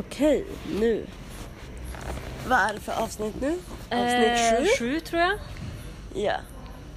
[0.00, 0.44] Okej,
[0.80, 1.06] nu.
[2.48, 3.48] Vad är det för avsnitt nu?
[3.90, 4.66] Avsnitt Eh, sju?
[4.78, 5.38] Sju tror jag.
[6.14, 6.34] Ja.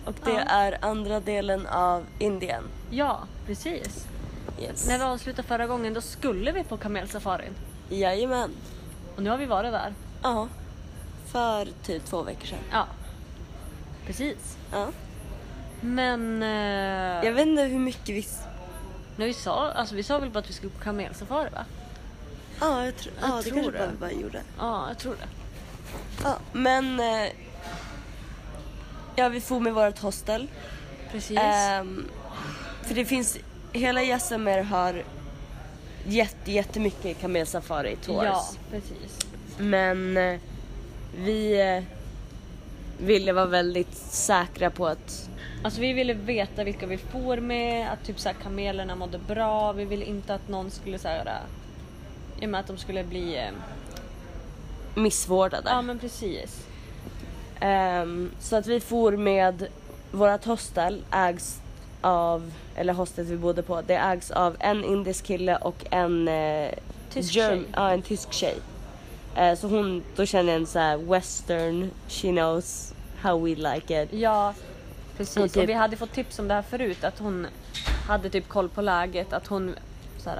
[0.05, 0.39] Och det Ja.
[0.39, 2.63] är andra delen av Indien.
[2.89, 4.05] Ja, precis.
[4.61, 4.87] Yes.
[4.87, 7.53] När vi avslutade förra gången då skulle vi på kamelsafarin.
[7.89, 8.49] Jajamän.
[9.15, 9.93] Och nu har vi varit där.
[10.23, 10.47] Ja.
[11.31, 12.59] För typ två veckor sedan.
[12.71, 12.85] Ja.
[14.05, 14.57] Precis.
[14.71, 14.87] Ja.
[15.81, 16.43] Men...
[16.43, 18.19] Eh, Jag vet inte hur mycket vi...
[18.19, 18.41] s-
[19.15, 21.65] när vi sa, alltså vi sa väl bara att vi skulle på kamelsafari va?
[22.63, 23.87] Ja, jag, tr- Jag ja, det tror kanske det.
[23.91, 24.41] vi bara gjorde.
[24.57, 25.27] Ja, jag tror det.
[26.23, 26.99] Ja, men...
[26.99, 27.29] Eh,
[29.15, 30.47] ja, vi får med vårt hostel.
[31.11, 31.37] Precis.
[31.39, 32.05] Ehm,
[32.83, 33.37] för det finns...
[33.73, 35.03] Hela Jessamer har
[36.07, 38.23] jätte, jättemycket kamelsafari tours.
[38.25, 39.17] ja, precis.
[39.57, 40.39] Men eh,
[41.17, 41.83] vi eh,
[43.05, 45.29] ville vara väldigt säkra på att
[45.63, 49.71] Alltså vi ville veta vilka vi får med, att typ så här, kamelerna mådde bra.
[49.71, 51.39] Vi ville inte att någon skulle så här,
[52.39, 53.37] i och med att de skulle bli...
[53.37, 53.51] Eh,
[54.95, 55.69] missvårdade.
[55.69, 56.65] ja men precis.
[57.59, 59.67] Ehm, så att vi for med
[60.11, 61.59] vårt hostel ägs
[62.01, 66.69] av, eller hostet vi bodde på, det ägs av en indisk kille och en eh,
[67.09, 67.65] Tysk germ- tjej.
[67.75, 68.57] Ja, en tysk tjej.
[69.35, 74.03] Eh, så hon, då känner jag en så här western, she knows how we like
[74.03, 74.09] it.
[74.13, 74.53] Ja,
[75.17, 75.37] precis.
[75.37, 77.47] Och Och, typ- vi hade fått tips om det här förut, att hon
[78.07, 79.75] hade typ koll på läget, att hon
[80.17, 80.39] så här,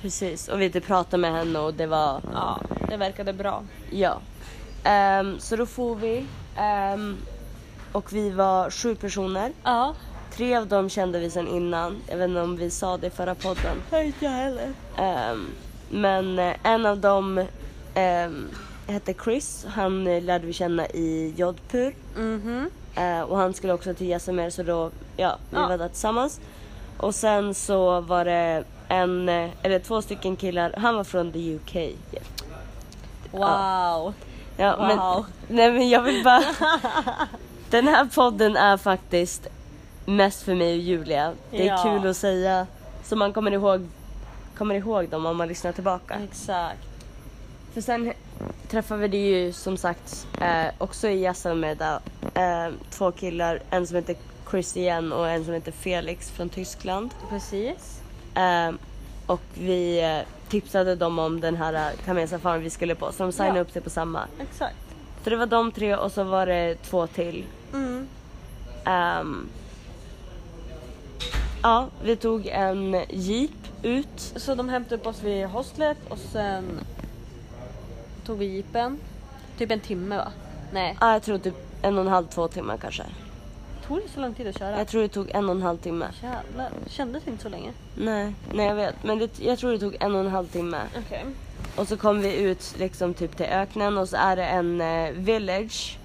[0.00, 3.62] Precis, och vi typ pratade med henne och det var ja, det verkade bra.
[3.90, 4.18] Ja.
[4.84, 6.26] Ehm, så då får vi.
[6.56, 7.16] ehm,
[7.92, 9.52] och vi var sju personer.
[9.62, 9.94] Ja,
[10.32, 11.96] Tre av dem kände vi sedan innan.
[12.06, 13.76] Jag vet inte om vi sa det i förra podden.
[13.92, 14.72] inte jag heller.
[14.98, 15.46] Ehm,
[15.90, 17.44] men eh, en av dem
[17.94, 18.48] ehm,
[18.86, 19.66] hette Chris.
[19.68, 21.94] Han eh, lärde vi känna i Jodhpur.
[22.16, 22.70] Mhm.
[22.94, 25.68] Eh, och han skulle också till Jaisalmer så då, ja, vi Ja.
[25.68, 26.40] var där tillsammans.
[26.98, 30.74] Och sen så var det en, eh, eller två stycken killar.
[30.76, 31.96] Han var från the UK.
[33.30, 34.14] Wow.
[34.56, 34.86] Ja, Wow.
[34.86, 35.24] men,
[35.56, 36.42] nej men jag vill bara...
[37.70, 39.46] Den här podden är faktiskt
[40.04, 41.32] mest för mig och Julia.
[41.50, 41.82] Det är Ja.
[41.82, 42.66] kul att säga
[43.04, 43.86] så man kommer ihåg,
[44.58, 46.14] kommer ihåg dem om man lyssnar tillbaka.
[46.30, 46.78] Exakt.
[47.74, 48.12] För sen
[48.68, 51.98] träffade vi ju som sagt eh, också i Jaisalmer där,
[52.66, 53.60] eh, två killar.
[53.70, 54.16] En som heter
[54.50, 57.10] Chris igen och en som heter Felix från Tyskland.
[57.30, 57.95] Precis.
[58.36, 58.72] Eh,
[59.26, 63.32] och vi eh, tipsade dem om den här eh, kamelsafarin vi skulle på så de
[63.32, 63.62] signade Ja.
[63.62, 64.20] upp sig på samma.
[64.40, 64.76] Exakt.
[65.24, 67.44] Så det var de tre och så var det två till.
[67.72, 68.08] Mm.
[68.84, 69.48] Ehm,
[71.62, 73.50] ja, vi tog en jeep
[73.82, 74.32] ut.
[74.36, 76.64] Så de hämtade upp oss vid hostlet och sen
[78.26, 78.98] tog vi jeepen.
[79.58, 80.28] Typ en timme va?
[80.72, 83.02] Nej, Ja, jag tror typ en och en halv, två timmar kanske.
[83.88, 84.78] Tog det så lång tid att köra?
[84.78, 86.06] Jag tror det tog en och en halv timme.
[86.22, 87.72] Jävlar, kändes inte så länge.
[87.94, 88.94] Nej, nej jag vet.
[89.04, 90.78] Men det, jag tror det tog en och en halv timme.
[91.06, 91.24] Okej.
[91.76, 95.10] Och så kom vi ut liksom typ till öknen och så är det en eh,
[95.12, 95.98] village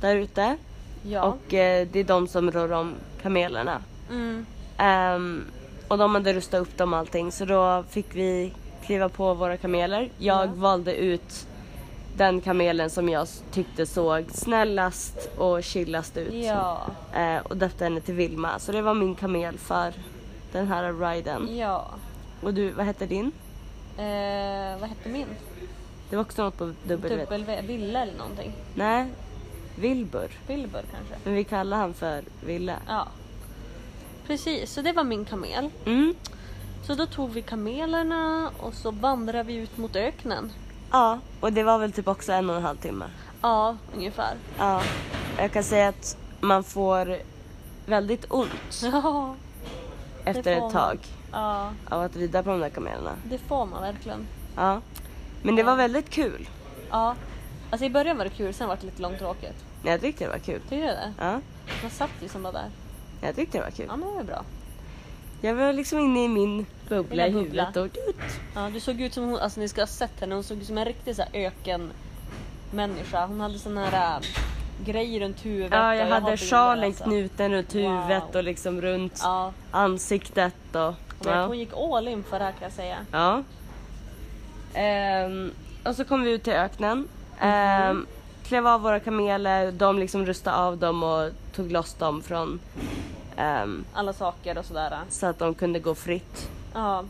[0.00, 0.56] där ute.
[1.02, 1.22] Ja.
[1.22, 3.82] Och eh, det är de som rör om kamelerna.
[4.10, 4.46] Mm.
[4.78, 5.44] Ehm,
[5.88, 8.52] och de hade rustat upp dem allting så då fick vi
[8.86, 10.10] kliva på våra kameler.
[10.18, 10.52] Jag Ja.
[10.54, 11.46] valde ut
[12.16, 16.34] den kamelen som jag tyckte såg snällast och chillast ut.
[16.34, 16.86] Ja.
[17.14, 18.58] Eh, och döpte henne till Vilma.
[18.58, 19.94] Så det var min kamel för
[20.52, 21.56] den här riden.
[21.56, 21.86] Ja.
[22.42, 23.32] Och du, vad hette din?
[23.98, 25.26] Eh, vad hette min?
[26.10, 27.26] Det var också något på W.
[27.30, 27.62] W?
[27.62, 28.52] Ville eller någonting?
[28.74, 29.06] Nej,
[29.76, 30.30] Wilbur.
[30.46, 31.14] Wilbur kanske?
[31.24, 32.76] Men vi kallar han för Ville.
[32.86, 33.08] Ja.
[34.26, 35.70] Precis, så det var min kamel.
[35.84, 36.14] Mm.
[36.86, 40.52] Så då tog vi kamelerna och så vandrade vi ut mot öknen.
[40.90, 43.04] Ja, och det var väl typ också en och en halv timme.
[43.42, 44.34] Ja, ungefär.
[44.58, 44.82] Ja,
[45.38, 47.18] jag kan säga att man får
[47.86, 48.50] väldigt ont
[48.82, 49.34] Ja.
[50.24, 50.68] efter får man.
[50.68, 50.98] ett tag
[51.32, 53.10] Ja, av att rida på de där kamelerna.
[53.24, 54.26] det får man verkligen.
[54.56, 54.80] Ja.
[55.42, 56.48] Men det var väldigt kul.
[56.90, 57.14] Ja.
[57.70, 59.64] Alltså i början var det kul, sen var det lite långtråkigt.
[59.84, 60.60] Jag tyckte det var kul.
[60.60, 61.12] Tycker du det?
[61.18, 61.40] Ja,
[61.82, 62.70] Man satt ju som bara där.
[63.20, 63.86] jag tyckte det var kul.
[63.88, 64.42] Ja men det var bra.
[65.40, 67.64] Jag var liksom inne i min bubbla i Lilla bubbla.
[67.64, 68.14] huvudet och
[68.54, 70.66] Ja, du såg ut som hon, alltså ni ska ha sett henne, hon såg ut
[70.66, 71.90] som en riktig så här öken
[72.70, 73.26] människa.
[73.26, 74.26] Hon hade sån här äh,
[74.84, 75.72] grej runt huvudet.
[75.72, 77.04] Ja, och jag hade har sjalen alltså.
[77.04, 77.82] knuten runt Wow.
[77.82, 80.94] huvudet och liksom runt Ja, ansiktet och...
[81.24, 81.46] men Ja.
[81.46, 82.96] hon gick all in för det här kan jag säga.
[83.12, 83.42] ja.
[84.74, 85.52] Ehm,
[85.84, 87.08] och så kom vi ut till öknen.
[87.40, 88.06] Ehm,
[88.44, 92.60] klev av våra kameler, de liksom rustade av dem och tog loss dem från
[93.36, 94.98] ehm, Alla saker och sådär.
[95.08, 96.48] så att de kunde gå fritt.
[96.76, 97.04] Ja,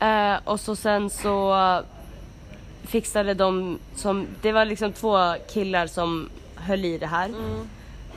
[0.00, 1.56] Eh, och så sen så
[2.82, 7.28] fixade de som, det var liksom två killar som höll i det här.
[7.28, 7.68] mm.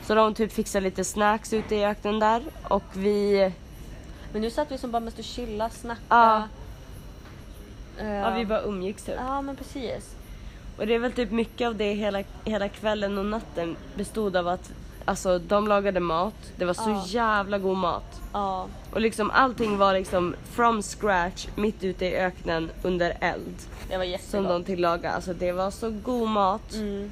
[0.04, 3.52] Så de typ fixade lite snacks ute i öknen där och vi,
[4.34, 6.02] Men nu satt vi som bara och chilla, snacka.
[6.10, 6.48] Ja.
[8.00, 9.16] Ja, vi bara umgicks typ.
[9.18, 10.16] Ja men precis.
[10.78, 14.48] Och det är väl typ mycket av det hela, hela kvällen och natten bestod av
[14.48, 14.72] att
[15.06, 16.34] alltså de lagade mat.
[16.58, 17.04] Det var så Ja.
[17.08, 18.22] jävla god mat.
[18.34, 18.68] Ja.
[18.92, 23.56] Och liksom allting var liksom from scratch mitt ute i öknen under eld.
[23.90, 24.50] Det var Som jättegott.
[24.50, 25.16] de tillagade.
[25.16, 26.74] Alltså det var så god mat.
[26.74, 27.12] Mm.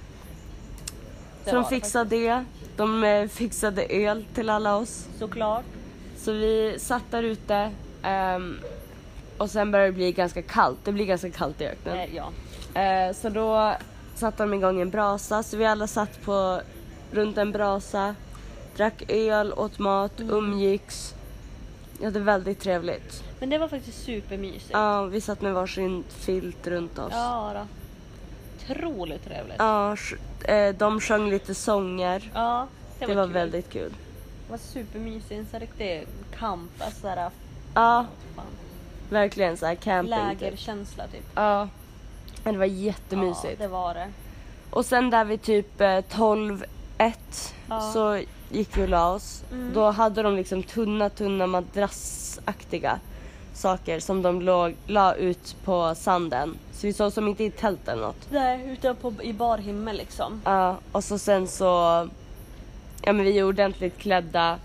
[1.46, 2.46] Så de fixade det.
[2.78, 5.06] De eh, fixade öl till alla oss.
[5.20, 5.64] Såklart.
[6.18, 7.72] Så vi satt där ute.
[8.04, 8.60] ehm,
[9.38, 10.78] och sen började det bli ganska kallt.
[10.84, 11.98] Det blir ganska kallt i öknen.
[12.00, 12.32] Eh, ja.
[12.82, 13.74] Eh, så då
[14.16, 15.44] satte de igång en brasa.
[15.44, 16.62] Så vi alla satt på
[17.12, 18.16] runt en brasa.
[18.78, 20.36] Drack öl, åt mat, Mm.
[20.36, 21.14] umgicks.
[22.00, 23.24] Vi hade väldigt trevligt.
[23.40, 24.70] Men det var faktiskt supermysigt.
[24.74, 27.12] Ja, vi satt med varsin filt runt oss.
[27.14, 27.68] Ja då.
[28.74, 29.56] Otroligt trevligt.
[29.60, 29.96] Ja,
[30.44, 32.32] eh, de sjöng lite sånger.
[32.34, 32.68] Ja,
[33.00, 33.34] Det, det, var, kul.
[33.34, 33.90] väldigt kul.
[34.46, 35.32] Det var supermysigt.
[35.32, 36.08] En sån riktig
[36.40, 36.72] kamp.
[36.80, 37.30] Alltså såhär,
[37.74, 38.06] Ja,
[38.36, 38.46] fan.
[39.10, 40.14] verkligen så här camping.
[40.30, 40.42] Typ.
[40.42, 41.26] Lägerkänsla typ.
[41.36, 41.68] Ja,
[42.44, 43.60] men det var jättemysigt.
[43.60, 44.08] Ja, det var det.
[44.70, 46.66] Och sen där vid typ eh, 12
[47.02, 47.82] 1 Ja.
[47.94, 48.20] så
[48.52, 49.44] gick vi och la oss.
[49.52, 49.74] Mm.
[49.74, 53.00] Då hade de liksom tunna, tunna madrassaktiga
[53.54, 56.56] saker som de låg, la ut på sanden.
[56.74, 58.28] Så vi sov som inte i tält eller något.
[58.30, 60.42] Nej, ute på, i bar himmel liksom.
[60.46, 61.66] Ja, och så sen så,
[63.04, 64.58] ja men vi är ordentligt klädda.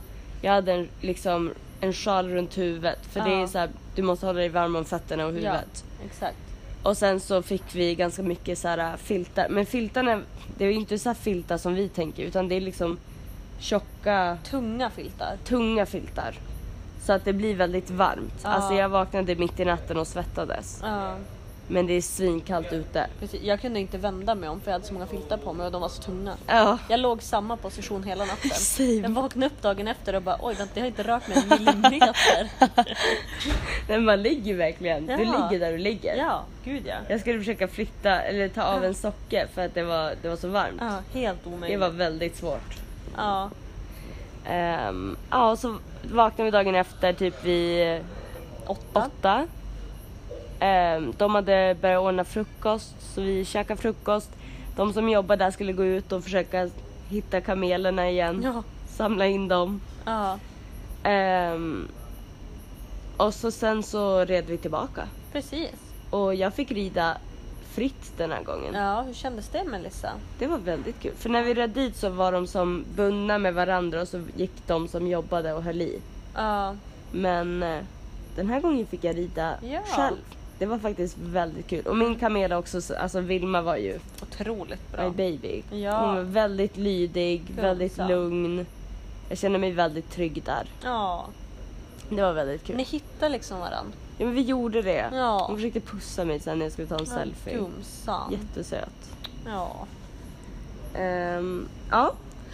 [0.43, 3.43] Jag hade en, liksom en sjal runt huvudet för det Ja.
[3.43, 5.85] är så här, du måste hålla dig varm om fötterna och huvudet.
[6.05, 6.37] Exakt.
[6.87, 9.49] Och sen så fick vi ganska mycket så här filtar.
[9.49, 10.21] Men filtarna,
[10.59, 12.99] det är ju inte så här filtar som vi tänker utan det är liksom
[13.59, 15.37] tjocka, Tunga filtar.
[15.45, 16.35] tunga filtar.
[17.03, 18.41] Så att det blir väldigt varmt.
[18.43, 18.49] Ja.
[18.49, 20.81] Alltså jag vaknade mitt i natten och svettades.
[20.83, 21.17] Ja,
[21.69, 23.07] Men det är svinkallt ute.
[23.21, 23.43] precis.
[23.43, 25.73] Jag kunde inte vända mig om för jag hade så många filtar på mig och
[25.73, 26.37] de var så tunga.
[26.47, 26.79] Ja.
[26.89, 28.51] Jag låg samma position hela natten.
[28.55, 28.93] Same.
[28.93, 31.49] Jag vaknade upp dagen efter och bara oj vänta jag har inte rört mig en
[31.49, 32.51] millimeter.
[33.89, 35.07] Men man ligger verkligen.
[35.07, 35.19] Du Ja.
[35.19, 36.17] ligger där du ligger.
[36.17, 36.95] ja, gud ja.
[37.09, 38.89] Jag skulle försöka flytta eller ta av Ja.
[38.89, 40.81] en socke för att det var, det var så varmt.
[40.81, 41.69] ja helt omöjligt.
[41.71, 42.77] Det var väldigt svårt.
[43.17, 43.51] Ja,
[44.49, 48.01] Ehm, ja, och så vaknade vi dagen efter typ vid
[48.67, 49.07] åtta.
[49.19, 49.47] åtta.
[50.61, 54.31] Ehm, de hade börjat ordna frukost så vi käkade frukost.
[54.77, 56.71] De som jobbade där skulle gå ut och försöka
[57.09, 58.41] hitta kamelerna igen.
[58.45, 58.63] Ja.
[58.89, 59.81] Samla in dem.
[60.05, 60.39] ja,
[61.03, 61.89] Ehm,
[63.17, 65.09] och så sen så red vi tillbaka.
[65.33, 65.71] precis.
[66.11, 67.17] Och jag fick rida
[67.75, 68.75] fritt den här gången.
[68.75, 70.11] Ja, hur kändes det Melissa?
[70.39, 71.13] Det var väldigt kul.
[71.19, 74.53] För när vi red dit så var de som bundna med varandra och så gick
[74.67, 76.01] de som jobbade och höll i.
[76.35, 76.75] Ja,
[77.13, 77.79] Men eh,
[78.37, 79.81] den här gången fick jag rida Ja.
[79.87, 80.17] själv.
[80.59, 81.87] Det var faktiskt väldigt kul.
[81.87, 85.11] Och min kamel också, så- alltså Vilma var ju otroligt my bra.
[85.11, 85.63] baby.
[85.71, 86.01] Ja.
[86.07, 88.09] Hon var väldigt lydig, väldigt Gulsam.
[88.09, 88.67] lugn.
[89.29, 90.67] Jag kände mig väldigt trygg där.
[90.83, 91.27] Ja,
[92.11, 92.77] Det var väldigt kul.
[92.77, 93.93] ni hittade liksom varandra.
[94.19, 95.11] Ja men vi gjorde det.
[95.13, 95.45] Ja.
[95.47, 97.55] Hon försökte pussa mig sen när jag skulle ta en selfie.
[97.55, 98.33] Gumsan.
[98.33, 99.11] Jättesöt.
[99.47, 99.87] Ja.
[100.95, 102.13] Ehm, ja,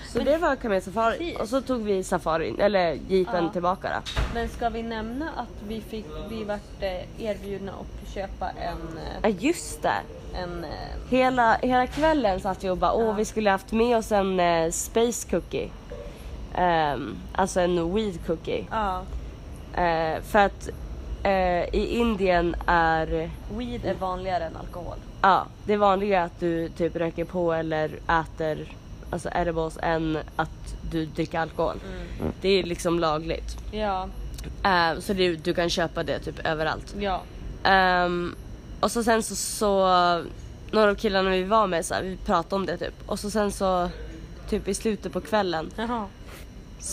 [0.09, 1.19] så Men- det var kamelsafari.
[1.19, 1.39] Precis.
[1.41, 3.51] Och så tog vi safarin, eller jeepen Ja.
[3.53, 4.21] tillbaka då.
[4.35, 9.29] Men ska vi nämna att vi fick, vi vart eh, erbjudna att köpa en, Ja
[9.29, 9.95] eh, just det.
[10.35, 10.71] en eh,
[11.11, 13.13] Hela, hela kvällen satt vi och bara åh Ja.
[13.13, 15.71] vi skulle haft med oss en eh, space cookie.
[16.55, 18.65] Ehm, alltså en weed cookie.
[18.71, 19.03] ja,
[19.75, 20.69] Eh, för att
[21.23, 24.97] eh, i Indien är weed är vanligare än alkohol.
[25.23, 28.59] ja, det är vanligare att du typ röker på eller äter
[29.13, 31.77] alltså edibles än att du dricker alkohol.
[32.41, 33.57] Det är liksom lagligt.
[33.73, 34.09] Ja,
[34.65, 36.95] Eh, så det, du kan köpa det typ överallt.
[36.99, 37.23] ja,
[37.65, 38.35] Ehm,
[38.81, 39.75] och så sen så, så
[40.71, 42.95] några av killarna vi var med så här, vi pratade om det typ.
[43.07, 43.89] Och så sen så
[44.49, 46.07] typ i slutet på kvällen jaha,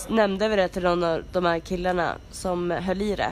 [0.10, 3.32] nämnde vi det till någon av de här killarna som höll i det.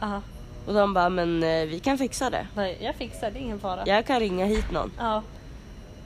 [0.00, 0.20] aha.
[0.66, 2.46] Och de bara, men eh, vi kan fixa det.
[2.56, 3.82] Nej, Jag fixar, det är ingen fara.
[3.86, 4.92] Jag kan ringa hit någon.
[4.98, 5.22] Ja,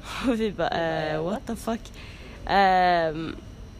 [0.29, 1.81] Och vi bara, eh, what the fuck.
[2.47, 3.37] Ehm,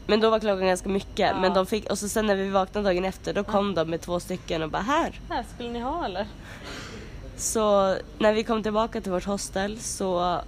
[0.07, 1.29] men då var klockan ganska mycket.
[1.29, 1.39] Ja.
[1.41, 4.01] Men de fick, och så sen när vi vaknade dagen efter då kom de med
[4.01, 5.19] två stycken och bara här.
[5.29, 6.27] här skulle ni ha eller?
[7.37, 10.41] Så när vi kom tillbaka till vårt hostel så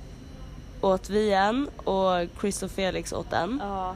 [0.82, 3.62] åt vi en och Chris och Felix åt en.
[3.64, 3.96] Ja.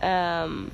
[0.00, 0.70] Ehm,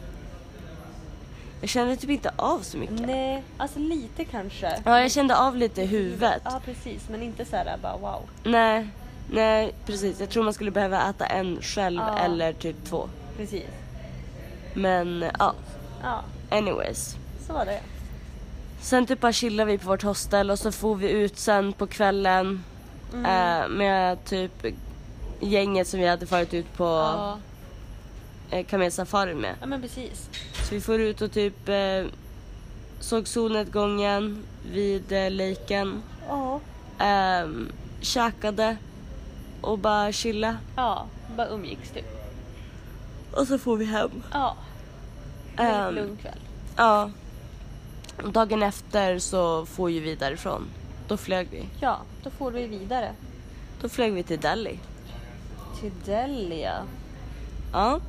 [1.60, 3.06] jag kände typ inte av så mycket.
[3.06, 4.82] Nej, alltså lite kanske.
[4.84, 6.42] Ja, jag kände av lite i huvudet.
[6.44, 8.22] Ja precis, men inte så här bara wow.
[8.44, 8.88] Nej,
[9.34, 10.20] nej precis.
[10.20, 12.18] Jag tror man skulle behöva äta en själv Ja.
[12.18, 13.08] eller typ två.
[13.36, 13.64] Precis.
[14.74, 15.54] Men ja,
[16.02, 17.16] Ja, anyways.
[17.46, 17.80] så var det.
[18.80, 21.86] Sen typ bara chillade vi på vårt hostel och så får vi ut sen på
[21.86, 22.64] kvällen
[23.12, 23.24] Mm.
[23.24, 24.66] eh, med typ
[25.40, 27.38] gänget som vi hade farit ut på Ja.
[28.50, 29.54] eh, kamelsafari med.
[29.60, 30.28] ja, men precis.
[30.68, 32.04] Så vi får ut och typ eh,
[33.00, 36.02] såg solnedgången vid eh, laken.
[36.28, 36.60] Ja.
[36.98, 37.68] ehm,
[38.00, 38.76] käkade
[39.64, 40.56] och bara chilla.
[40.76, 41.06] Ja,
[41.36, 42.06] bara umgicks typ.
[43.32, 44.10] Och så får vi hem.
[44.32, 44.56] Ja.
[45.56, 46.38] Ehm, Väldigt lugn kväll.
[46.76, 47.10] Ja.
[48.32, 50.66] Dagen efter så får ju vi därifrån.
[51.08, 51.64] Då flög vi.
[51.80, 53.12] Ja, då får vi vidare.
[53.80, 54.78] Då flög vi till Delhi.
[55.80, 56.82] Till Delia.
[57.72, 58.00] Ja.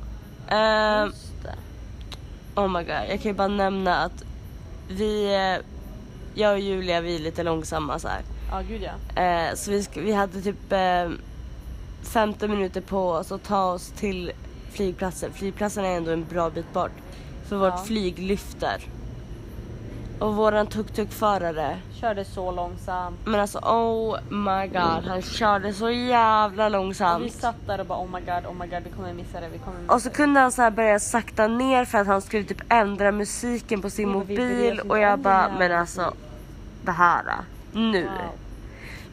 [0.48, 1.54] Ehm, Just det.
[2.60, 4.24] oh my god, jag kan ju bara nämna att
[4.88, 5.64] vi, eh,
[6.34, 8.20] jag och Julia, vi är lite långsamma så här.
[8.50, 9.22] Ja, gud ja.
[9.22, 11.08] Eh, så vi, vi hade typ eh,
[12.06, 14.32] 15 minuter på oss att ta oss till
[14.72, 15.32] flygplatsen.
[15.32, 16.92] Flygplatsen är ändå en bra bit bort.
[17.48, 17.84] För vårt Ja.
[17.86, 18.82] flyg lyfter.
[20.18, 23.16] Och våran tuk-tuk-förare, Körde så långsamt.
[23.24, 27.32] men alltså oh my god, han körde så jävla Och vi långsamt.
[27.32, 29.58] satt där och bara oh my god, oh my god, vi kommer missa det, vi
[29.58, 30.14] kommer missa Och så det.
[30.14, 33.90] kunde han så här börja sakta ner för att han skulle typ ändra musiken på
[33.90, 36.12] sin vi mobil och jag bara, men alltså
[36.84, 37.22] det här
[37.72, 38.02] nu.
[38.04, 38.12] Wow.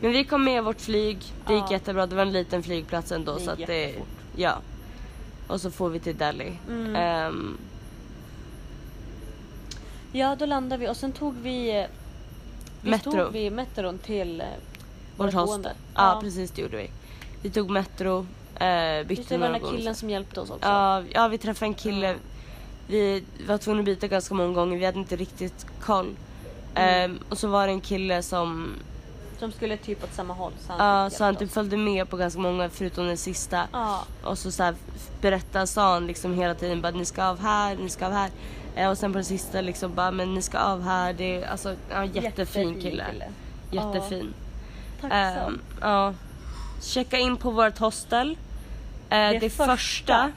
[0.03, 1.17] Men vi kom med vårt flyg,
[1.47, 1.71] det gick Ja.
[1.71, 3.95] jättebra, det var en liten flygplats ändå Det så att det,
[4.35, 4.57] ja.
[5.47, 6.53] Och så får vi till Delhi.
[6.69, 6.95] Mm.
[6.95, 7.57] Ehm,
[10.11, 11.79] Ja, då landade vi och sen tog vi...
[11.81, 11.85] eh,
[12.81, 13.11] Visst Metro.
[13.11, 14.47] tog vi metron till eh,
[15.17, 15.73] vårt boende?
[15.95, 16.89] Ja, precis det gjorde vi.
[17.41, 18.25] Vi tog metro,
[18.59, 20.67] eh, Just bytte det, var den där killen som hjälpte oss också.
[20.67, 22.15] Ja, ja, vi träffade en kille.
[22.87, 26.15] Vi var tvungna att byta ganska många gånger, vi hade inte riktigt koll.
[26.75, 27.11] Mm.
[27.11, 28.69] Ehm, och så var det en kille som,
[29.43, 30.51] Som skulle typ åt samma håll.
[30.67, 31.53] Så han ja, så han typ oss.
[31.53, 33.67] följde med på ganska många förutom den sista.
[33.71, 34.75] Ja, Och så, så här,
[35.21, 38.29] berättade, sa han liksom hela tiden bara ni ska av här, ni ska av här.
[38.75, 41.13] Eh, och sen på den sista liksom bara men ni ska av här.
[41.13, 43.05] Det är alltså ja, jättefin kille.
[43.71, 44.33] Jättefin.
[45.01, 45.19] Tacksam.
[45.19, 46.13] Ehm, ja.
[46.81, 48.37] Checka in på vårt hostel.
[49.09, 49.65] Eh, det, första.
[49.65, 50.31] första.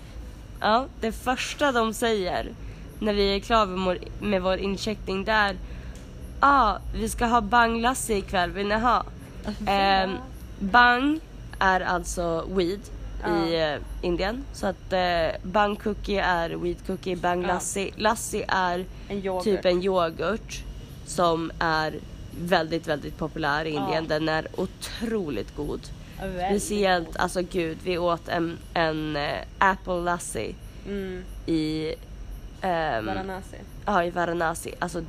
[0.61, 2.53] Ja, det första de säger
[2.99, 5.57] när vi är klara med vår, med vår incheckning det är
[6.41, 9.05] ah, vi ska ha banglassi ikväll, vill ni ha?
[9.67, 10.17] Ehm,
[10.59, 11.21] bang
[11.59, 12.81] är alltså weed
[13.27, 14.45] i eh, Indien.
[14.53, 17.93] Så att eh, bang cookie är weed cookie, bang lassi.
[17.97, 19.45] Lassi är en yoghurt.
[19.45, 20.63] typ en yoghurt
[21.07, 21.95] som är
[22.41, 24.09] väldigt, väldigt populär i Indien.
[24.09, 25.81] Den är otroligt god.
[26.21, 27.17] Väldigt Speciellt, god.
[27.17, 30.55] alltså gud, vi åt en, en eh, apple lassi
[30.87, 31.95] Mm, i,
[32.61, 33.57] ehm, Varanasi.
[33.87, 34.75] ja, i Varanasi.
[34.79, 35.03] Alltså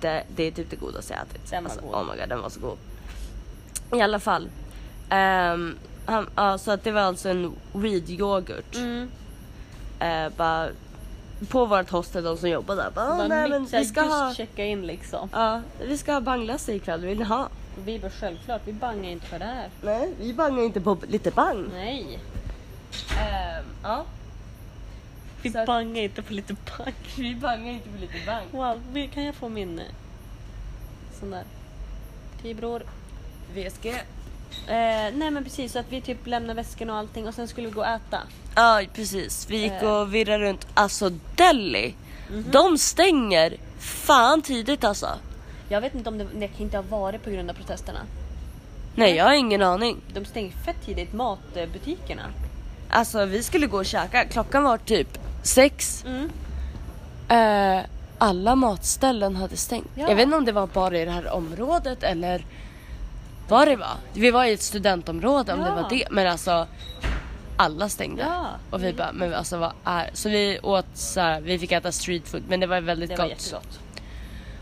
[0.00, 1.50] det, det är typ det godaste jag ätit.
[1.50, 1.94] Den var alltså, god.
[1.94, 2.78] Oh my god, den var så god.
[3.98, 4.48] I alla fall.
[5.10, 5.76] ehm,
[6.06, 8.74] han, ja, så att det var alltså en weed yoghurt.
[8.76, 9.10] Mm.
[10.00, 10.68] Eh, bara,
[11.48, 12.90] på vårt hostel, de som jobbar där.
[12.94, 15.28] Bara, Bara "Åh, nej, men vi ska ha, checka in liksom.
[15.32, 17.44] ja, vi ska ha banglassi ikväll, vill ni ha?
[17.78, 19.68] Och vi bara självklart, vi bangar inte för det här.
[19.82, 21.66] Nej, vi bangar inte på lite bang.
[21.72, 22.18] Nej.
[23.18, 24.04] Ehm, ja,
[25.42, 26.94] Vi Så bangar inte på lite bang.
[27.18, 28.46] vi bangar inte på lite bang.
[28.50, 28.80] Wow,
[29.14, 29.84] kan jag få min eh,
[31.20, 31.44] sån där?
[32.42, 32.82] Till bror.
[33.54, 33.86] VSG.
[33.90, 33.96] Eh,
[35.14, 37.72] nej men precis, så att vi typ lämnar väskan och allting och sen skulle vi
[37.72, 38.18] gå och äta.
[38.56, 39.46] Ja, precis.
[39.50, 39.90] Vi gick Eh.
[39.92, 40.66] och virrade runt.
[40.74, 41.94] Alltså Delhi,
[42.30, 42.44] Mhm.
[42.50, 45.08] de stänger fan tidigt alltså.
[45.68, 47.98] Jag vet inte om det, det kan inte ha varit på grund av protesterna.
[48.94, 49.96] Nej, jag har ingen aning.
[50.14, 52.22] De stänger fett tidigt matbutikerna.
[52.90, 54.24] Alltså vi skulle gå och käka.
[54.24, 56.04] Klockan var typ sex.
[56.06, 56.30] Mm.
[57.28, 57.84] Eh,
[58.18, 59.86] alla matställen hade stängt.
[59.94, 60.08] Ja.
[60.08, 62.44] Jag vet inte om det var bara i det här området eller
[63.48, 63.96] vad det var.
[64.12, 66.04] Vi var i ett studentområde om det var det.
[66.10, 66.66] Men alltså
[67.56, 68.22] alla stängde.
[68.22, 68.46] Ja.
[68.70, 70.10] Och vi bara, men alltså vad är...
[70.12, 73.16] Så vi åt så här, vi fick äta street food men det var väldigt Det
[73.16, 73.30] var gott.
[73.32, 73.80] jättegott.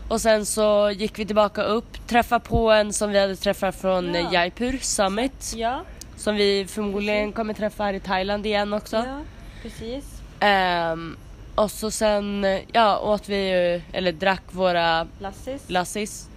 [0.07, 4.13] Och sen så gick vi tillbaka upp, träffade på en som vi hade träffat från
[4.13, 4.29] ja.
[4.33, 5.53] Jaipur Summit.
[5.55, 5.81] Ja,
[6.17, 8.95] Som vi förmodligen kommer träffa här i Thailand igen också.
[8.97, 9.19] ja
[9.61, 10.18] precis.
[10.39, 11.17] Ehm,
[11.55, 15.63] och så sen ja, åt vi ju, eller drack våra Lassis.
[15.69, 16.27] lassis.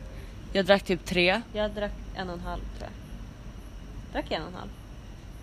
[0.53, 1.41] Jag drack typ tre.
[1.53, 4.13] jag drack en och en halv tror jag.
[4.13, 4.71] Drack jag en och en halv?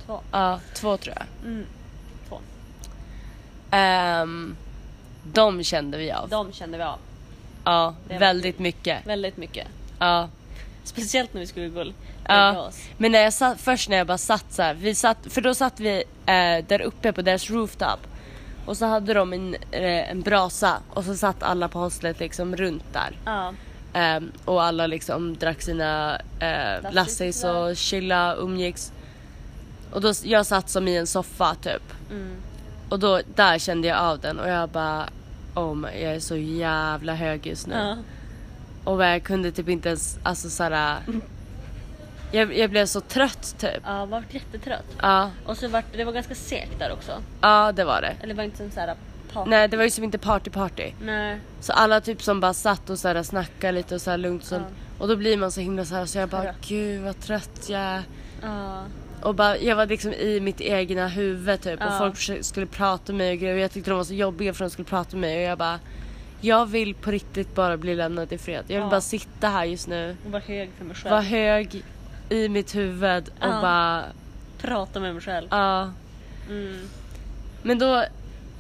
[0.06, 0.20] Två.
[0.32, 1.50] Ja, två tror jag.
[1.52, 1.66] Mm.
[2.30, 2.40] Två.
[3.72, 4.56] Ehm,
[5.24, 6.30] de kände vi av.
[6.30, 7.00] De kände vi av
[7.64, 9.08] ja, Det var väldigt mycket.
[9.08, 9.68] väldigt mycket.
[10.00, 10.30] Ja.
[10.84, 11.88] Speciellt när vi skulle gå och
[12.28, 12.80] Ja, oss.
[12.98, 15.56] men när jag satt, först när jag bara satt så här, vi satt, för då
[15.56, 18.00] satt vi eh, där uppe på deras rooftop
[18.66, 22.56] och så hade de en, eh, en brasa och så satt alla på hostlet liksom
[22.56, 23.18] runt där.
[23.26, 23.54] Ja.
[23.94, 28.92] Ehm, och alla liksom drack sina eh, Lassis och chilla, umgicks.
[29.92, 31.94] Och då, jag satt som i en soffa typ.
[32.12, 32.36] Mm.
[32.90, 35.10] Och då, där kände jag av den och jag bara
[35.56, 37.76] Oh my, jag är så jävla hög just nu.
[37.76, 37.98] Ja.
[38.84, 40.98] Och jag kunde typ inte ens, alltså såhär
[42.32, 43.82] jag, jag blev så trött typ.
[43.86, 44.86] Ja, var jättetrött.
[45.02, 47.12] Ja, Och så var det var ganska segt där också.
[47.42, 48.16] ja det var det.
[48.20, 48.96] Eller det var inte som så här
[49.34, 49.50] party.
[49.50, 50.92] Nej det var ju som inte party party.
[51.02, 51.40] Nej.
[51.62, 54.42] Så alla typ som bara satt och så här snackade lite och så här lugnt
[54.42, 54.66] och sånt.
[54.70, 55.02] Ja.
[55.04, 56.56] Och då blir man så himla så här så jag bara Trött.
[56.68, 58.02] gud vad trött jag är.
[58.42, 58.84] Ja.
[59.22, 61.98] Och bara, jag var liksom i mitt egna huvud typ och Ja.
[61.98, 64.54] folk försökte- skulle prata med mig och grejer och jag tyckte de var så jobbiga
[64.54, 65.80] för att de skulle prata med mig och jag bara
[66.42, 68.64] Jag vill på riktigt bara bli lämnad i fred.
[68.68, 68.90] Jag vill Ja.
[68.90, 71.12] bara sitta här just nu, Och var hög för mig själv.
[71.12, 71.84] vara hög
[72.30, 73.62] i mitt huvud och Ja.
[73.62, 74.04] bara
[74.62, 75.48] Prata med mig själv.
[75.52, 75.92] ja.
[76.50, 76.90] Mm.
[77.64, 78.04] Men då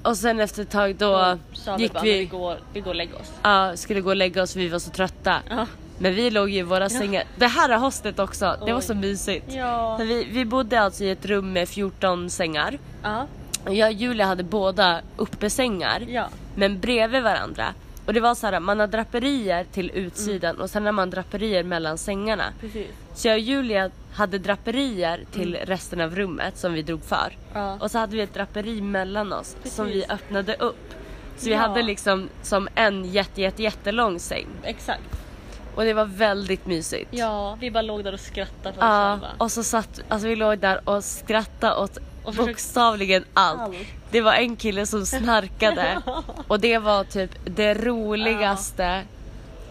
[0.04, 2.18] och sen efter ett tag då sa vi gick bara, vi...
[2.20, 3.32] vi, går, vi går och lägger oss.
[3.44, 5.36] ja, skulle gå och lägga oss för vi var så trötta.
[5.50, 5.66] Ja.
[5.98, 7.24] Men vi låg ju i våra sängar.
[7.38, 8.84] Det här är hostet också, det var Oj.
[8.86, 9.46] så mysigt.
[9.54, 9.98] Ja.
[9.98, 12.80] För vi, vi bodde alltså i ett rum med 14 sängar.
[13.04, 13.28] Ja.
[13.66, 16.28] Och jag och Julia hade båda uppesängar Ja.
[16.56, 17.74] men bredvid varandra.
[18.06, 21.64] Och det var så här, man har draperier till utsidan och sen har man draperier
[21.64, 22.44] mellan sängarna.
[22.60, 22.88] Precis.
[23.20, 27.38] Så jag och Julia hade draperier till resten av rummet som vi drog för.
[27.54, 27.78] Ja.
[27.82, 30.10] Och så hade vi ett draperi mellan oss som vi Precis.
[30.12, 30.94] öppnade upp.
[31.38, 31.58] Så vi Ja.
[31.60, 34.48] hade liksom som en jätte, jätte, jättelång säng.
[34.64, 35.02] Exakt.
[35.76, 37.10] Och det var väldigt mysigt.
[37.12, 39.28] Ja, vi bara låg där och skrattade för oss Ja, själva.
[39.38, 43.60] och så satt, alltså vi låg där och skrattade åt Och bokstavligen allt.
[43.62, 43.78] Allt.
[44.12, 46.02] Det var en kille som snarkade
[46.48, 49.02] och det var typ det roligaste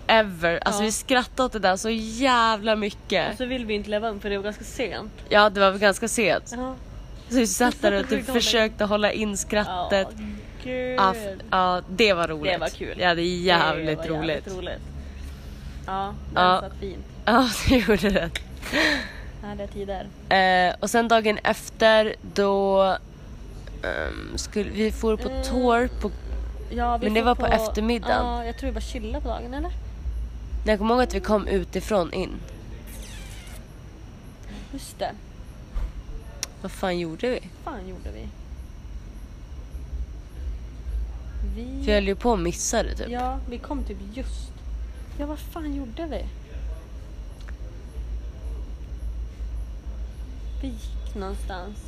[0.08, 0.58] ever.
[0.62, 0.86] Alltså Ja.
[0.86, 3.32] vi skrattade åt det där så jävla mycket.
[3.32, 5.12] Och så vill vi inte leva upp för det var ganska sent.
[5.28, 6.54] Ja det var ganska sent.
[6.56, 6.74] Ja.
[7.28, 10.08] Så vi satt där och typ Försökte hålla- in skrattet.
[10.96, 11.14] Ja,
[11.50, 12.52] ja det var roligt.
[12.52, 12.96] Det var kul.
[13.00, 14.30] Ja det är jävligt det var roligt.
[14.46, 14.80] Jävligt roligt.
[15.86, 16.60] Ja, det Ja.
[16.60, 17.04] satt fint.
[17.24, 18.30] Ja det gjorde det.
[19.42, 20.06] Härliga tider.
[20.68, 22.82] Eh, och sen dagen efter då
[23.82, 25.42] ehm, skulle vi for på Mm.
[25.42, 26.10] tour på
[26.70, 28.26] Ja, Men det var på eftermiddagen.
[28.26, 29.70] Ja, jag tror vi bara chillade på dagen eller?
[30.64, 32.40] Jag kommer ihåg att vi kom utifrån in.
[34.72, 35.12] Just det.
[36.62, 37.40] Vad fan gjorde vi?
[37.64, 38.28] Vad fan gjorde vi?
[41.54, 41.64] Vi...
[41.64, 43.08] Vi höll ju på att missa det typ.
[43.08, 44.52] Ja, vi kom typ just.
[45.18, 46.26] Ja, vad fan gjorde vi?
[50.62, 51.78] Vi gick någonstans.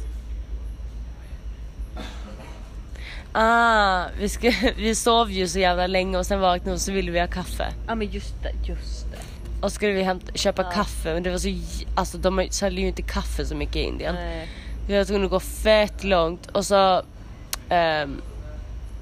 [3.32, 7.10] Ah, vi, ska, vi sov ju så jävla länge och sen vaknade och så ville
[7.10, 7.72] vi ha kaffe.
[7.86, 9.18] Ja men just det, just det.
[9.66, 10.70] Och skulle vi hämta, köpa Ja.
[10.70, 11.48] kaffe men det var så
[11.94, 14.14] Alltså de säljer ju inte kaffe så mycket i Indien.
[14.14, 14.48] Nej.
[14.88, 16.96] Vi var tvungna att gå fett långt och så
[17.70, 18.22] um,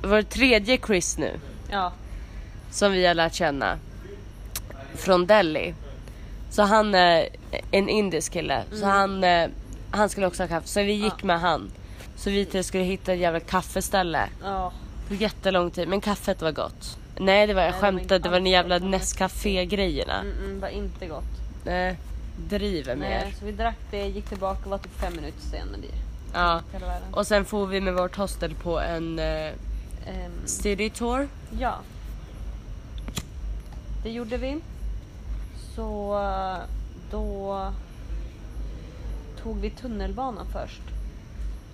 [0.02, 1.92] var det tredje Chris nu Ja.
[2.70, 3.78] som vi har lärt känna
[4.94, 5.74] från Delhi.
[6.50, 7.28] Så han är
[7.70, 9.48] en indisk kille så han, eh,
[9.90, 11.14] han skulle också ha kaffe så vi gick Mm.
[11.20, 11.26] Ja.
[11.26, 11.70] med han.
[12.18, 14.28] Så vi skulle hitta ett jävla kaffeställe.
[14.42, 14.72] Ja.
[15.08, 16.98] Det tog jättelång tid men kaffet var gott.
[17.18, 18.88] Nej det var jag Nej, skämtade, det var den alls jävla gott.
[18.90, 20.20] Nescafé grejerna.
[20.20, 21.24] Mm, mm, var inte gott.
[21.64, 21.96] Nej,
[22.48, 23.34] driver med Nej, er.
[23.38, 25.84] så vi drack det, gick tillbaka och var typ fem minuter sen.
[26.34, 26.60] Ja.
[27.12, 29.52] Och sen får vi med vårt hostel på en eh,
[30.06, 31.28] Ehm, city tour.
[31.58, 31.74] ja.
[34.02, 34.58] Det gjorde vi.
[35.74, 36.64] Så eh,
[37.10, 37.72] då
[39.42, 40.80] tog vi tunnelbanan först.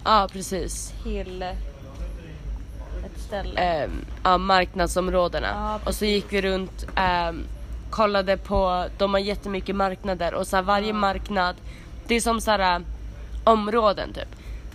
[0.05, 0.93] Ja precis.
[1.03, 3.61] Till ett ställe.
[3.61, 3.90] Ehm,
[4.25, 5.49] ja, marknadsområdena.
[5.55, 7.45] Ja, och så gick vi runt, ehm,
[7.90, 11.57] kollade på, de har jättemycket marknader och så här, varje marknad,
[12.07, 12.83] det är som så här,
[13.45, 14.29] områden typ.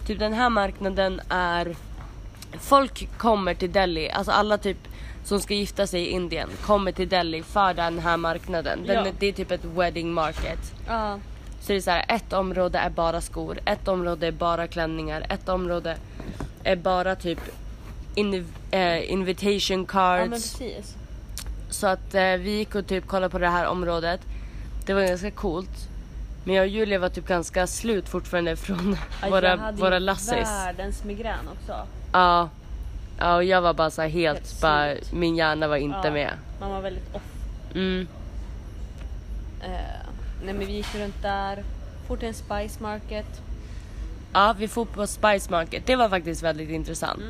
[0.07, 1.75] Typ den här marknaden är,
[2.59, 4.77] folk kommer till Delhi, alltså alla typ
[5.23, 8.79] som ska gifta sig i Indien kommer till Delhi för den här marknaden.
[8.87, 9.11] Den, Ja.
[9.19, 10.59] Det är typ ett wedding market.
[11.69, 14.67] Ja, Så det är så här, ett område är bara skor, ett område är bara
[14.67, 15.97] klänningar, ett område
[16.63, 17.39] är bara typ
[18.15, 20.29] in, eh, invitation ja cards.
[20.29, 20.95] men precis.
[21.69, 24.21] så att eh, vi gick och typ kollade på det här området.
[24.85, 25.87] Det var ganska coolt.
[26.45, 29.99] Men jag och Julia var typ ganska slut fortfarande från Ja, jag våra, hade våra
[29.99, 30.33] lassis.
[30.49, 31.87] världens migrän också.
[32.13, 32.49] Ja.
[33.19, 36.33] Ja och jag var bara så helt, Helt bara, min hjärna var inte Ja, med.
[36.59, 37.21] Man var väldigt off.
[37.75, 38.07] Mm.
[39.61, 39.98] Eh,
[40.43, 41.63] nej men vi gick runt där,
[42.07, 43.41] for till en spice market.
[44.33, 47.23] Ja vi får på Spice Market, det var faktiskt väldigt intressant.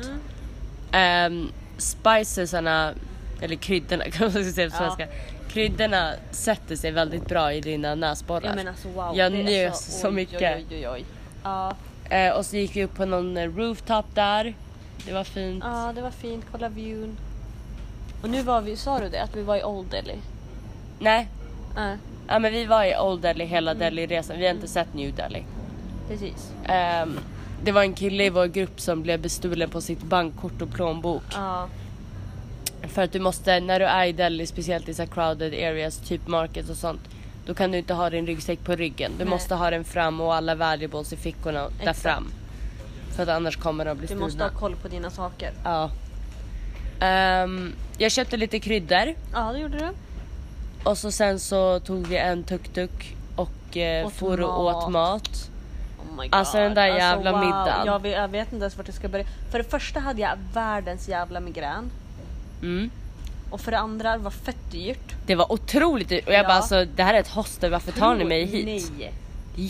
[0.92, 1.32] Mm.
[1.32, 2.92] Um, spicesarna,
[3.40, 4.78] eller kryddorna kan man säga på Ja.
[4.78, 5.06] svenska.
[5.48, 8.48] Kryddorna sätter sig väldigt bra i dina näsborrar.
[8.48, 9.16] Ja men alltså wow.
[9.16, 10.56] Jag njös så oj, mycket.
[10.56, 11.04] Oj, oj, oj.
[11.42, 11.74] Ja,
[12.10, 14.54] Eh, och så gick vi upp på någon eh, rooftop där.
[15.06, 15.64] Det var fint.
[15.66, 17.16] ja, det var fint, kolla viewn.
[18.22, 19.22] Och nu var vi, sa du det?
[19.22, 20.18] Att vi var i Old Delhi?
[20.98, 21.28] Nej,
[21.76, 21.96] Ja,
[22.30, 23.78] ja, men vi var i Old Delhi hela Mm.
[23.80, 24.38] Delhi-resan.
[24.38, 25.44] Vi har inte sett New Delhi.
[26.08, 26.52] precis.
[26.68, 27.18] Ehm,
[27.64, 31.22] det var en kille i vår grupp som blev bestulen på sitt bankkort och plånbok.
[31.34, 31.68] Ja,
[32.88, 36.26] För att du måste, när du är i Delhi, speciellt i så crowded areas, typ
[36.28, 37.00] markets och sånt.
[37.46, 39.12] Då kan du inte ha din ryggsäck på ryggen.
[39.18, 39.30] Du Nej.
[39.30, 41.98] måste ha den fram och alla valuables i fickorna där Exakt.
[42.02, 42.32] fram.
[43.16, 44.24] För att annars kommer de bli du stulna.
[44.24, 45.52] måste ha koll på dina saker.
[45.64, 45.90] Ja.
[47.00, 49.88] Ehm, jag köpte lite kryddor Ja, det gjorde du.
[50.84, 54.84] Och så sen så tog vi en tuk-tuk och eh, Åt for och mat.
[54.84, 55.50] åt mat.
[55.98, 56.34] Oh my God.
[56.34, 57.86] Alltså, den där jävla middagen.
[57.86, 59.24] Jag vet, jag vet inte ens vart jag ska börja.
[59.50, 61.90] För det första hade jag världens jävla migrän.
[62.62, 62.90] Mm.
[63.50, 65.14] Och för det andra det var fett dyrt.
[65.26, 66.48] Det var otroligt dyrt och jag Ja.
[66.48, 68.90] bara alltså det här är ett hostel, varför tar ni mig hit?
[68.98, 69.12] Nej.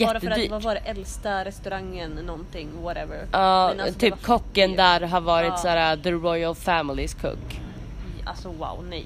[0.01, 0.51] Bara för att det Jättedyrt.
[0.51, 3.27] var, var det äldsta restaurangen någonting, whatever.
[3.33, 4.77] Ja, Men alltså, det typ fett kocken dyrt.
[4.77, 5.57] där har varit Ja.
[5.57, 7.61] såhär the royal families cook.
[8.25, 9.05] Alltså wow, nej.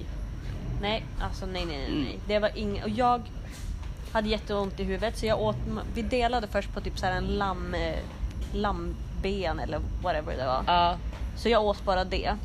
[0.85, 2.03] Nej, alltså nej, nej, nej, Mm.
[2.05, 2.19] nej.
[2.27, 2.85] Det var inget.
[2.85, 3.23] Och jag
[4.13, 5.57] hade jätteont i huvudet så jag åt.
[5.95, 7.99] Vi delade först på typ så här en lamm, eh,
[8.53, 10.65] lammben eller whatever det var.
[10.67, 10.97] Ja.
[11.37, 12.37] Så jag åt bara det.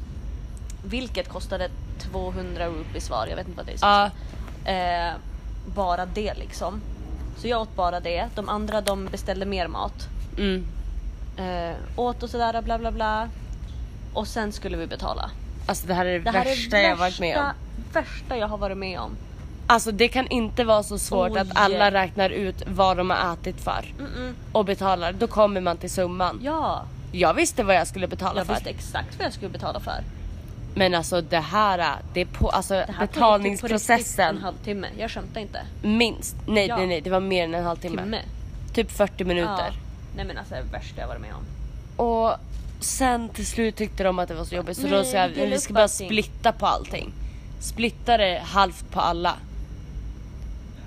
[0.85, 1.69] Vilket kostade
[2.11, 3.27] 200 rupees var.
[3.27, 3.77] Jag vet inte vad det är.
[3.81, 4.09] Ja.
[4.71, 5.13] Eh,
[5.75, 6.81] bara det liksom.
[7.37, 8.27] Så jag åt bara det.
[8.35, 10.07] De andra de beställde mer mat.
[10.37, 10.65] Mm.
[11.37, 13.29] Eh, åt och sådär bla bla bla.
[14.13, 15.29] Och sen skulle vi betala.
[15.65, 17.43] Alltså det här är det, Det här värsta är jag varit med om.
[17.93, 19.11] Värsta, jag har varit med om.
[19.67, 21.39] Alltså det kan inte vara så svårt Oj.
[21.39, 24.33] att alla räknar ut vad de har ätit för Mm-mm.
[24.51, 25.13] och betalar.
[25.13, 26.39] Då kommer man till summan.
[26.43, 28.53] Ja, Jag visste vad jag skulle betala jag för.
[28.53, 30.03] visste exakt vad jag skulle betala för.
[30.75, 34.87] Men alltså det här, det är på, alltså Det här typ betalningsprocessen en halvtimme.
[34.97, 35.61] Jag skämtar inte.
[35.81, 36.35] minst.
[36.47, 36.77] Nej Ja.
[36.77, 38.01] nej nej det var mer än en halvtimme.
[38.01, 38.21] Timme.
[38.73, 39.51] Typ 40 minuter.
[39.67, 39.73] Ja.
[40.15, 41.45] Nej men alltså det är det värsta jag varit med om.
[42.05, 42.33] Och
[42.79, 45.27] sen till slut tyckte de att det var så jobbigt så Nej, då sa jag
[45.29, 47.13] vi ska bara allting." splitta på allting.
[47.59, 49.35] Splitta det halvt på alla.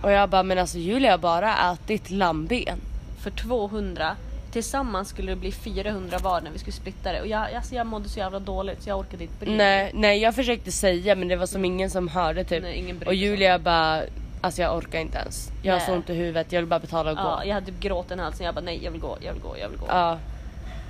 [0.03, 2.79] Och jag bara men alltså Julia har bara ätit lammben.
[3.23, 4.17] För 200.
[4.53, 7.21] Tillsammans skulle det bli 400 var när vi skulle splitta det.
[7.21, 9.57] Och jag, alltså jag mådde så jävla dåligt så jag orkade inte bry.
[9.57, 12.63] Nej, nej jag försökte säga men det var som ingen som hörde typ.
[12.63, 13.17] Nej, ingen och sig.
[13.17, 14.03] Julia bara
[14.41, 15.49] alltså jag orkar inte ens.
[15.63, 15.97] Jag har så Nej.
[15.97, 17.49] ont i huvudet, jag vill bara betala och Ja, gå.
[17.49, 18.47] jag hade typ gråten i halsen.
[18.47, 19.87] Jag bara nej jag vill gå, jag vill gå, jag vill gå.
[19.89, 20.19] Ja.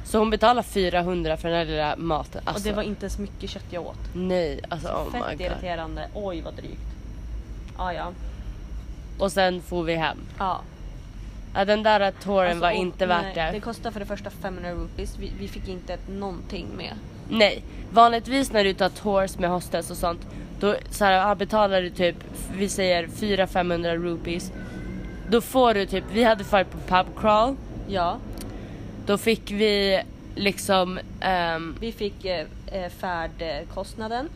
[0.04, 2.42] Så hon betalar 400 för den här lilla maten.
[2.44, 3.98] Alltså, och det var inte ens mycket kött jag åt.
[4.14, 5.40] Nej, alltså oh my Fett god.
[5.40, 6.08] irriterande.
[6.14, 6.80] Oj vad drygt.
[7.78, 8.12] Ja ja.
[9.18, 10.18] Och sen får vi hem.
[10.38, 10.60] ja.
[11.54, 13.50] Ja, den där touren Alltså, var och- inte nej, värt det.
[13.52, 15.18] Det kostar för det första 500 rupees.
[15.18, 16.92] Vi, vi fick inte någonting med.
[17.28, 20.20] Nej, vanligtvis när du tar tours med hostess och sånt
[20.60, 22.16] då så här, betalar du typ,
[22.56, 24.52] vi säger 400-500 rupees.
[25.28, 27.54] Då får du typ, vi hade varit på pub crawl,
[27.88, 28.16] Ja,
[29.06, 30.02] då fick vi
[30.34, 34.28] liksom, ehm, vi fick eh, eh, färdkostnaden,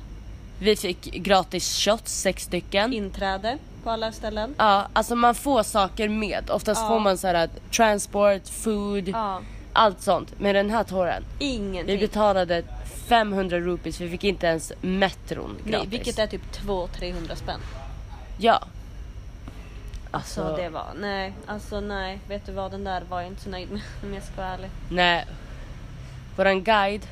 [0.59, 2.93] vi fick gratis shots, sex stycken.
[2.93, 4.55] inträde på alla ställen.
[4.59, 6.51] Ja, alltså man får saker med.
[6.51, 6.89] Oftast Ja.
[6.89, 9.41] får man så här transport, food, Ja,
[9.73, 10.41] allt sånt.
[10.41, 12.01] Med den här touren, vi ingenting.
[12.01, 12.63] betalade
[13.09, 15.71] 500 rupees, vi fick inte ens metron gratis.
[15.73, 17.61] Nej, vilket är typ 200-300 spänn.
[18.39, 18.63] Ja.
[20.11, 22.19] Alltså, Alltså, det var, nej, alltså nej.
[22.29, 24.49] Vet du vad, den där var jag inte så nöjd med om jag ska vara
[24.49, 24.71] ärlig.
[24.91, 25.27] nej.
[26.37, 27.07] Våran guide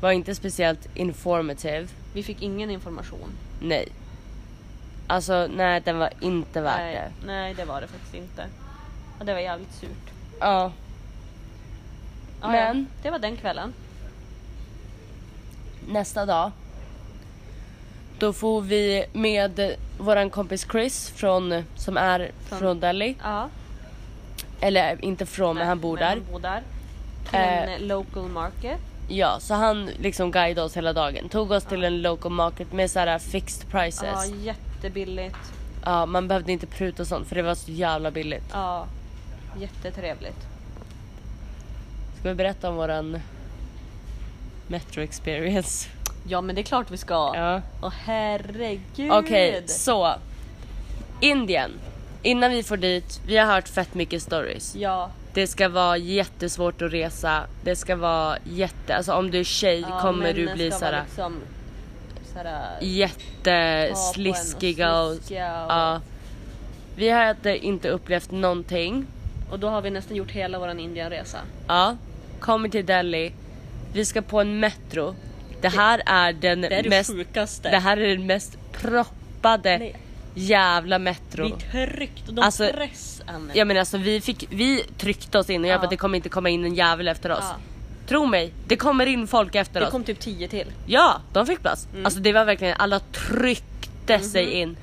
[0.00, 1.88] var inte speciellt informative.
[2.14, 3.28] Vi fick ingen information.
[3.60, 3.88] Nej.
[5.06, 7.26] Alltså nej, den var inte värd nej, det.
[7.26, 8.46] nej, det var det faktiskt inte.
[9.18, 10.10] Och det var jävligt surt.
[10.40, 10.72] Ja.
[12.40, 13.72] Ja, Men- ja, det var den kvällen.
[15.88, 16.50] Nästa dag.
[18.22, 23.16] Då får vi med våran kompis Chris från, som är Från- från Delhi.
[23.22, 23.48] Ja.
[24.60, 26.06] Eller inte från, men han bor där.
[26.08, 26.62] Han bor där.
[27.30, 27.72] Till Eh.
[27.74, 28.78] en local market.
[29.08, 31.28] Ja, så han liksom guidade oss hela dagen.
[31.28, 34.30] Tog oss till en local market med såhär fixed Ja, prices.
[34.44, 35.36] jättebilligt.
[35.84, 38.44] Ja, man behövde inte pruta och sånt för det var så jävla billigt.
[38.52, 38.86] Ja,
[39.60, 40.46] jättetrevligt.
[42.20, 43.18] Ska vi berätta om våran
[44.66, 45.88] metro experience?
[46.28, 47.32] Ja men det är klart vi ska.
[47.34, 47.62] Ja.
[47.82, 49.12] Åh herregud.
[49.12, 50.14] Okej, så.
[51.20, 51.70] Indien.
[52.22, 54.76] Innan vi får dit, vi har hört fett mycket stories.
[54.76, 55.10] Ja.
[55.34, 57.42] Det ska vara jättesvårt att resa.
[57.64, 60.80] Det ska vara jätte, alltså om du är tjej ja, kommer du männen bli ska
[60.80, 61.40] vara såhär Liksom,
[62.32, 66.00] såhär jättesliskiga och, sliskiga och, ja.
[66.96, 69.06] Vi hade inte upplevt någonting.
[69.50, 71.38] och då har vi nästan gjort hela våran Indienresa.
[71.68, 71.96] Ja,
[72.40, 73.32] kommer till Delhi.
[73.92, 75.14] Vi ska på en metro.
[75.62, 77.70] Det här är den Det är det mest, sjukaste.
[77.70, 79.96] det här är den mest proppade Nej.
[80.34, 81.44] jävla metro.
[81.44, 81.52] Vi
[81.86, 83.52] tryckte, de Alltså, press Anne.
[83.54, 85.78] Ja men alltså vi fick, vi tryckte oss in och jag Ja.
[85.78, 87.38] bara det kommer inte komma in en jävel efter oss.
[87.40, 87.56] Ja.
[88.08, 89.92] Tro mig, det kommer in folk efter Det oss.
[89.92, 90.72] kom typ 10 till.
[90.86, 91.88] Ja, de fick plats.
[91.92, 92.04] Mm.
[92.04, 94.52] Alltså det var verkligen, alla tryckte sig Mhm.
[94.54, 94.76] in.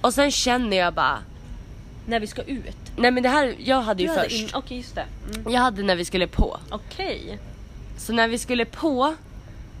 [0.00, 1.18] Och sen känner jag bara,
[2.06, 2.76] När vi ska ut.
[2.96, 4.40] nej men det här, jag hade ju Du hade först.
[4.40, 5.04] in- Okej just det.
[5.34, 5.52] Mm.
[5.52, 6.58] Jag hade när vi skulle på.
[6.70, 7.38] Okej.
[7.98, 9.14] Så när vi skulle på,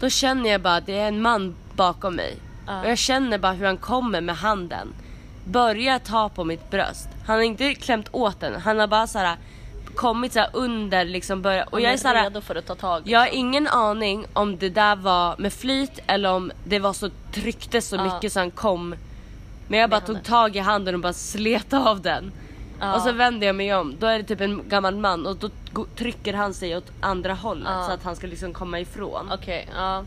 [0.00, 2.36] då känner jag bara att det är en man bakom mig.
[2.66, 2.80] Ja.
[2.80, 4.88] Och jag känner bara hur han kommer med handen.
[5.44, 7.08] Börjar ta på mitt bröst.
[7.26, 9.36] Han har inte klämt åt den, han har bara så här
[9.94, 13.02] kommit så under liksom börja och jag är så här, redo för att ta tag.
[13.04, 17.10] jag har ingen aning om det där var med flyt eller om det var så
[17.32, 18.94] trycktes så mycket så han kom.
[19.68, 22.32] Men jag bara tog tag i handen och bara slet av den.
[22.80, 22.94] Ja.
[22.94, 25.50] Och så vänder jag mig om, då är det typ en gammal man och då
[25.96, 27.86] trycker han sig åt andra hållet Ja.
[27.86, 29.30] så att han ska liksom komma ifrån.
[29.32, 30.04] Okej, ja.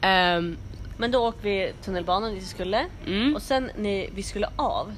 [0.00, 0.56] Ehm,
[0.98, 2.86] Men då åkte vi tunnelbanan dit vi skulle.
[3.06, 3.34] Mm.
[3.34, 4.92] Och sen när vi skulle av.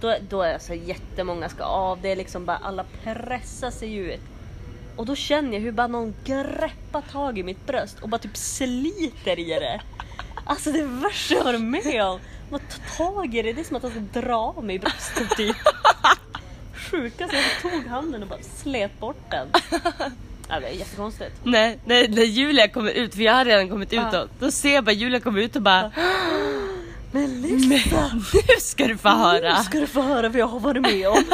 [0.00, 1.98] Då, då är det så jättemånga ska av.
[2.02, 4.20] Det är liksom bara alla pressar sig ut.
[4.96, 8.36] Och då känner jag hur bara någon greppar tag i mitt bröst och bara typ
[8.36, 9.80] sliter i det.
[10.44, 12.20] Alltså det är det värsta jag varit med om.
[12.52, 15.30] Man tar tag i det, det är som att han ska dra mig i bröstet
[15.36, 15.56] typ.
[16.90, 19.48] Sjukast, jag tog handen och bara slet bort den.
[20.48, 21.30] Ja, det är jättekonstigt.
[21.44, 24.08] nej, när, när Julia kommer ut, för jag har redan kommit Ja.
[24.08, 24.30] utåt.
[24.40, 25.92] Då ser jag bara Julia komma ut och bara
[27.12, 27.68] Men Men
[28.32, 29.58] nu ska du få höra!
[29.58, 31.24] Nu ska du få höra vad jag har varit med om.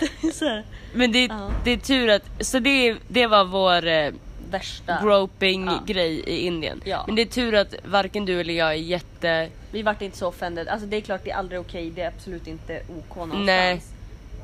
[0.00, 1.30] det är så här, Men det,
[1.64, 4.12] det är tur att, så det, det var vår eh,
[4.52, 4.98] värsta.
[5.02, 5.82] groping Ja.
[5.86, 6.80] grej i Indien.
[6.84, 7.04] Ja.
[7.06, 9.48] Men det är tur att varken du eller jag är jätte...
[9.72, 10.68] Vi vart inte så offended.
[10.68, 11.90] Alltså det är klart det är aldrig okej.
[11.90, 13.46] Det är absolut inte OK någonstans.
[13.46, 13.82] Nej.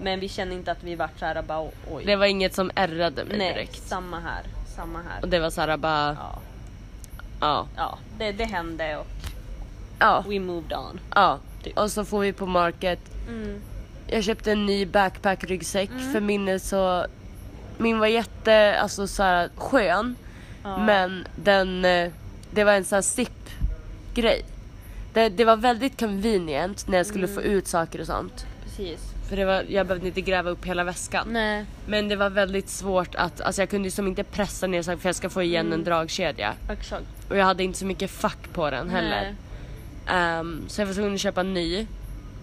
[0.00, 2.04] Men vi känner inte att vi vart såhär bara oj.
[2.06, 3.82] Det var inget som ärrade mig Nej, direkt.
[3.88, 4.42] samma här.
[4.76, 5.22] Samma här.
[5.22, 6.38] Och det var såhär bara, Ja,
[7.40, 9.06] ja, ja det, det hände och
[9.98, 11.00] ja, we moved on.
[11.14, 11.38] ja.
[11.62, 11.78] Typ.
[11.78, 13.00] Och så får vi på market.
[13.28, 13.60] Mm.
[14.06, 17.06] Jag köpte en ny backpack ryggsäck för min är så,
[17.78, 20.16] min var jätte, alltså såhär skön.
[20.62, 20.78] Ja.
[20.78, 22.10] Men den, eh,
[22.50, 23.50] det var en sån här zip
[24.14, 24.44] grej.
[25.12, 28.46] Det, det var väldigt convenient när jag skulle få ut saker och sånt.
[28.64, 29.00] Precis.
[29.28, 31.28] För det var, jag behövde inte gräva upp hela väskan.
[31.30, 31.64] Nej.
[31.86, 34.98] Men det var väldigt svårt att, alltså jag kunde ju som inte pressa ner saker
[34.98, 36.54] för jag ska få igen en dragkedja.
[36.70, 37.04] Exakt.
[37.30, 39.34] Och jag hade inte så mycket fack på den heller.
[40.06, 41.86] Ehm, så jag var tvungen att köpa en ny.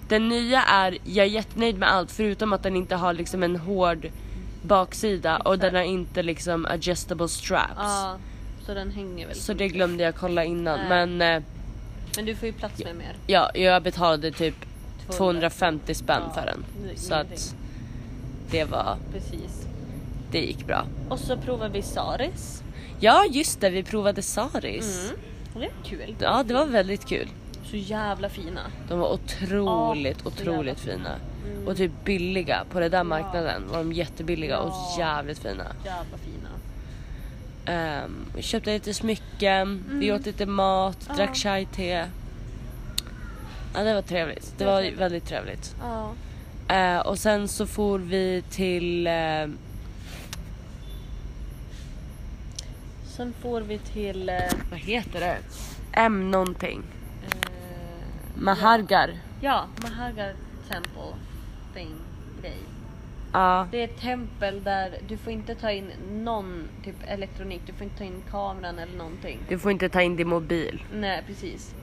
[0.08, 3.56] Den nya är, jag är jättenöjd med allt förutom att den inte har liksom en
[3.56, 4.08] hård
[4.66, 7.72] baksida och den har inte liksom adjustable straps.
[7.78, 8.18] Ja,
[8.66, 9.36] så den hänger väl.
[9.36, 10.90] Så det glömde jag kolla innan Nej.
[11.08, 11.44] men eh,
[12.16, 13.16] Men du får ju plats med mer.
[13.28, 14.56] ja, jag betalade typ
[15.08, 15.18] 200.
[15.18, 16.66] 250 spänn Ja, för den.
[16.98, 17.36] Så ingenting.
[17.38, 17.56] att
[18.52, 19.66] det var, Precis.
[20.32, 20.86] det gick bra.
[21.10, 22.64] Och så provar vi Saris.
[23.00, 25.06] Ja just det, vi provade Saris.
[25.10, 25.20] Mm.
[25.60, 26.16] Det är kul.
[26.20, 27.28] Ja det var väldigt kul.
[27.72, 28.62] Så jävla fina.
[28.90, 30.96] De var otroligt, Ja, otroligt fina.
[30.98, 31.16] fina.
[31.54, 31.68] Mm.
[31.68, 32.64] Och typ billiga.
[32.72, 34.96] På den där marknaden var de jättebilliga och Ja.
[35.00, 35.66] jävligt fina.
[35.86, 36.50] Jävla fina.
[38.04, 41.18] Um, vi köpte lite smycken, vi åt lite mat, Mm.
[41.20, 41.26] Ja.
[41.26, 42.06] drack chai-te.
[43.74, 44.54] Ja det var trevligt.
[44.58, 45.76] Det var väldigt trevligt.
[45.82, 46.12] Ja.
[46.76, 49.48] Eh, och sen så for vi till eh,
[53.06, 54.30] Sen får vi till...
[54.30, 54.36] Eh,
[54.72, 55.38] vad heter det?
[55.94, 56.84] M någonting.
[57.32, 59.14] eh, Mahargar.
[59.42, 60.34] ja, Mahagar
[60.70, 61.14] Temple
[61.76, 61.96] thing
[62.42, 62.60] grej.
[63.34, 63.68] Ja.
[63.72, 67.62] Det är ett tempel där du får inte ta in någon typ elektronik.
[67.66, 69.40] Du får inte ta in kameran eller någonting.
[69.50, 70.84] Du får inte ta in din mobil.
[70.94, 71.76] Nej, precis.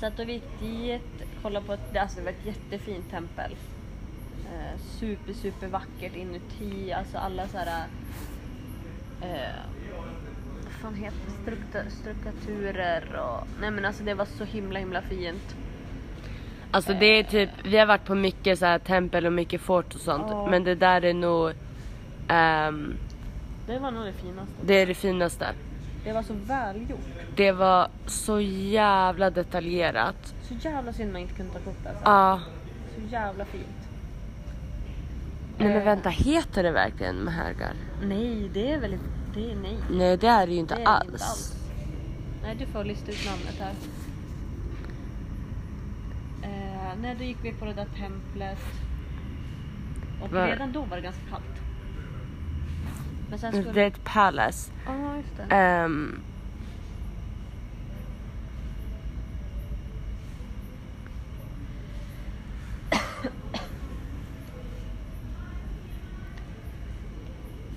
[0.00, 3.56] Så att då vi gick dit, kollade på ett, alltså det var ett jättefint tempel.
[4.44, 7.86] Eh, super, super vackert inuti, alltså alla så här.
[9.22, 9.60] Eh,
[10.64, 11.42] vad fan heter det?
[11.42, 13.48] Strukta, strukturer och...
[13.60, 15.56] Nej men alltså det var så himla himla fint.
[16.70, 19.94] Alltså det är typ, vi har varit på mycket så här tempel och mycket fort
[19.94, 20.24] och sånt.
[20.28, 20.46] Ja.
[20.50, 21.52] Men det där är nog,
[22.28, 22.94] ehm,
[23.66, 24.52] Det var nog det finaste.
[24.62, 25.46] det är det finaste.
[26.04, 26.98] Det var så välgjort.
[27.36, 30.34] Det var så jävla detaljerat.
[30.42, 32.02] Så jävla synd man inte kunde ta kort alltså.
[32.04, 32.40] Ja.
[32.94, 33.64] Så jävla fint.
[35.58, 35.84] Nej men Eh.
[35.84, 37.72] vänta, heter det verkligen Mahargar?
[38.02, 38.98] Nej, det är väl
[39.34, 39.76] det är nej.
[39.90, 41.04] Nej det är det ju inte Det är det alls.
[41.12, 41.54] inte alls.
[42.42, 43.72] Nej, du får lista ut namnet här.
[46.42, 48.58] Eh, nej, då gick vi på det där templet.
[50.22, 51.44] Och Var- redan då var det ganska kallt.
[53.30, 53.72] Men sen skulle...
[53.72, 54.72] Det är ett palace.
[54.86, 55.54] Ja, just det.
[55.56, 56.20] Ehm,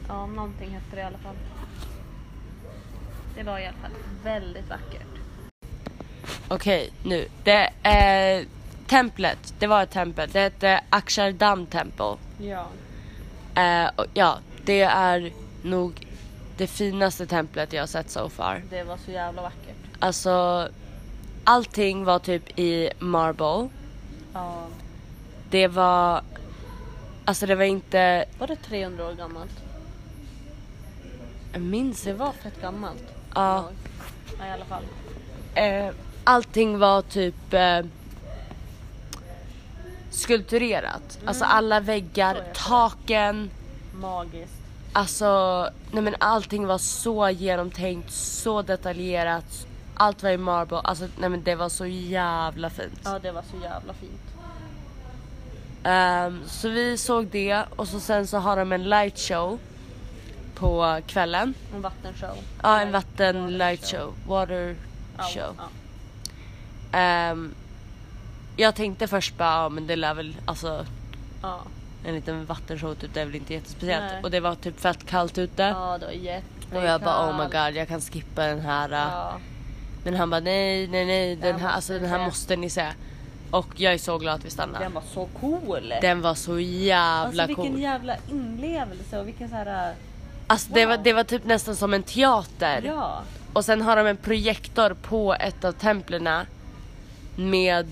[0.08, 1.36] Ja, någonting hette det i alla fall.
[3.36, 3.92] Det var i alla fall
[4.24, 5.08] väldigt vackert.
[6.48, 7.28] Okej, nu.
[7.44, 8.46] Det är
[8.92, 9.54] templet.
[9.60, 10.30] Det var ett tempel.
[10.32, 12.16] Det hette Akshardam Temple.
[12.38, 12.66] Ja.
[13.62, 15.32] Eh, och ja, det är
[15.64, 16.08] nog
[16.58, 18.62] det finaste templet jag har sett so far.
[18.70, 19.76] Det var så jävla vackert.
[20.00, 20.68] Alltså,
[21.44, 23.70] allting var typ i marble.
[24.34, 24.66] Ja.
[25.50, 26.22] Det var,
[27.26, 29.64] alltså det var inte, Var det 300 år gammalt?
[31.54, 33.04] jag minns Det var fett gammalt.
[33.36, 33.70] Ja.
[34.40, 34.84] Ja, i alla fall.
[35.56, 37.80] Eh, allting var typ, eh,
[40.12, 41.20] skulpturerat.
[41.26, 43.50] Alltså alla väggar, taken.
[43.94, 44.54] Magiskt.
[44.94, 49.68] Alltså, nej men allting var så genomtänkt, så detaljerat.
[49.96, 53.00] Allt var i marble, alltså nej men det var så jävla fint.
[53.04, 54.22] Ja, det var så jävla fint.
[55.84, 59.60] Ehm, så vi såg det och så sen så har de en light show
[60.56, 61.54] på kvällen.
[61.76, 62.38] En vattenshow.
[62.64, 64.76] Ja, en vatten light show, water
[65.18, 65.56] show.
[65.58, 65.70] ja.
[67.00, 67.56] Ehm,
[68.58, 70.86] jag tänkte först bara, ja men det lär väl, alltså
[71.42, 71.60] Ja.
[72.06, 74.12] en liten vattenshow typ, det är väl inte jättespeciellt.
[74.12, 74.24] Nej.
[74.24, 75.64] Och det var typ fett kallt ute.
[75.64, 76.74] ja, det var jättekallt.
[76.76, 78.90] Och jag bara oh my god jag kan skippa den här.
[78.90, 79.38] Ja.
[80.04, 82.26] Men han bara nej nej nej den här, alltså, den här se.
[82.26, 82.88] måste ni se.
[83.52, 84.86] Och jag är så glad att vi stannade.
[84.86, 85.94] Den var så cool.
[86.02, 87.82] Den var så jävla alltså vilken cool.
[87.82, 89.94] jävla inlevelse och vilken så här.
[90.48, 91.04] Alltså det var, wow.
[91.04, 92.82] det var typ nästan som en teater.
[92.86, 93.22] Ja.
[93.54, 96.46] Och sen har de en projektor på ett av templerna
[97.36, 97.88] med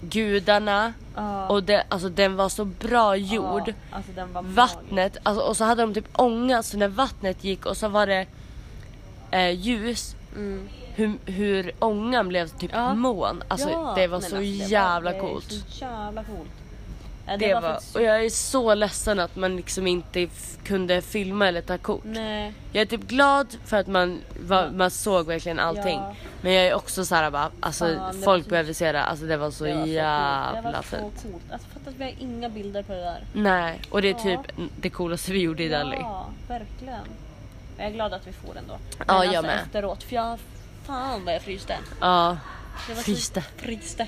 [0.00, 0.92] gudarna.
[1.16, 1.46] Ja.
[1.48, 3.62] Och det, alltså den var så bra gjord.
[3.68, 4.42] Ja, alltså var.
[4.42, 8.06] Vattnet, alltså, och så hade de typ ånga så när vattnet gick och så var
[8.06, 8.26] det
[9.30, 10.14] eh, ljus.
[10.36, 10.68] Mm.
[10.94, 12.94] Hur, hur ångan blev typ Ja.
[12.94, 13.42] moln.
[13.48, 13.92] Alltså Ja.
[13.96, 15.52] det var Nej, så men alltså, det jävla var, det är coolt.
[15.52, 16.50] Så jävla coolt.
[17.30, 20.28] Ja, Det var, faktiskt- och jag är så ledsen att man liksom inte
[20.64, 22.00] kunde filma eller ta kort.
[22.04, 22.52] Nej.
[22.72, 24.70] Jag är typ glad för att man, var, Ja.
[24.70, 25.98] man såg verkligen allting.
[25.98, 26.14] Ja.
[26.40, 29.02] Men jag är också såhär bara, alltså det var folk så- behöver se det.
[29.02, 31.12] Alltså det var så Det var jävla Det var fint.
[31.20, 31.42] så coolt.
[31.52, 33.24] Alltså fatta att vi har inga bilder på det där.
[33.32, 34.42] Nej, och det är Ja.
[34.42, 35.96] typ det coolaste vi gjorde i Delhi.
[36.00, 37.04] Ja, verkligen.
[37.78, 38.78] Jag är glad att vi får den då.
[38.98, 39.60] Men Ja, alltså jag med.
[39.66, 40.38] efteråt, för jag,
[40.86, 41.76] fan vad jag fryste.
[42.00, 42.36] Ja,
[42.88, 43.44] Det fryste.
[43.56, 44.06] Fryste.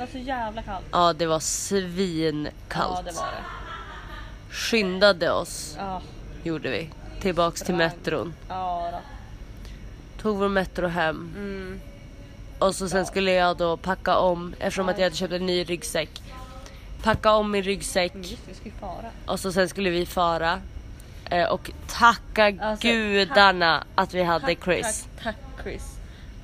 [0.00, 0.84] Det var så jävla kallt.
[0.92, 2.54] Ja, det var svinkallt.
[2.96, 4.54] Ja, det var det.
[4.54, 6.02] Skyndade oss, Ja,
[6.42, 6.90] gjorde vi.
[7.20, 8.34] Tillbaks till metron.
[8.48, 8.98] ja då.
[10.22, 11.32] Tog vår metro hem.
[11.36, 11.80] Mm.
[12.58, 15.64] Och så sen skulle jag då packa om, eftersom att jag hade köpt en ny
[15.64, 16.22] ryggsäck.
[17.02, 19.10] Packa om min ryggsäck Mm, Just vi ju fara.
[19.26, 20.60] och så sen skulle vi fara.
[21.30, 25.06] Eh, och tacka Alltså, gudarna att vi hade Tack, Chris.
[25.22, 25.24] Tack,
[25.56, 25.82] tack Chris.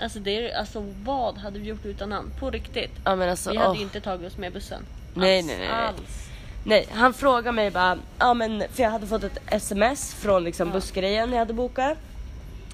[0.01, 2.31] Alltså, det är, alltså vad hade vi gjort utan han?
[2.41, 2.91] På riktigt.
[3.05, 3.77] Ja men alltså, vi hade åh.
[3.77, 4.83] ju inte tagit oss med bussen.
[5.15, 5.87] Nej, Alls, nej, nej, nej.
[5.87, 6.29] Alls.
[6.65, 10.69] Nej, han frågade mig bara, ja men för jag hade fått ett sms från liksom
[10.69, 10.75] Ja.
[10.75, 11.99] bussgrejen jag hade bokat.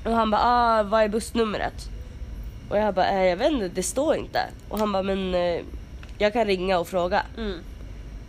[0.05, 1.89] Och han bara, ah, vad är bussnumret?
[2.71, 4.41] Och jag bara, eh, jag vet inte, det står inte.
[4.69, 5.61] Och han bara, men eh,
[6.19, 7.23] jag kan ringa och fråga.
[7.37, 7.59] Mm.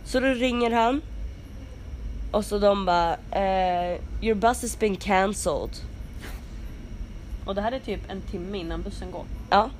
[0.04, 1.02] Så då ringer han.
[2.30, 5.70] Och så de bara, eh, your bus has been cancelled.
[7.46, 9.24] Och det här är typ en timme innan bussen går.
[9.50, 9.70] Ja.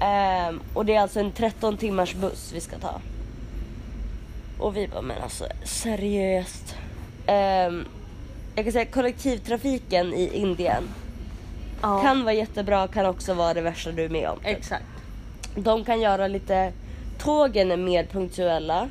[0.00, 3.00] Ehm, och det är alltså en 13 timmars buss vi ska ta.
[4.58, 6.76] Och vi bara, men alltså seriöst.
[7.26, 7.84] Ehm,
[8.54, 10.82] jag kan säga kollektivtrafiken i Indien
[11.82, 12.02] Ja.
[12.02, 14.38] kan vara jättebra, kan också vara det värsta du är med om.
[14.38, 14.46] typ.
[14.46, 14.84] Exakt.
[15.56, 16.72] De kan göra lite,
[17.18, 18.88] tågen är mer punktuella.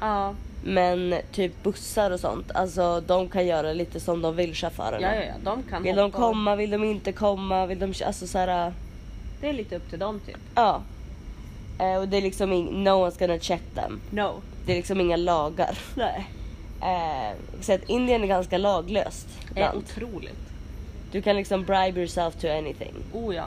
[0.00, 0.34] Ja.
[0.66, 5.00] Men typ bussar och sånt, alltså de kan göra lite som de vill chaufförerna.
[5.00, 5.34] Ja, ja, ja.
[5.44, 6.18] De kan Vill de hoppa.
[6.18, 8.72] komma, vill de inte komma, vill de, alltså såhär,
[9.40, 10.36] Det är lite upp till dem typ.
[10.54, 10.82] ja.
[11.78, 14.00] Eh, och det är liksom, ing- no one's gonna check them.
[14.10, 14.34] No.
[14.66, 15.78] Det är liksom inga lagar.
[15.94, 16.26] Nej.
[16.82, 19.78] Eh, så att Indien är ganska laglöst Det är land.
[19.78, 20.38] otroligt.
[21.12, 22.94] Du kan liksom bribe yourself to anything.
[23.12, 23.44] Oh ja.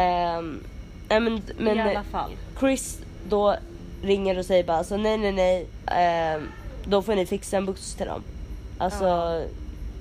[0.00, 0.62] Ehm,
[1.08, 2.30] nej men, men I alla fall.
[2.60, 3.56] Chris då
[4.02, 5.66] ringer och säger bara alltså nej nej nej.
[5.86, 6.48] ehm,
[6.84, 8.22] då får ni fixa en buss till dem.
[8.78, 9.42] Alltså Ja.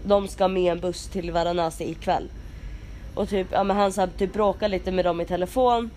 [0.05, 2.29] de ska med en buss till Varanasi ikväll.
[3.15, 5.89] Och typ, ja men han så här, typ bråkar lite med dem i telefon.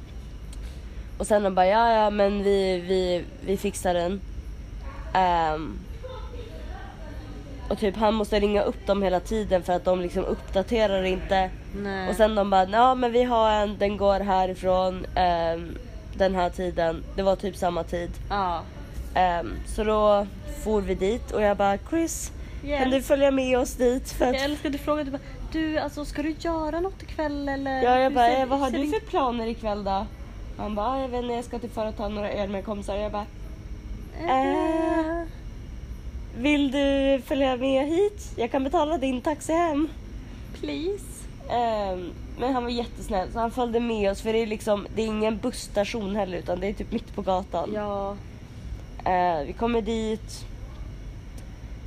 [1.19, 4.21] Och sen de bara ja ja men vi, vi, vi fixar den.
[5.15, 5.79] Ehm,
[7.69, 11.51] och typ han måste ringa upp dem hela tiden för att de liksom uppdaterar inte.
[11.77, 12.09] Nej.
[12.11, 15.79] Och sen de bara, ja men vi har en, den går härifrån ehm,
[16.15, 17.05] den här tiden.
[17.17, 18.11] Det var typ samma tid.
[18.31, 18.61] Ja.
[19.15, 20.27] Ehm, så då
[20.65, 22.33] for vi dit och jag bara, Chris
[22.79, 24.11] kan du följa med oss dit?
[24.13, 25.23] För att, Jag älskar att du frågade du bara,
[25.53, 27.83] du alltså ska du göra något ikväll eller?
[27.83, 30.07] ja, jag Hur bara, ser- eh, vad har ser du din- för planer ikväll då?
[30.59, 32.65] Han bara, "Ah, jag vet inte, jag ska till för att ta några öl med
[32.65, 32.97] kompisar.
[32.97, 33.27] Jag bara,
[34.29, 35.23] Eh.
[36.37, 38.33] vill du följa med hit?
[38.37, 39.89] Jag kan betala din taxi hem.
[40.61, 41.05] Please.
[41.51, 45.03] Ehm, men han var jättesnäll så han följde med oss för det är liksom, det
[45.03, 47.71] är ingen busstation heller utan det är typ mitt på gatan.
[47.75, 48.17] Ja.
[49.05, 50.45] Eh, vi kommer dit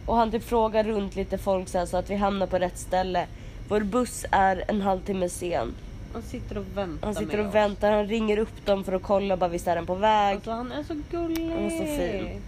[0.05, 2.77] och han typ frågar runt lite folk så, här, så att vi hamnar på rätt
[2.77, 3.27] ställe.
[3.69, 5.73] Vår buss är en halvtimme sen.
[6.13, 9.03] Han sitter och väntar Han sitter med och väntar, han ringer upp dem för att
[9.03, 10.35] kolla bara visst är den på väg.
[10.35, 11.49] Alltså han är så gullig.
[11.49, 12.41] Han är så fin.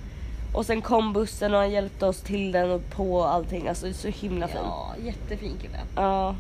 [0.54, 3.68] Och sen kom bussen och han hjälpte oss till den och på allting.
[3.68, 4.60] Alltså det är så himla fint.
[4.64, 5.80] Ja, jättefin kille.
[5.96, 6.36] Ja.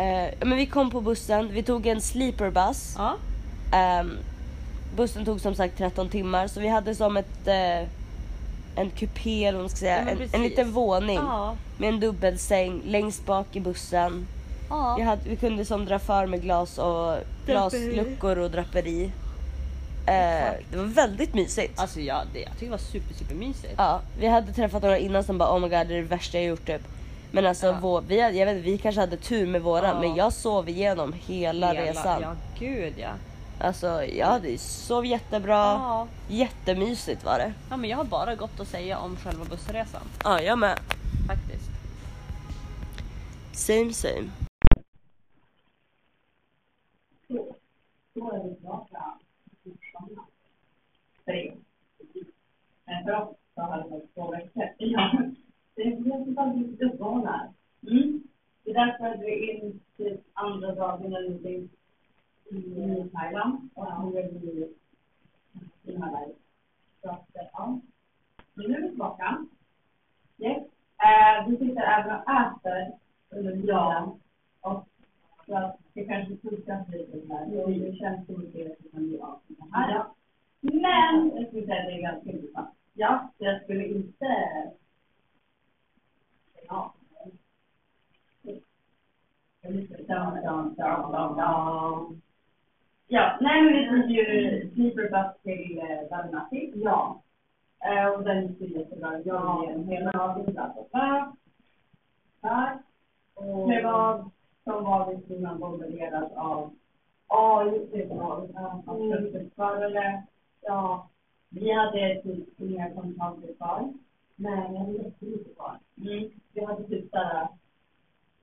[0.00, 2.94] Eh, men vi kom på bussen, vi tog en sleeper bus.
[2.98, 3.16] Ja.
[3.72, 4.18] Ehm,
[4.96, 7.88] bussen tog som sagt 13 timmar så vi hade som ett eh,
[8.76, 11.54] en kupé eller vad man ska säga, Ja, en, en liten våning Ja.
[11.78, 14.26] med en dubbelsäng längst bak i bussen.
[14.70, 14.94] Ja.
[14.98, 19.12] Vi, hade, vi kunde som dra för med glas och glasluckor och draperi.
[20.06, 21.80] Eh, det var väldigt mysigt.
[21.80, 23.74] Alltså ja, det, jag tycker det var super super mysigt.
[23.76, 26.38] Ja, vi hade träffat några innan som bara oh my god det är det värsta
[26.38, 26.82] jag gjort typ.
[27.32, 27.78] Men alltså Ja.
[27.82, 30.00] vår, vi, hade- jag vet, inte, vi kanske hade tur med våran Ja.
[30.00, 32.22] men jag sov igenom hela, resan.
[32.22, 33.10] Ja gud ja.
[33.60, 35.56] Alltså jag hade sov jättebra.
[35.56, 36.06] ja.
[36.28, 37.52] Jättemysigt var det.
[37.70, 40.78] Ja men jag har bara gott att säga om själva bussresan Ja jag med.
[41.28, 41.70] faktiskt.
[43.52, 44.30] Same same.
[47.28, 47.54] Då
[55.84, 55.90] det.
[55.90, 56.14] Ja.
[56.14, 57.48] Är helt fantastiskt här.
[57.88, 58.22] Mm.
[58.64, 61.68] Det är därför vi är in till andra dagen eller någonting
[62.50, 63.68] i Thailand.
[63.74, 64.74] Och nu är vi
[65.84, 66.34] i Malaj.
[67.02, 67.80] Så att, ja.
[68.54, 69.46] Men nu är vi tillbaka.
[70.38, 70.62] Yes.
[70.98, 72.92] Eh, vi sitter även och äter
[73.30, 74.20] under dagen.
[74.60, 74.88] Och
[75.46, 77.64] så att det kanske puskas lite där.
[77.64, 79.94] Och det känns som att det kan bli av det här.
[79.94, 80.14] Ja.
[80.60, 82.70] Men jag skulle säga att det är ganska intressant.
[82.94, 84.26] Ja, jag skulle inte...
[93.08, 93.36] Ja.
[93.40, 96.72] Nej men vi tog ju Sleeperbuss till eh, Varanasi.
[96.74, 97.22] Ja.
[97.84, 99.20] Eh, och den gick ju jättebra.
[99.24, 100.54] Jag var igenom hela dagen.
[100.92, 101.32] Där.
[102.40, 102.78] Där.
[103.34, 104.30] Och det var
[104.64, 106.70] som vanligt man bombarderad av
[107.28, 107.98] Ja, just det.
[107.98, 108.46] Ja,
[109.56, 110.22] förare.
[110.60, 111.08] Ja,
[111.48, 113.92] vi hade typ inga kontanter kvar.
[114.40, 115.78] Nej, vi hade jättelite kvar.
[115.96, 116.30] Mm.
[116.52, 117.48] Vi hade typ såhär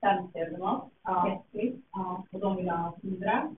[0.00, 0.90] 50 eller något.
[1.02, 1.42] Ja.
[1.52, 1.76] 30.
[1.92, 2.24] Ja.
[2.32, 3.54] Och de ville ha 100.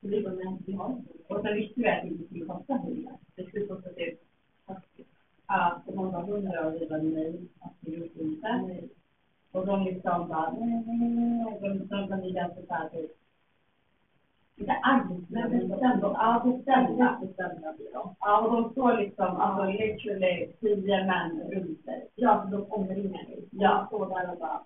[0.00, 1.12] Så vi bara, nej, vi har inte.
[1.26, 3.12] Och sen visste vi att det inte skulle kosta 100.
[3.34, 4.20] Det skulle kosta typ
[4.66, 4.80] 40.
[5.46, 8.62] Ja, och de sa 100 och vi bara, nej, absolut inte.
[8.66, 8.88] Nej.
[9.52, 11.58] Och de liksom bara, nej, nej, nej.
[11.60, 13.10] De, de kan bli ganska såhär typ
[14.58, 16.06] inte aggressiva, men bestämda.
[16.14, 17.18] Ja, bestämda.
[17.20, 18.14] bestämda blir de.
[18.20, 22.08] Ja, och de står liksom, alltså literally tio män runt dig.
[22.14, 23.48] Ja, så de omringar dig.
[23.50, 23.84] Ja.
[23.86, 24.60] Står där och bara,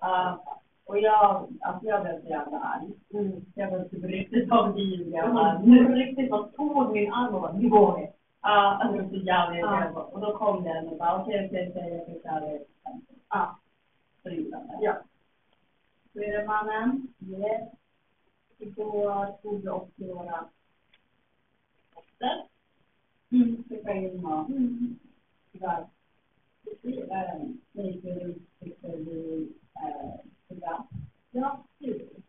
[0.00, 0.42] ja.
[0.86, 2.90] Och jag, alltså jag blev så jävla arg.
[3.14, 3.44] Mm.
[3.54, 5.12] Jag var typ riktigt avgiven.
[5.12, 8.10] Jag bara, nu riktigt bara tog min arm och bara, nu går vi.
[8.42, 9.96] Ja, alltså så jävla irriterad.
[10.12, 12.58] Och då kom den och bara, okej, okej, okej, jag ska köra.
[13.30, 13.58] Ja.
[14.22, 14.78] Så gjorde han det.
[14.80, 14.94] Ja.
[16.12, 17.08] Så är det mannen.
[17.18, 17.81] Yes.
[18.64, 20.48] Då tog vi upp till våra
[21.96, 22.46] efter.
[23.30, 24.48] Mm, fick in mat.
[24.48, 24.98] Mm.
[25.52, 25.86] Tyvärr.
[27.72, 29.48] Gick vi runt, tyckte vi,
[30.48, 30.82] program.
[31.30, 31.64] Ja.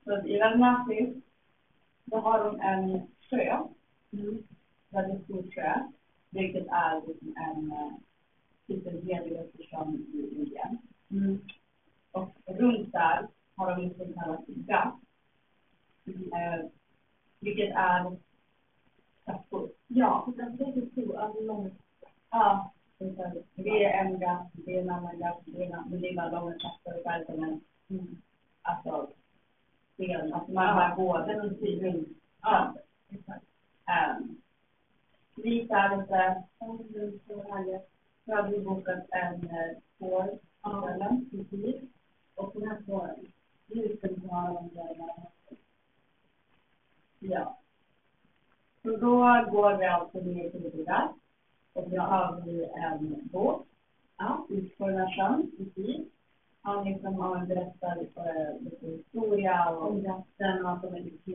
[0.03, 1.21] Så i Varanasi,
[2.05, 3.63] då har de en sjö.
[4.11, 4.43] Mm.
[4.89, 5.89] Väldigt stor sjö.
[6.29, 7.93] Vilket är liksom en, eh,
[8.67, 10.77] typ en heligaste sjön i Indien.
[11.11, 11.41] Mm.
[12.11, 14.93] Och runt där har de något som kallas gat.
[16.05, 16.65] Eh,
[17.39, 18.17] vilket är
[19.25, 19.69] trappor.
[19.87, 21.71] Ja, den så stor, alltså lång.
[22.31, 22.71] Ja,
[23.55, 26.09] det är en gatt, det är en annan gatt, det är en annan, men det
[26.09, 28.21] är bara långa och verkligen, mm.
[28.61, 29.09] alltså,
[29.93, 32.07] sten, alltså man går runt i runt.
[32.41, 32.75] Ja,
[33.09, 33.45] exakt.
[34.19, 34.41] Um,
[37.27, 37.81] på här,
[38.25, 41.81] så hade vi bokat en uh, spår, kvällen, precis.
[42.35, 43.31] Och den här spåren,
[43.67, 45.33] nu ska vi ha där
[47.29, 47.57] Ja.
[48.81, 49.17] Så då
[49.51, 51.07] går vi alltså ner till det där.
[51.73, 53.65] Och då har vi en båt.
[54.17, 56.07] Ja, ut på den här sjön, precis.
[56.61, 60.99] Han liksom har en berättar eh, lite historia och om jakten och att de är
[60.99, 61.31] lite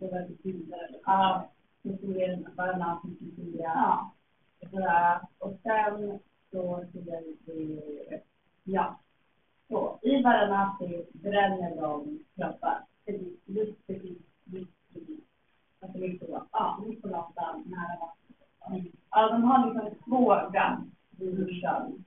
[0.00, 0.96] det var lite bilder.
[1.04, 1.48] Ja,
[1.82, 3.72] historien, Varanasi historia.
[3.74, 4.12] Ja.
[4.60, 5.20] Och sådär.
[5.38, 6.18] Och sen
[6.50, 7.80] så ser vi,
[8.64, 8.98] ja.
[9.68, 12.84] Så i Varanasi bränner de kroppar.
[13.04, 14.18] Precis, just precis.
[15.80, 18.32] Alltså på, ja, på gatan, nära vattnet.
[18.68, 18.92] Mm.
[19.10, 22.04] Ja, de har liksom två gun vid sjön.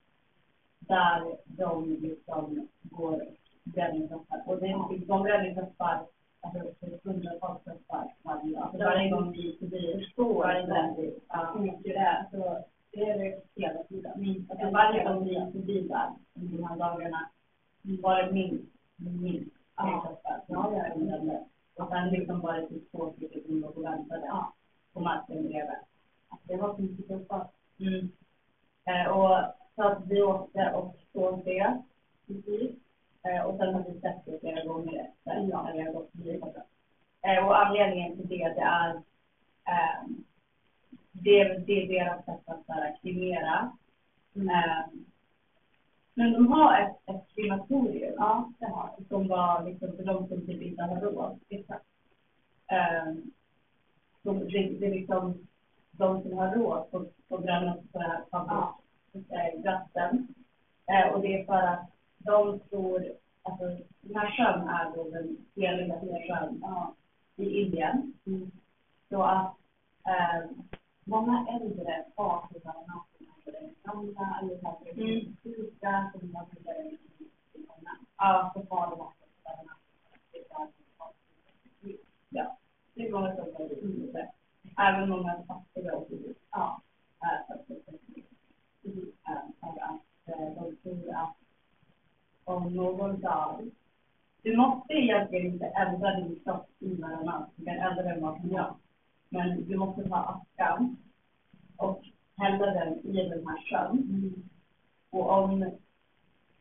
[0.78, 3.26] Där de liksom går
[3.64, 4.42] bränningskroppar.
[4.46, 6.06] Och det är, de bränningskroppar,
[6.40, 8.62] alltså är hundratals kroppar varje dag.
[8.62, 10.66] Alltså varje gång vi förbi, varje
[11.28, 12.26] ja, hur mycket det är.
[12.30, 14.12] Så det är det hela tiden.
[14.12, 14.46] Mm.
[14.50, 17.30] Alltså varje gång vi gick förbi där, de här dagarna,
[17.82, 18.64] var det minst,
[18.96, 20.40] minst tre kroppar.
[20.46, 21.44] Ja, det är det.
[21.76, 24.52] Och sen liksom var det typ två stycken som låg och väntade ja.
[24.92, 25.76] på marken bredvid.
[26.28, 27.48] Alltså, det var så mycket kroppar.
[27.78, 28.08] Mm.
[28.84, 29.38] Eh, och
[29.74, 31.82] så att vi åkte och såg det.
[32.26, 32.70] Precis.
[33.22, 35.48] Eh, och sen har vi sett det flera gånger efter.
[35.50, 35.62] Ja.
[35.62, 36.40] När vi har gått förbi.
[37.22, 38.94] Eh, och anledningen till det, det är
[39.64, 40.08] eh,
[41.12, 43.72] det, det är deras sätt att så här, kremera.
[46.18, 50.28] Men de har ett, ett krematorium, ja, det har de, som var liksom för de
[50.28, 51.40] som typ inte har råd.
[51.48, 51.84] Exakt.
[53.06, 53.30] Um,
[54.22, 55.46] så det, det är liksom
[55.90, 60.28] de som har råd får, får bränna på det här fabriksgassen.
[60.86, 63.12] Eh, och det är för att de tror,
[63.42, 63.64] alltså
[64.00, 66.94] den här sjön är då den heligaste sjön ja,
[67.36, 68.12] i Indien.
[68.26, 68.50] Mm.
[69.08, 69.54] Så att
[70.06, 70.50] eh,
[71.04, 73.05] många äldre så här,
[74.94, 75.36] mm.
[75.42, 76.98] sjuka som man brukar
[78.16, 78.96] Ja, så far det
[82.28, 82.58] Ja,
[82.94, 83.68] det är många som har
[84.12, 84.30] det.
[84.78, 86.08] Även många fattiga och
[86.50, 86.80] ja,
[87.20, 87.68] för att
[90.56, 91.36] de tror att
[92.44, 93.70] om någon dag
[94.42, 98.50] du måste egentligen inte ändra din kropp innan en Du kan ändra den vad som
[98.50, 98.80] helst.
[99.28, 100.96] Men du måste ta askan
[101.76, 102.02] och
[102.36, 103.96] hälla den i den här sjön.
[103.96, 104.48] Mm.
[105.10, 105.70] Och om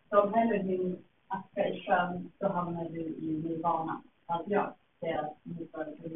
[0.09, 4.01] de häller din aska i sjön så hamnar du i nirvana.
[4.26, 6.11] Alltså ja, deras motsvarighet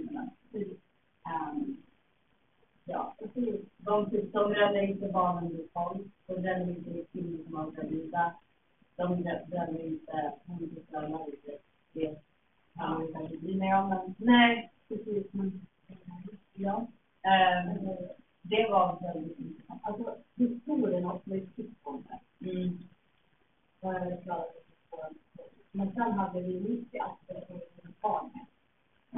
[1.25, 1.77] um,
[2.85, 3.61] Ja, precis.
[3.77, 6.09] De, de räddar inte barnen vid tolv.
[6.27, 8.33] De räddar inte kvinnor som har gravida.
[8.95, 11.19] De räddar inte homosexuella.
[11.93, 12.15] Det
[12.75, 15.33] kan vi kanske bry mig om, men nej, precis.
[15.33, 15.67] Men,
[16.53, 16.87] ja.
[17.23, 17.89] Um,
[18.49, 19.81] det var väldigt intressant.
[19.83, 21.23] Alltså historien och
[21.83, 22.49] om det.
[22.49, 22.77] Mm.
[25.71, 27.19] Men sen hade vi mycket att
[28.01, 28.45] barn med.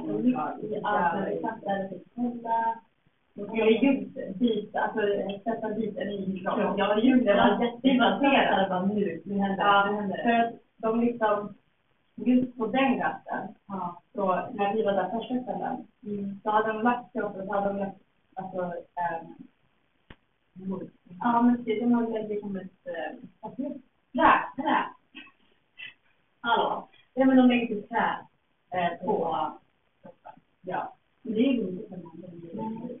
[0.04, 0.36] Mm.
[0.36, 2.80] Alltså, exakt där det fick kolla.
[3.34, 5.00] De skulle just byta, alltså
[5.44, 6.74] sätta dit en ny kropp.
[6.76, 7.34] Ja, just det.
[7.34, 8.68] var jättebaserat.
[8.68, 9.90] bara nu, nu händer det.
[9.90, 10.22] Nu händer.
[10.22, 11.54] För att de liksom,
[12.14, 14.02] just på den gatten, ja.
[14.14, 16.40] så när vi var där första kvällen, mm.
[16.42, 17.98] så hade de lagt kroppen, så hade de lagt
[18.34, 19.34] alltså, ähm,
[21.20, 23.54] ja men det, de har liksom ett, äh,
[24.12, 24.86] trä, trä.
[26.40, 26.88] Hallå.
[27.14, 28.26] Ja men de lägger typ trä
[28.70, 29.36] äh, på,
[30.62, 30.96] ja.
[31.22, 32.98] Men det är ju inte som man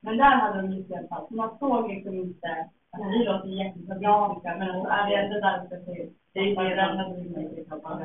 [0.00, 3.24] Men där hade de just i alla fall, så man såg liksom inte, alltså vi
[3.24, 6.54] låter jättesadistiska men alltså är det ändå där det det är ju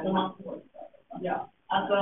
[0.03, 0.59] det man får.
[1.21, 1.97] Ja, alltså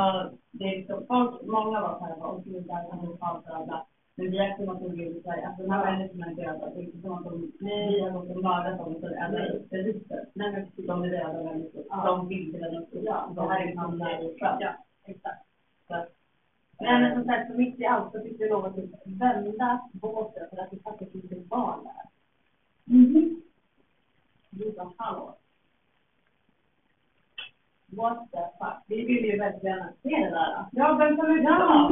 [0.51, 3.86] det är liksom folk, många var såhär, gud, där kan för alla.
[4.15, 6.84] Men vi har kunnat gå in Sverige, alltså de här människorna är döda, det är
[6.84, 10.26] inte som att de, vi har gått och mördat dem så det är bevisen.
[10.34, 13.97] Nej men de är döda människor, de vill till en ja, det här är liksom
[13.97, 14.74] när Ja,
[15.05, 15.47] exakt.
[16.80, 20.49] Nej men som sagt, så mitt i allt så fick vi lov att vända båten
[20.49, 22.09] för att det faktiskt inte var där.
[22.84, 23.41] Mhm.
[24.49, 25.36] Vi sa hallå.
[27.91, 28.83] What the fuck?
[28.88, 30.65] Vi vill ju verkligen se det där.
[30.71, 31.91] Ja, vem som är ja.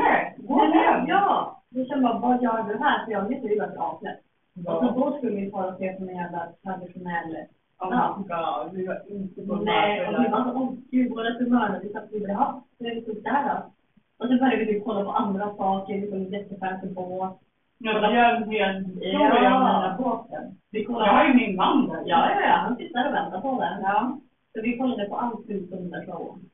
[1.08, 3.06] ja, vi kände bara, vad gör du här?
[3.06, 4.18] För jag visste ju att det var avklädd.
[4.66, 7.38] Och så då skulle vi ta och se som en jävla traditionell
[7.80, 8.70] Ja, bra.
[8.74, 11.80] Vi var inte på Nej, och vi så, åh gud, våra tumörer.
[11.84, 13.72] Vi satt och ville, jaha, hur är det så där då?
[14.18, 17.38] Och så började vi kolla på andra saker, liksom jättefancy båt.
[17.78, 20.43] Ja, vi gör en hel historia om den här båten.
[20.72, 20.84] Vi.
[20.89, 22.02] Jag har ju min man där.
[22.06, 22.56] Ja, ja, ja.
[22.56, 23.82] Han sitter och väntar på den.
[23.82, 24.20] Ja.
[24.56, 26.49] Så vi kollade på allt utom den där showen.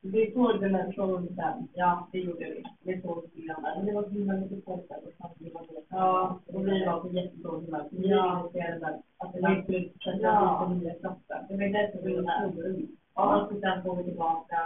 [0.00, 1.68] Vi såg den där showen sen.
[1.74, 2.64] Ja, det gjorde vi.
[2.82, 3.76] Vi såg den där.
[3.76, 5.82] Men det var så himla mycket folk där och samtidigt var det.
[5.88, 7.88] Ja, och vi var på jättedåligt humör.
[7.90, 9.02] Vi ville se den där.
[9.18, 11.40] Att vi skulle sätta dit den nya kroppen.
[11.48, 12.86] Det var därför vi var där.
[13.14, 14.58] Ja, och sen får vi tillbaka.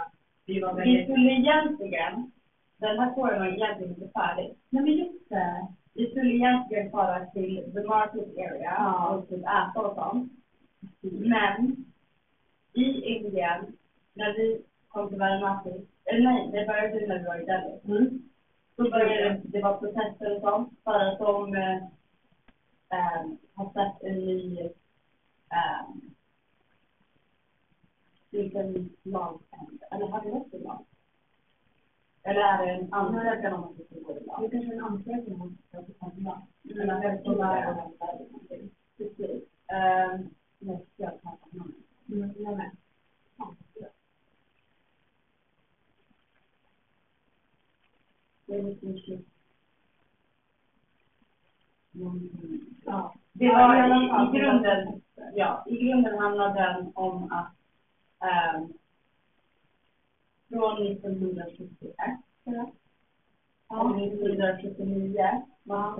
[0.45, 0.99] Vi var väldigt...
[0.99, 2.31] Vi skulle egentligen,
[2.77, 4.55] den här spåren var egentligen inte färdig.
[4.69, 5.67] Nej men just det.
[5.93, 9.09] Vi skulle egentligen fara till the market area ja.
[9.09, 10.31] och typ äta och sånt.
[11.01, 11.85] Men
[12.73, 13.77] i Indien,
[14.13, 17.79] när vi kom till Varanasi, eller nej, det började när vi var i Delhi.
[17.85, 18.29] Mm.
[18.75, 21.75] Då började det vara protester och sånt för att de äh,
[22.89, 24.59] äh, har sett en ny
[25.49, 25.87] äh,
[28.29, 29.39] vilken lag
[29.91, 30.85] eller har vi rätt till lag?
[32.23, 34.41] Eller är det en ansökan om att vi ska gå i lag?
[34.41, 36.41] Det kanske är en ansökan om att vi ska gå i lag.
[36.61, 37.97] Mellan högskola och
[38.97, 39.43] Precis.
[40.59, 41.86] Nej, jag tappar namnet.
[42.09, 42.71] Mm, jag med.
[52.85, 55.01] Ja, det var i i grunden,
[55.35, 57.53] ja, i grunden handlade den om att
[58.55, 58.73] um,
[60.49, 61.95] från 1971,
[62.43, 62.71] ja.
[63.67, 65.99] och 1979, ja,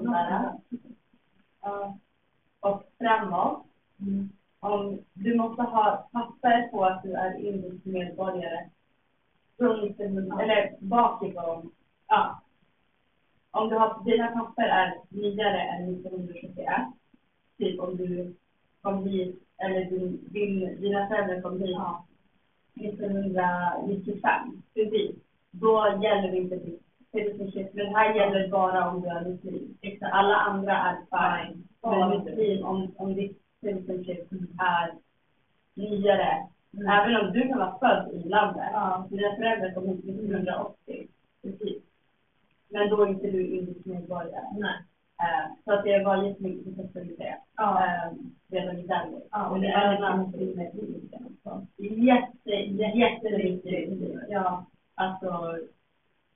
[2.60, 3.66] och framåt.
[4.00, 8.70] Mm om du måste ha papper på att du är indisk medborgare
[9.58, 11.72] från 1900, eller bakifrån,
[12.08, 12.42] ja,
[13.52, 16.68] om du har, dina papper är nyare än 1971,
[17.58, 18.36] typ om du
[18.82, 21.78] kom hit, eller din, din, dina föräldrar kom hit
[22.88, 25.16] 1995, precis,
[25.52, 27.74] då gäller inte ditt citizenship.
[27.74, 29.78] Men här gäller bara om du är muslim.
[30.02, 31.68] Alla andra är fine.
[31.82, 34.94] Men muslim, om, om ditt citizenship är
[35.74, 38.64] nyare, även om du kan vara född i landet,
[39.10, 41.08] dina föräldrar kom hit 1980,
[41.42, 41.84] precis.
[42.70, 44.46] Men då är inte du indisk medborgare.
[44.58, 44.84] Nej.
[45.20, 47.38] Eh, så att det var jättemycket processer i det.
[47.56, 47.86] Ja.
[47.86, 48.12] Eh,
[48.48, 50.32] redan i den Ja, Men det är en annan
[51.78, 52.50] Jätte,
[52.98, 54.04] jätteviktigt.
[54.30, 55.58] Ja, alltså.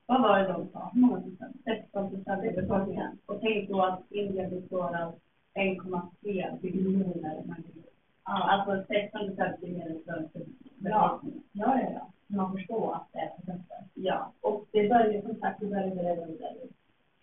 [0.05, 0.91] Vad var det de sa?
[0.93, 1.55] Hur många procent?
[1.63, 3.17] 16 procent av befolkningen.
[3.26, 5.15] Och tänk då att Indien består av
[5.54, 7.84] 1,3 biljoner människor.
[8.26, 8.49] Ja.
[8.49, 10.54] Alltså 16 procent är mer än befolkningen.
[10.80, 11.22] Ja,
[11.52, 12.12] ja, ja.
[12.28, 13.76] Man förstår att det är detta.
[13.93, 14.34] Ja.
[14.41, 16.70] Och det började som sagt, det började redan i Delhi.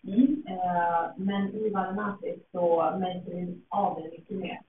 [0.03, 0.43] Mm.
[0.47, 4.61] Eh, men i Varanasi så märker vi av det mycket mer.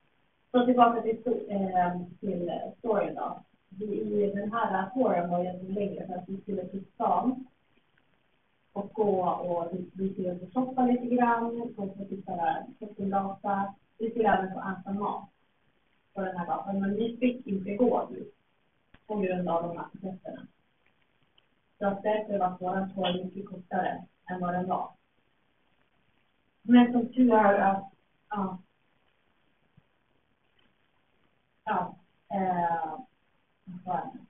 [0.50, 3.42] Så tillbaka till, eh, till storyn då.
[3.68, 7.46] Vi, I den här touren var egentligen längre för att vi skulle till stan
[8.72, 13.74] och gå och vi- vi och shoppa lite grann, gå på typ såhär shoppinggata.
[13.98, 15.28] Vi skulle även få äta mat
[16.14, 18.34] på den här gatan, men vi fick inte gå dit
[19.06, 20.46] på grund av de här protesterna.
[21.78, 24.90] Så att därför var vår tour mycket kortare än vad den var.
[26.62, 27.92] Men som tur är att,
[28.30, 28.58] ja.
[31.64, 31.96] Ja,
[32.28, 32.98] eh,
[33.64, 34.29] vad var det?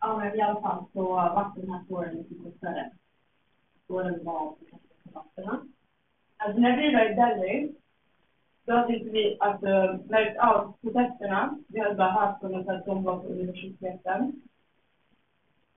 [0.00, 2.90] Ja, men i alla fall så var den här touren mycket kortare.
[3.88, 4.64] Då den var på
[5.12, 5.60] katterna.
[6.36, 7.74] Alltså när vi var i Delhi,
[8.64, 11.58] då hade inte vi alltså, märkt av protesterna.
[11.68, 14.42] Vi hade bara hört från att de var på universiteten.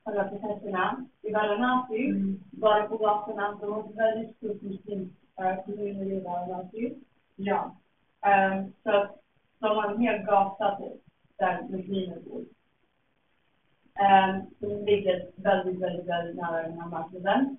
[0.06, 1.06] Själva protesterna.
[1.22, 2.14] I Varanasi,
[2.52, 6.96] bara på gatorna, de har ett väldigt stort muslimskt äh, kommun i Varanasi.
[7.36, 7.76] Ja.
[8.26, 9.20] Um, så att
[9.60, 11.02] de har en hel gata typ,
[11.38, 12.46] där muslimer bor.
[14.00, 17.58] Ehm, som ligger väldigt, väldigt, väldigt nära den här marknaden.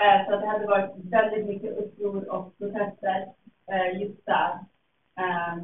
[0.00, 3.32] Eh, Så att det hade varit väldigt mycket uppror och protester
[3.66, 4.58] eh, just där.
[5.18, 5.56] Eh,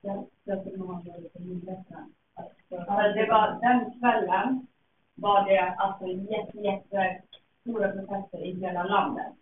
[0.00, 2.08] Jag jag tror man har lite nyheterna.
[2.34, 4.66] Alltså, För det var den kvällen
[5.14, 7.22] var det alltså jätte, jätte
[7.60, 9.32] stora protester i hela landet.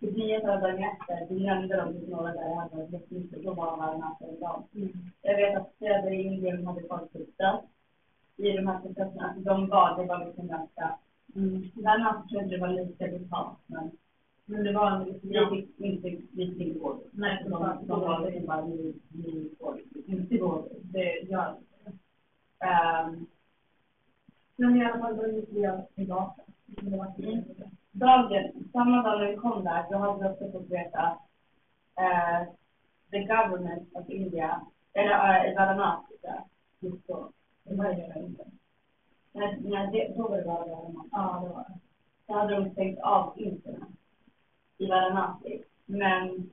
[0.00, 3.54] Till nyheterna dagen efter, vi nämnde de till några där det hade varit jättemycket, då
[3.54, 4.62] var Varanasi en dag.
[5.22, 5.74] Jag vet att
[6.12, 6.86] i Indien hade det
[8.36, 9.28] i de här protesterna.
[9.28, 10.98] Alltså de var, det var liksom ganska
[11.34, 11.70] Mm.
[11.84, 13.90] Här trodde det var lite brutalt, men,
[14.44, 17.00] men det var en vi fick inte, vi fick inte gå.
[17.10, 17.50] Nej, de,
[17.86, 20.68] de, liksom bara, ni, ni får inte gå.
[20.82, 21.98] Det gör inte.
[22.60, 23.26] Um,
[24.56, 26.42] Men i alla fall, då gick vi tillbaka.
[26.66, 27.44] Det var Mm.
[27.92, 31.18] Dagen, samma dag när vi kom där, då hade vi också fått veta att
[31.96, 32.48] eh,
[33.10, 34.60] the government of India,
[34.92, 36.14] eller uh, Varanasi,
[36.80, 37.30] just då,
[37.64, 38.44] det var det inte.
[39.32, 41.08] När, när det, då var det bara Varanasi.
[41.12, 41.78] Ja, det var det.
[42.26, 43.88] Så hade de stängt av internet
[44.78, 45.62] i Varanasi.
[45.86, 46.50] Men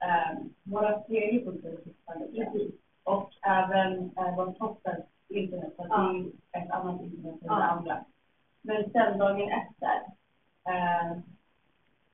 [0.00, 1.02] eh, våra
[1.44, 2.74] funkade fortfarande precis.
[3.04, 8.04] Och även eh, vår toppen internet, att det är ett annat internet än det andra.
[8.62, 10.02] Men sen dagen efter,
[10.68, 11.18] eh,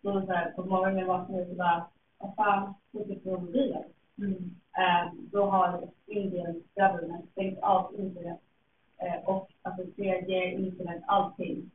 [0.00, 1.86] då så här, på morgonen vaknade jag och bara,
[2.18, 3.84] vad fan, fick vi mobilen?
[4.18, 4.54] Mm.
[4.78, 8.40] Eh, då har Indiens government stängt av internet
[8.98, 11.70] eh, och alltså 3G, internet, allting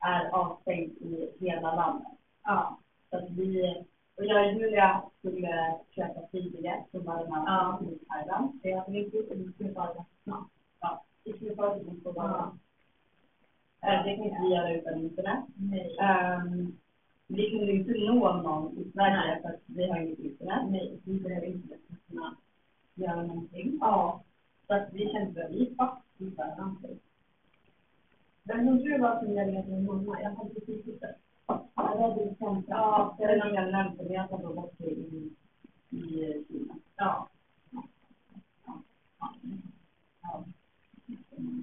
[0.00, 2.12] är avstängt i hela landet.
[2.44, 2.78] Ja,
[3.10, 3.76] så att vi,
[4.16, 7.78] och jag och Julia skulle köpa flygbiljett från Varna Ja.
[7.78, 8.60] till Thailand.
[8.62, 10.52] Det hade vi inte gjort, vi skulle ganska snabbt.
[10.80, 12.58] Ja, vi skulle fara till på Varna.
[13.86, 15.44] Eh, Det kan inte vi göra utan internet.
[16.00, 16.76] Um,
[17.26, 20.62] vi kunde inte nå någon i Sverige för att vi har inget internet.
[20.70, 21.00] Nej.
[21.04, 22.36] Vi behöver internet för att kunna
[22.94, 23.78] göra någonting.
[23.80, 24.22] Ja.
[24.66, 26.32] Så att vi kände att vi är fast i.
[28.42, 30.20] Men hon tror jag var funderingar till min mamma.
[30.22, 31.14] Jag hade precis gjort det.
[31.46, 32.66] Ja, det hade vi känt.
[32.68, 35.30] Ja, jag vet inte om jag nämnde men jag tar bort det i,
[35.90, 36.74] i Kina.
[36.96, 37.28] Ja.
[37.72, 37.82] Ja.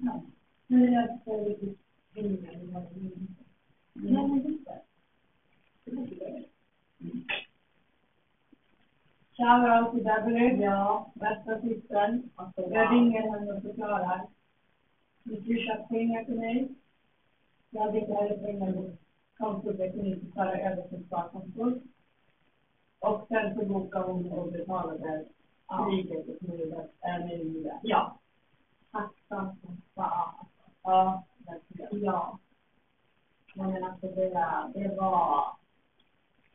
[0.02, 0.22] Ja.
[0.66, 0.86] Men det
[1.26, 1.78] är riktigt
[2.14, 2.52] ringa.
[2.52, 3.32] Det var det inte.
[3.92, 4.80] Ja, men just det.
[5.84, 6.42] Det måste jag göra.
[7.00, 7.24] Mm.
[10.04, 12.30] Beverly, ja, bästa systern.
[12.34, 14.28] Alltså, Jag ringer henne och förklarar.
[15.22, 16.74] Du köpt pengar till mig.
[17.70, 18.90] Jag inte heller pengar på
[19.38, 21.82] kontot, jag kunde inte föra över till sparkontot.
[22.98, 25.24] Och sen så bokade hon och betalade
[25.88, 26.48] flyget och
[27.26, 27.80] med nya.
[27.82, 28.18] Ja.
[28.92, 30.46] Tacksam som fan.
[30.82, 31.24] Ja.
[31.90, 32.38] Ja.
[33.54, 34.30] Menar, alltså det,
[34.74, 35.56] det var...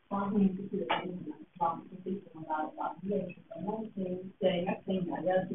[0.10, 4.32] Man inte att innan så sitter man och det är inte någonting.
[4.40, 5.24] Det är inga pengar.
[5.24, 5.48] Jag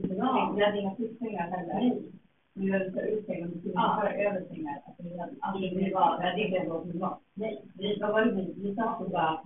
[0.59, 1.74] jag hade inga fiskpengar heller.
[1.74, 2.02] Nej.
[2.57, 4.82] Vi behövde ta ut pengar, kunde föra över pengar.
[4.86, 7.18] Alltså, det var, det är inte vad vi var.
[7.34, 9.40] Nej, vi, vad var det vi, vi satt och bara,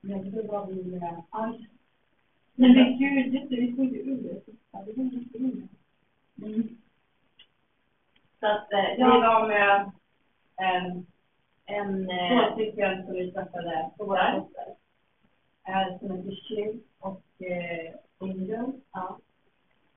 [0.00, 1.68] men då var vi, aj.
[2.54, 4.52] Men det gud, just det, vi såg ju ur det.
[4.84, 5.70] Det var jättefint.
[6.42, 6.68] Mm.
[8.40, 9.90] Så att eh, vi var med
[10.56, 11.06] en,
[11.64, 14.74] en eh, två stycken som vi träffade på våra röster.
[15.68, 18.72] Eh, som heter Shiv och eh, Angel.
[18.92, 19.18] Ja.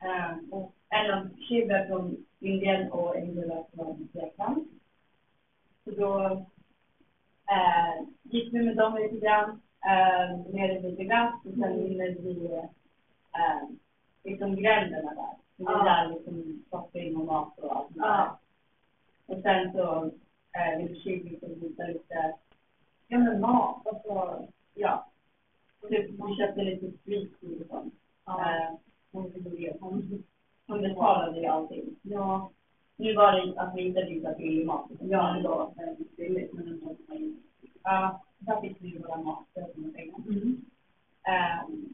[0.04, 4.68] Eh, och av Shiv är från Indien och Angel är från Grekland.
[5.84, 6.24] Så då
[7.52, 9.50] eh, gick vi med dem lite grann,
[9.86, 13.70] eh, nere vid Glass och sen inne vid eh,
[14.24, 15.36] liksom gränderna där.
[15.58, 15.84] Så det Ja.
[15.84, 17.92] där liksom shopping och mat och allt.
[17.96, 18.40] Ja.
[19.26, 20.12] Och sen så
[20.52, 22.36] eh, vill Shiv liksom visa lite,
[23.08, 25.10] ja men mat, alltså, ja.
[25.88, 26.86] Och typ, vi köpte lite
[27.62, 27.94] och sånt.
[28.26, 28.52] Ja.
[28.52, 28.76] Eh,
[29.12, 29.34] hon,
[29.80, 30.24] hon,
[30.68, 31.96] hon betalade ju allting.
[32.02, 32.52] Ja.
[32.96, 34.90] Nu var det att vi inte visade billig mat.
[35.00, 36.54] Ja, det var billigt.
[36.54, 37.34] Men ändå var det-
[37.84, 40.16] Ja, där fick vi ju våra mat för sina pengar.
[40.28, 40.66] Mm.
[41.24, 41.94] Ehm,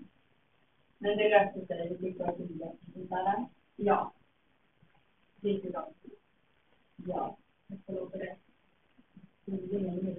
[0.97, 1.89] men det löste sig.
[1.89, 3.45] Vi fick våra biljetter.
[3.75, 4.13] Ja.
[5.35, 5.89] Det gick ju bra.
[6.95, 7.37] Ja,
[7.67, 8.35] jag får lov för det.
[9.45, 10.15] Det är ingen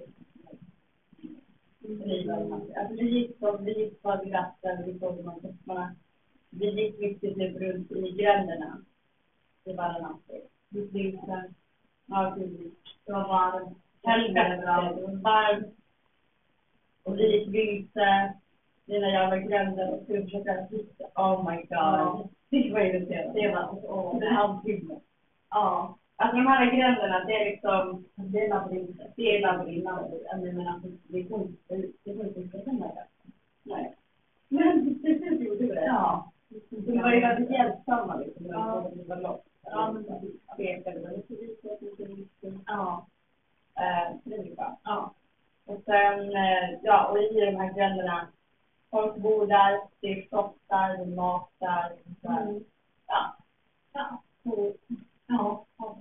[2.77, 5.95] Alltså vi gick på, vi gick på glassen, vi såg de här tupparna.
[6.49, 8.81] Vi gick mycket typ runt i gränderna.
[9.63, 10.21] Det var en natt.
[10.69, 11.53] Vi flygde.
[12.05, 12.35] Ja.
[13.05, 13.77] Det var varmt.
[14.03, 14.65] Helvete
[15.23, 15.75] varmt.
[17.03, 18.33] Och vi gick vilse.
[18.85, 21.05] Dina jävla gränder och skulle försöka hitta.
[21.15, 22.29] Oh my god.
[22.49, 23.41] Det var irriterande.
[23.41, 24.19] Det var åh.
[24.19, 24.89] Det är alltid.
[25.49, 25.97] Ja.
[26.17, 29.11] Alltså de här gränderna, det är liksom, Det är labyrinter.
[29.15, 30.07] det är labyrinter.
[30.31, 33.05] Jag menar, alltså, det får inte, får inte sitta där.
[33.63, 33.95] Nej.
[34.47, 35.85] Men till slut gjorde vi det.
[35.85, 36.31] Ja.
[36.69, 38.91] De var ju väldigt hjälpsamma liksom, Ja.
[38.95, 39.45] det var lopp.
[39.63, 40.03] Ja, men
[40.57, 42.59] Pekade, men lite lite.
[42.65, 43.05] Ja.
[43.75, 44.77] Eh, det är bra.
[44.83, 45.13] Ja.
[45.65, 48.27] Och sen, eh, ja, och i de här gränderna,
[48.91, 51.91] folk bor där, det är shopsar, det är mat där.
[52.23, 52.63] Mm.
[53.07, 53.35] Ja.
[53.93, 54.21] Ja.
[55.27, 55.65] Ja.
[55.77, 55.97] Ja.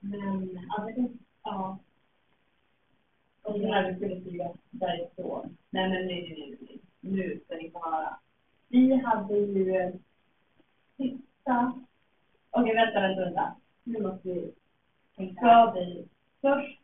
[0.00, 1.00] Men, alltså,
[1.42, 1.78] ja.
[3.42, 5.56] Och så när vi skulle flyga därifrån.
[5.70, 6.80] Nej men nej, nej, nej.
[7.00, 8.16] Nu ska ni få höra.
[8.68, 9.92] Vi hade ju
[10.96, 11.82] sista,
[12.50, 13.54] Okej, vänta, vänta, vänta.
[13.84, 14.52] nu måste vi
[15.16, 15.40] tänka.
[15.40, 16.08] Ska vi
[16.40, 16.80] först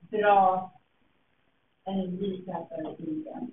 [0.00, 0.70] dra
[1.84, 3.52] en lika för Indien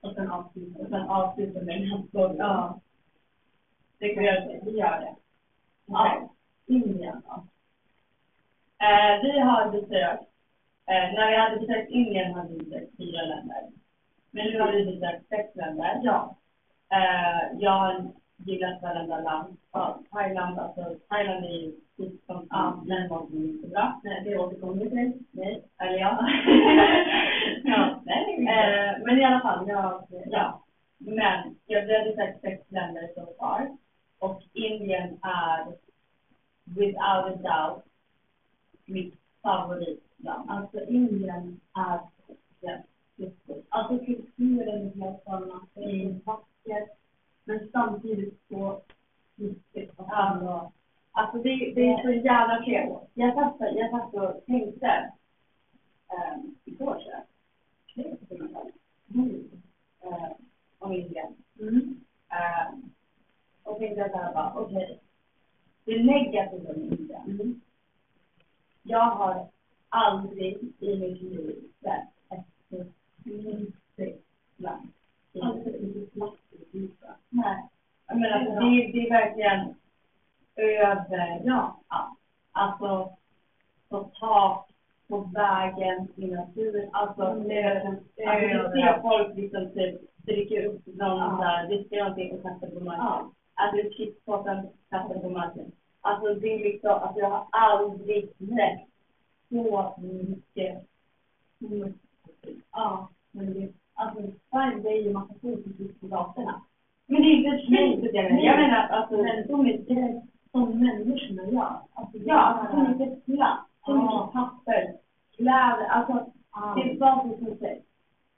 [0.00, 0.78] Och sen avsluta.
[0.78, 2.36] och sen avsluta med en hamburgare?
[2.38, 2.80] Ja.
[3.98, 4.64] Det kan vi göra.
[4.64, 5.16] Vi gör det.
[6.66, 7.44] Indien då.
[8.86, 10.22] Eh, vi har besökt,
[10.86, 13.62] eh, när vi hade besökt Indien hade vi besökt fyra länder.
[14.30, 16.00] Men nu har vi besökt sex länder.
[16.02, 16.36] Ja.
[16.92, 18.04] Eh, jag har
[18.36, 19.56] gillat varenda land.
[19.72, 22.82] Ja, Thailand, alltså Thailand är ju typ som Ja.
[22.86, 24.00] den var inte bra.
[24.04, 25.12] Nej, det återkommer vi till.
[25.30, 26.18] Nej, eller ja.
[27.64, 28.00] Ja.
[28.04, 30.64] Nej, Eh, men i alla fall, jag, Ja,
[30.98, 33.76] men jag vi hade sagt sex länder so far.
[34.18, 35.76] Och Indien är
[36.64, 37.84] without a doubt
[38.84, 40.50] mitt favoritland.
[40.50, 42.00] alltså Indien är
[42.60, 43.66] jättestort.
[43.68, 46.90] Alltså kulturen i hela staden, det är vackert.
[47.44, 48.82] Men samtidigt så
[49.96, 50.72] och Ja.
[51.12, 53.10] Alltså det, det är så jävla trevligt.
[53.14, 55.12] Jag satt, jag satt och tänkte
[56.08, 58.06] um, igår tror jag.
[58.06, 58.70] Är
[59.14, 59.50] Mm.
[60.04, 60.32] uh,
[60.78, 61.34] om Indien.
[61.60, 62.00] Mm.
[62.32, 62.78] Uh,
[63.64, 65.00] och tänkte så här bara, okej.
[65.84, 67.22] Det negativa med Indien.
[67.24, 67.60] Mm.
[68.82, 69.48] Jag har
[69.88, 72.84] aldrig i mitt liv sett ett så
[73.24, 74.24] mysigt
[74.56, 74.88] land.
[75.42, 75.70] Alltså.
[77.28, 77.68] Nej.
[78.06, 79.74] Jag menar, alltså, det, det är verkligen
[80.56, 82.16] över, ja, ja.
[82.52, 83.16] alltså
[83.88, 84.70] på tak,
[85.08, 90.86] på vägen, i naturen, alltså, Mm, är, alltså du ser folk liksom typ stryker upp
[90.86, 91.38] någon Ja.
[91.40, 93.30] där, viskar någonting och kastar på marken.
[93.56, 93.62] Ja.
[93.64, 95.72] Alltså chipspåsen kastar på marken.
[96.00, 98.88] Alltså det är liksom, alltså jag har aldrig sett
[99.48, 100.86] så mycket
[101.58, 101.98] smuts.
[102.72, 106.62] Ja, men det, alltså Sverige det är ju massa fokus på gatorna.
[107.06, 108.42] Men det är inte smutsigt jag menar.
[108.44, 111.76] Jag menar alltså, Men så mycket som människorna gör.
[111.94, 113.94] Alltså, det är ja, så mycket plast, så Ja.
[114.02, 114.96] mycket papper,
[115.36, 116.74] kläder, alltså Ja.
[116.76, 117.86] det är bara så smutsigt.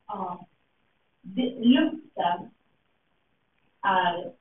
[0.06, 0.46] Ja.
[1.22, 2.50] Det- Luften
[3.82, 4.32] är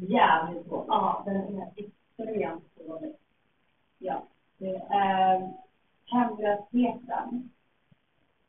[0.00, 0.88] jävligt dålig.
[0.88, 3.14] Ja, den är extremt dålig.
[3.98, 4.22] Ja.
[4.58, 5.52] Det, ehm,
[6.06, 7.50] hemlösheten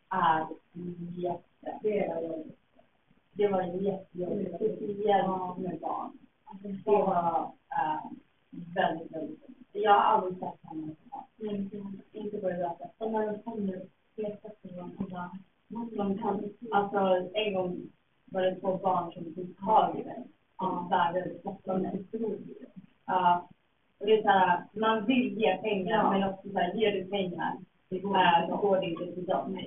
[0.10, 0.48] är
[1.16, 1.80] jätte...
[1.82, 2.60] Det var jobbigt.
[3.34, 6.18] Det var jättejobbigt, speciellt med barn.
[6.62, 8.12] Det var äh,
[8.52, 9.68] väldigt, väldigt jobbigt.
[9.72, 10.96] Jag har aldrig sett här.
[12.12, 13.12] Inte på det där sättet.
[13.12, 13.88] när de kommer
[14.78, 15.32] dem och bara...
[15.68, 17.92] De kan, alltså en gång
[18.26, 20.28] var det två barn som tog tag i mig.
[20.58, 20.88] Ja.
[21.14, 21.88] Där Stockholm.
[23.06, 23.50] Ja.
[24.00, 26.12] Och det är så här, man vill ge pengar ja.
[26.12, 27.58] men också så här, ger du pengar
[27.90, 29.60] det går, äh, så går det inte till dem.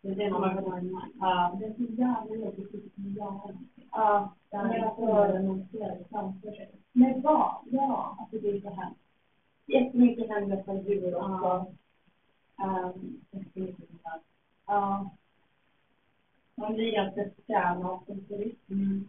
[0.00, 1.56] Det är det man varit med Ja.
[1.58, 3.58] Det är så jävla jobbigt att göra.
[3.92, 4.34] Ja.
[4.50, 5.02] Det är alltså,
[5.46, 6.70] man ser framför sig.
[6.92, 7.54] Men vad?
[7.70, 8.90] Ja, alltså det är så här.
[9.66, 11.72] Jättemycket hemlösa djur också.
[12.62, 13.20] Um,
[14.66, 15.10] ja.
[16.54, 18.70] Man blir ganska skärmad som turist.
[18.70, 19.08] Mm.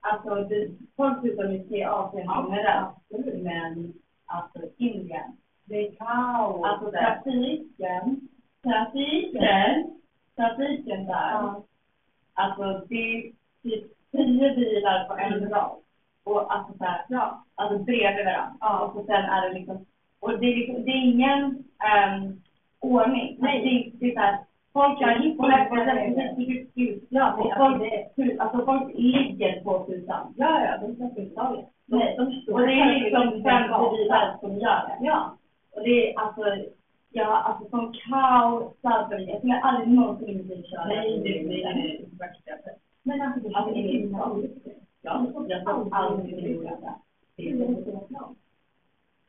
[0.00, 3.92] Alltså, det, folk slutar se Asien generellt, men
[4.26, 5.36] alltså Indien.
[5.64, 6.64] Det är kaos.
[6.64, 8.20] Alltså trafiken,
[8.62, 9.98] trafiken,
[10.36, 11.30] trafiken där.
[11.32, 11.62] Ja.
[12.34, 13.32] Alltså det är
[13.62, 15.76] typ tio bilar på en rad.
[16.24, 18.56] Och alltså så här, ja, alltså bredvid varandra.
[18.60, 18.78] Ja.
[18.78, 19.86] Och så sen är det liksom,
[20.20, 22.42] och det är liksom, det är ingen um,
[22.80, 23.36] ordning.
[23.38, 23.60] Nej.
[23.60, 24.38] Det, det är så här,
[24.78, 25.50] Folk kör hit och
[27.08, 27.82] Ja, och folk,
[28.38, 30.34] alltså folk ligger på tutan.
[30.36, 33.62] Ja, ja, de ska inte Nej, de och det är liksom fem
[33.92, 34.98] bilar som gör det.
[35.00, 35.36] Ja.
[35.74, 36.42] Och det är alltså,
[37.10, 39.40] ja, alltså som kaosar för mig.
[39.42, 40.84] Jag aldrig någonsin vilja köra.
[40.86, 42.70] Nej, det är det värsta.
[43.02, 44.16] Men alltså, det är inte
[45.02, 46.94] Ja, jag har aldrig göra det.
[47.36, 47.54] Det är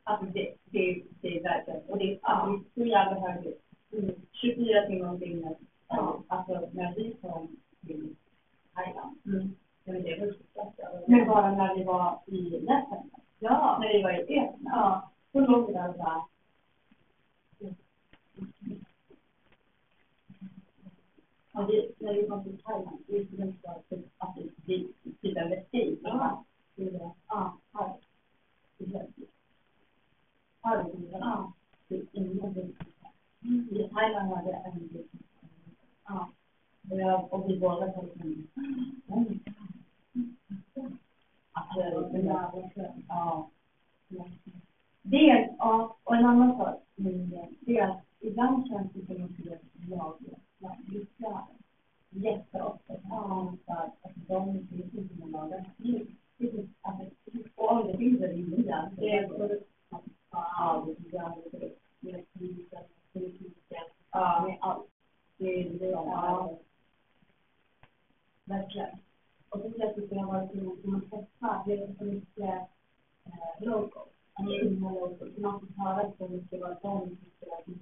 [0.04, 3.69] Alltså det, det, det är verkligen, och det är, alltså, så jävla högt.
[4.32, 5.58] 24 timmar om dygnet.
[5.88, 6.22] Ja.
[6.28, 8.16] Alltså när vi kom till
[8.74, 9.18] Thailand.
[9.26, 9.56] Mm.
[9.84, 13.10] Men det var Men bara när vi var i Lettland.
[13.38, 13.78] Ja.
[13.80, 14.70] När vi var i Etna.
[14.70, 15.10] Ja.
[15.32, 16.24] Då låg vi där och bara.
[21.52, 25.52] Ja, vi, när vi kom till Thailand, vi skulle inte typ, alltså, vi, typ en
[25.52, 25.96] escape.
[26.02, 26.44] Ja.
[27.26, 27.96] Ja, här.
[28.78, 29.26] Det är helt det.
[30.62, 31.52] Ja.
[31.88, 32.74] Det är ingen i
[33.88, 35.04] Thailand var det
[36.04, 36.28] ja.
[36.90, 38.08] Och, och vi båda liksom,
[43.08, 43.46] ja.
[46.04, 46.82] Och en annan sak,
[47.60, 49.30] det är att ibland känns det som att
[50.58, 51.48] jag lyckas.
[52.10, 52.94] Jätteofta.
[53.10, 53.94] Ja, för att
[54.26, 55.70] de finns inte med lagar.
[57.54, 59.58] Och om det finns i vilja, det är så
[60.30, 62.24] ja, det är det är
[63.12, 64.44] politiken, ja.
[64.46, 64.86] med allt.
[65.36, 66.58] Det är det ja.
[68.44, 68.98] Verkligen.
[69.48, 72.54] Och så jag tycker jag har varit roligt att träffa, det är så mycket
[73.24, 74.90] eh, locals, alltså unga
[75.38, 77.72] man får höra så mycket vad de tycker att det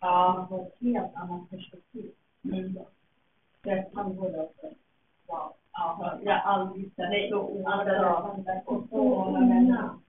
[0.00, 0.34] Ja.
[0.36, 2.12] Man får ett helt annat perspektiv.
[2.44, 2.78] Mm.
[3.62, 4.66] Deras tandvård också.
[5.26, 5.52] Wow.
[5.72, 10.00] Ja, jag har aldrig sett så oerhört och så många människor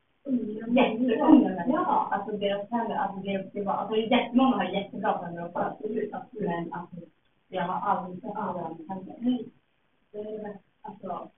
[1.67, 6.13] Ja, alltså deras tänder, alltså det, det var, alltså jättemånga har jättebra tänder också, absolut,
[6.13, 6.49] absolut.
[6.49, 6.95] Men alltså,
[7.49, 9.15] jag har aldrig sett alla tänder.
[10.81, 11.29] Alltså.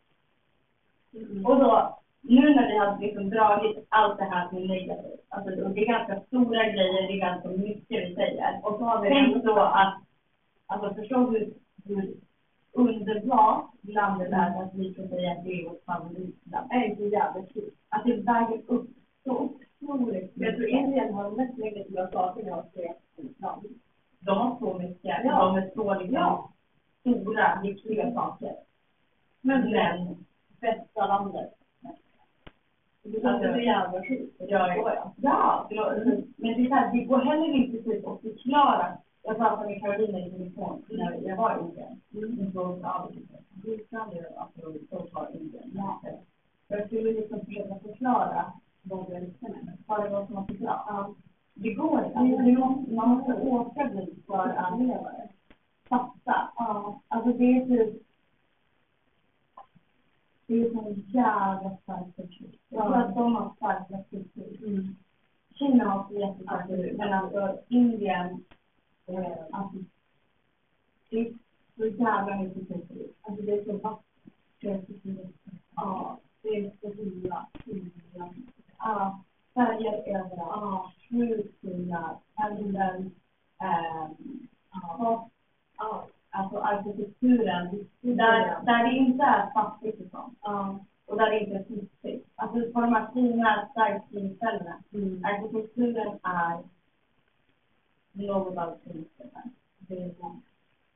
[1.45, 5.49] Och då, nu när vi har liksom dragit allt det här som är negativt, alltså
[5.49, 8.59] det är ganska stora grejer, det är ganska mycket vi säger.
[8.63, 9.93] Och så har vi tänkt då att,
[10.67, 11.53] alltså förstå hur,
[11.85, 12.13] hur
[12.79, 16.69] underbart landet är att vi kan säga att det är vårt favoritland.
[16.69, 17.71] Det är så jävla kul.
[17.89, 18.89] Att det väger upp
[19.23, 19.49] så
[19.81, 20.31] otroligt.
[20.35, 22.93] Jag tror Indien har de mest negativa sakerna av tre
[23.37, 23.65] land.
[24.19, 25.19] De har så mycket.
[25.23, 25.45] Ja.
[25.45, 26.51] De är så liksom ja.
[27.01, 28.55] stora, viktiga saker.
[29.41, 30.25] Men, men
[30.61, 31.53] bästa landet.
[33.03, 34.35] Det låter så jävla sjukt.
[34.39, 35.13] Ja, ja.
[35.69, 35.93] ja.
[36.35, 39.81] Men det, är så här, det går heller inte typ att förklara jag pratade med
[39.81, 42.01] Karolina i telefon när jag var i Indien.
[42.13, 43.11] Hon frågade av
[44.11, 45.81] du absolut ta Indien?
[46.67, 48.53] Jag skulle liksom försöka förklara
[49.13, 49.77] jag visste med.
[49.87, 50.85] Vad som var så bra.
[50.87, 51.15] Ja.
[51.53, 52.19] Det går inte.
[52.19, 55.29] Alltså, man måste åka dit för att leva det.
[55.89, 56.51] Fatta.
[56.55, 57.01] Ja.
[57.07, 58.03] Alltså det är typ
[60.47, 62.59] det är så jävla stark kultur.
[62.69, 64.67] Jag tror att de har starkast kultur.
[64.67, 64.95] Mm.
[65.55, 68.43] Kina har också jättestark kultur, men alltså Indien
[69.51, 69.77] alltså,
[71.09, 71.33] Det är
[71.77, 73.07] så jävla mycket kultur.
[73.21, 74.89] Alltså det är så vackert.
[75.75, 78.33] Ja, det är så fina, fina.
[78.77, 80.33] Ja, färger överallt.
[80.39, 82.19] Ja, sjukt fina.
[82.35, 83.11] Pendeln.
[84.71, 85.29] Ja,
[86.29, 87.87] alltså arkitekturen.
[88.01, 90.37] Där, där det inte är fattigt och sånt.
[90.41, 90.79] Ja.
[91.05, 92.27] Och där det inte är flippigt.
[92.35, 94.83] Alltså på de här fina sightseeingställena.
[94.93, 95.25] Mm.
[95.25, 96.63] Arkitekturen är
[98.27, 98.77] något av
[99.87, 100.41] så.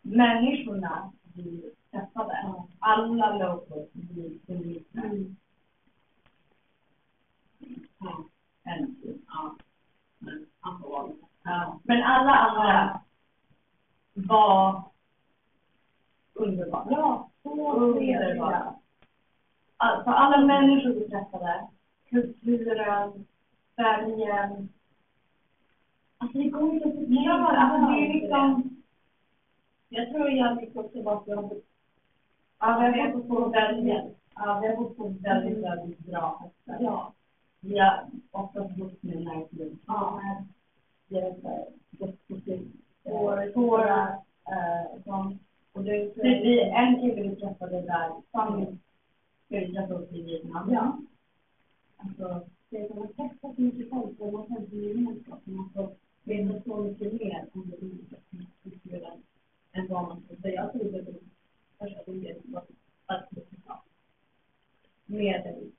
[0.01, 2.34] Människorna blir träffade.
[2.34, 2.55] Mm.
[2.80, 5.03] Alla locals blir belitna.
[5.03, 5.36] Mm.
[7.97, 8.24] Ja,
[8.63, 9.21] äntligen.
[9.28, 9.55] Ja.
[10.19, 10.45] Men,
[11.43, 11.80] ja.
[11.84, 13.01] Men alla andra
[14.13, 14.84] var
[16.34, 16.88] underbara.
[16.89, 18.76] Ja, så underbara.
[19.78, 21.67] Alltså alla människor vi träffade,
[22.09, 23.26] kulturen,
[23.76, 24.69] färgen.
[26.24, 27.57] Alltså det går inte att förklara.
[27.57, 28.78] Alltså det är liksom
[29.89, 31.51] jag tror jag fick också vara att jag har
[32.59, 36.84] Ja, vi har bott på väldigt, ja, vi har bott på väldigt, väldigt bra hästar.
[36.84, 37.13] Ja.
[37.59, 39.78] Vi har oftast bott med näringsliv.
[39.88, 40.21] Ja.
[41.07, 41.32] Vi har
[41.91, 42.36] gått på
[43.53, 44.17] tårar,
[45.03, 45.39] som,
[45.74, 48.65] och det är en kille vi träffade där, Sami,
[49.45, 50.74] ska vi träffa upp i Vietnam.
[50.74, 50.97] Ja.
[51.97, 55.59] Alltså, det är som att träffa så mycket folk och man känner gemenskapen.
[55.59, 57.86] Alltså, det är så mycket mer om det
[58.38, 59.24] är kulturen
[59.71, 60.61] än vad man skulle säga.
[60.61, 61.13] Jag trodde det
[61.78, 62.63] första gången var
[63.03, 63.84] starkt att
[65.05, 65.71] med en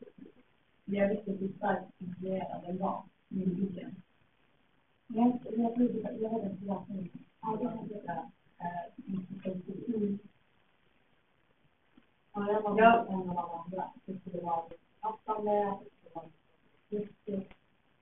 [0.85, 4.03] Men jag visste hur starkt inspirerad den var, min byggen.
[5.07, 7.11] Jag, jag trodde, jag hade en förvaltning.
[7.41, 8.25] Alla hade det
[9.95, 10.19] mm.
[12.33, 13.07] Ja, jag var ja.
[13.09, 13.91] en av alla andra.
[14.05, 14.65] Det skulle vara
[15.01, 16.27] aftonlä, det skulle vara
[16.89, 17.53] mycket,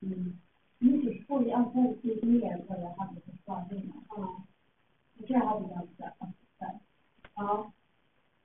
[0.01, 0.39] mm.
[0.79, 1.51] mycket skoj.
[1.51, 4.03] Allt väldigt mer än vad jag hade för fördomar.
[5.13, 6.83] Jag tror jag hade ganska assistent.
[7.35, 7.71] Ja.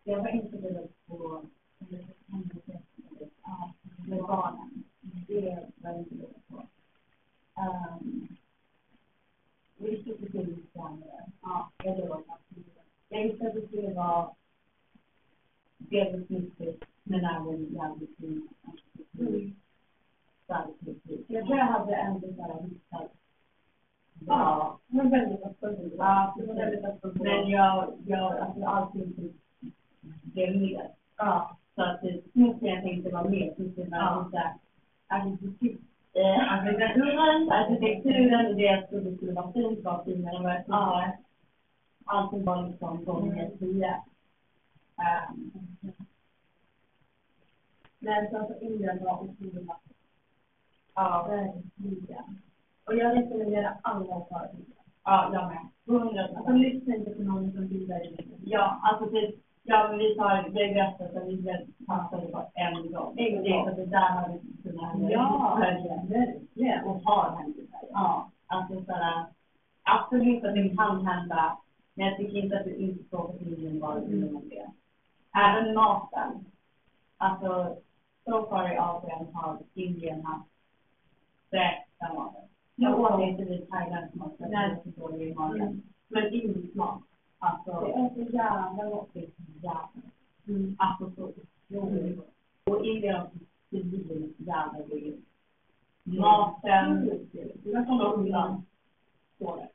[0.05, 1.43] Jag var inte beredd på
[3.43, 3.75] ja,
[4.07, 4.85] med barnen.
[5.01, 5.41] Det
[5.77, 6.67] var jag inte beredd på.
[7.61, 8.29] Um,
[9.77, 10.69] vi visste precis lite
[11.41, 12.23] Ja, jag låg
[13.09, 14.31] Jag visste att det skulle vara
[15.79, 18.51] delvis nyttigt, men även jävligt fint.
[19.19, 19.55] Mm.
[21.27, 23.09] Jag tror jag hade ändå så här vissa
[24.27, 25.93] Ja, men väldigt öppen.
[25.99, 27.13] Ja, väldigt öppen.
[27.15, 29.33] Men jag, jag, alltså allting
[30.23, 30.91] blev mer.
[31.17, 31.57] Ja.
[31.75, 34.31] Så att det finns jag tänkte vara mer, finns det ja.
[36.49, 38.89] arkitekturen, arkitekturen och det jag
[39.53, 41.19] fint var finare än vad jag trodde.
[42.05, 44.03] Allting var liksom gånger tio.
[47.99, 49.97] Men sen så Indien var otroligt vackert.
[50.95, 52.41] Ja, verkligen.
[52.85, 54.49] Och jag rekommenderar alla att ta det.
[55.05, 55.69] Ja, jag med.
[55.87, 60.17] Hundra Alltså lyssna inte på någon som bildar i Ja, alltså typ, ja men vi
[60.17, 63.15] tar det bästa som vi passade på en gång.
[63.19, 63.67] En gång.
[63.67, 65.57] Det, det där har vi kunnat ja.
[65.61, 66.85] Verkligen.
[66.85, 67.89] Och har hänt i Sverige.
[67.93, 69.27] Ja, alltså sådär,
[69.95, 71.59] absolut att det kan hända,
[71.95, 74.35] men jag tycker inte att du inte åka till Indien bara mm.
[74.35, 74.71] på det.
[75.33, 76.45] Även maten.
[77.17, 77.77] Alltså,
[78.25, 80.49] so far i Asien har Indien haft
[81.51, 82.43] bästa maten.
[82.75, 85.63] Jag åt inte vid thailändsk mat för jag är så dålig i magen.
[85.63, 85.83] Mm.
[86.09, 87.03] Men indisk mat,
[87.39, 87.81] alltså.
[87.81, 89.09] Det är så jävla gott.
[89.13, 89.89] Det är så jävla
[90.49, 90.77] mm.
[90.79, 91.33] Alltså så
[91.69, 92.35] otroligt gott.
[92.65, 93.31] Och Indien har
[93.71, 95.25] civilt jävla billigt.
[96.03, 97.11] Maten.
[97.33, 98.63] Det var som undan.
[99.35, 99.69] Skåne.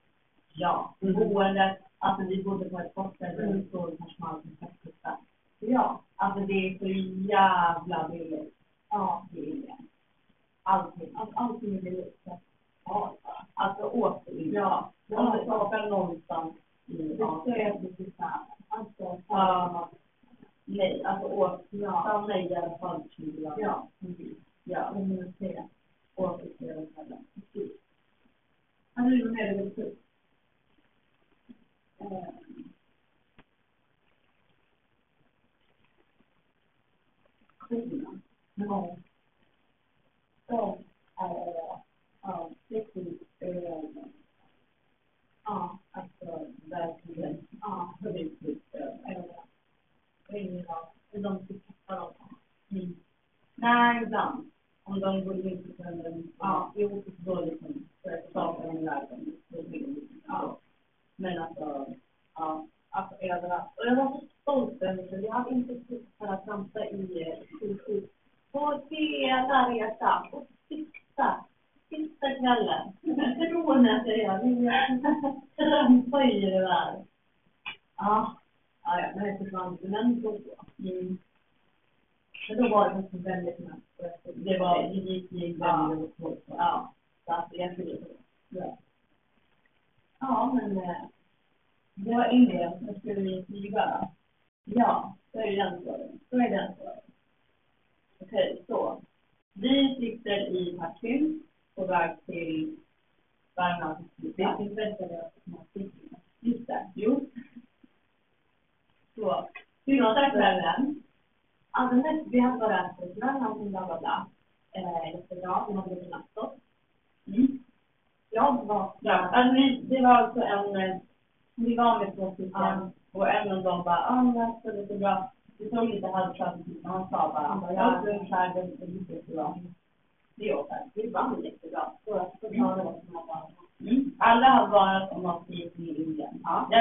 [0.54, 0.96] Ja.
[1.00, 1.78] Boendet.
[1.98, 5.18] Alltså vi bodde på ett hostel där det stod personal som sexkutta.
[5.60, 6.02] Ja.
[6.16, 8.56] Alltså det är så jävla billigt.
[8.90, 9.88] Ja, det är Indien.
[10.64, 11.16] Allting.
[11.16, 12.26] Alltså allting är billigt.
[12.86, 13.18] Ja,
[13.54, 14.54] alltså återvinning.
[14.54, 16.54] Ja, om det skapar någonstans
[16.86, 18.12] i stöd till
[18.68, 19.90] Alltså, ja.
[20.66, 22.02] Nej, alltså åt, ja.
[22.02, 23.88] stanna i alla fall 20 Ja,
[24.64, 25.66] ja, universitet.
[26.16, 26.88] Återställen.
[27.34, 27.72] Precis.
[28.94, 30.03] Hade du något mer du ville ta upp?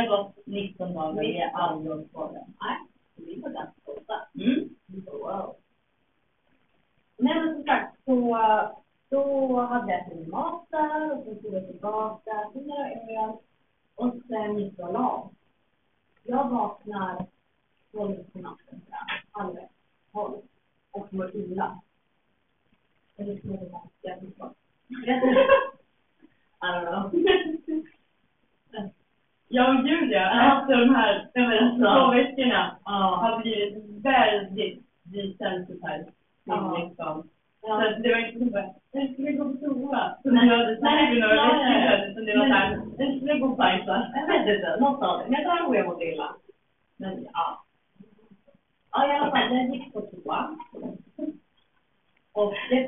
[0.02, 0.12] Indien.
[0.12, 0.16] Ja.
[0.16, 1.60] Det har gått 19 dagar, vi är 19.
[1.60, 2.44] aldrig åkt på det.
[2.60, 2.76] Nej,
[3.16, 4.14] så vi var ganska stolta.
[4.34, 4.68] Mm.
[4.86, 5.56] Vi bara, wow.
[7.16, 8.38] Nej men som sagt, så
[9.10, 13.32] då hade jag ätit mat där och så tog jag tillbaka till några öl
[13.94, 15.34] och sen gick jag och la mig.
[16.24, 17.26] Jag vaknar
[17.92, 19.40] tolv på natten, tror jag.
[19.42, 19.70] halv ett,
[20.12, 20.36] tolv
[20.90, 21.80] och mår illa.
[23.16, 24.50] Eller så är det bara, jag förstår.
[24.88, 27.22] I don't know.
[29.48, 30.30] Jag och Julia,
[30.62, 31.78] efter de här Ja, men alltså.
[32.06, 32.90] två veckorna, Ja.
[33.22, 36.76] har blivit väldigt desensitized till Ja.
[36.78, 37.28] liksom.
[37.62, 37.92] Ja.
[37.96, 40.16] Så det var inte så bara, jag skulle gå på toa.
[40.24, 41.88] Hade några Nej, veckor nej.
[41.88, 42.10] sedan.
[42.10, 44.10] Utan det var såhär, jag skulle gå och bajsa.
[44.14, 45.24] Jag vet inte, något av det.
[45.28, 46.34] Men jag tror jag mådde illa.
[46.96, 47.64] Men ja.
[48.92, 50.56] Ja, i alla fall, jag gick på toa.
[52.32, 52.78] Och jag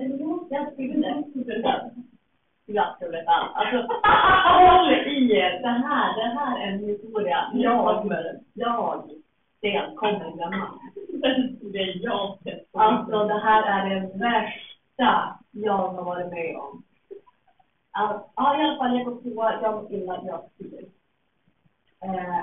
[2.67, 3.53] jag jag vet allt.
[3.55, 3.77] Alltså,
[4.59, 5.61] håll i er.
[5.63, 7.51] Det här, det här är en historia.
[7.55, 9.11] Jag, jag,
[9.59, 10.69] Sten, kommer glömma.
[11.73, 12.39] Det är jag.
[12.73, 16.83] Alltså, det här är det värsta jag har varit med om.
[17.93, 20.85] Ja, ja, i alla fall, jag går på jag mår illa, jag spyr.
[22.05, 22.43] Eh,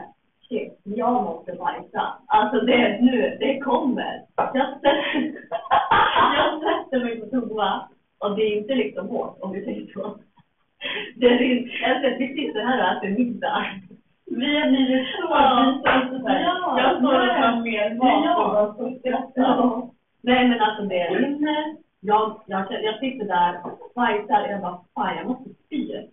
[0.49, 2.13] shit, jag måste bajsa.
[2.27, 4.23] Alltså, det, nu, det kommer.
[4.35, 4.95] Jag sätter,
[6.35, 7.89] jag sätter mig på toa
[8.19, 10.15] och det är inte liksom hårt, om vi säger så.
[11.15, 13.65] Det är, ser, vi sitter här och äter middag.
[14.25, 15.81] Vi har blivit så Ja.
[15.85, 18.65] Ja, Jag står och tar mer mat Ja.
[18.67, 19.81] och bara skrattar.
[20.21, 21.75] Nej men alltså det rinner.
[22.03, 25.93] Jag, jag, jag sitter där och bajsar och jag bara, fan jag måste spy.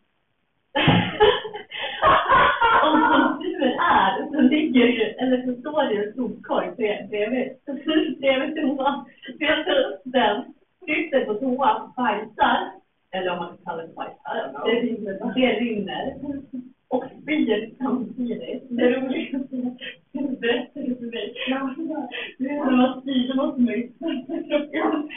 [2.82, 7.52] och som tur är så ligger ju, eller så står det ju en sopkorg bredvid
[8.18, 9.04] bredvid toan.
[9.26, 10.44] Så jag tar upp den,
[10.86, 12.70] sitter på toan, bajsar.
[13.10, 14.64] Eller om man kan kalla det bajsar.
[14.64, 16.14] Det rinner, det rinner.
[16.88, 18.66] Och spyr samtidigt.
[18.70, 21.34] Det roligaste är berättade du för mig.
[22.38, 25.08] När man spyr så måste man ju tvätta kroppen.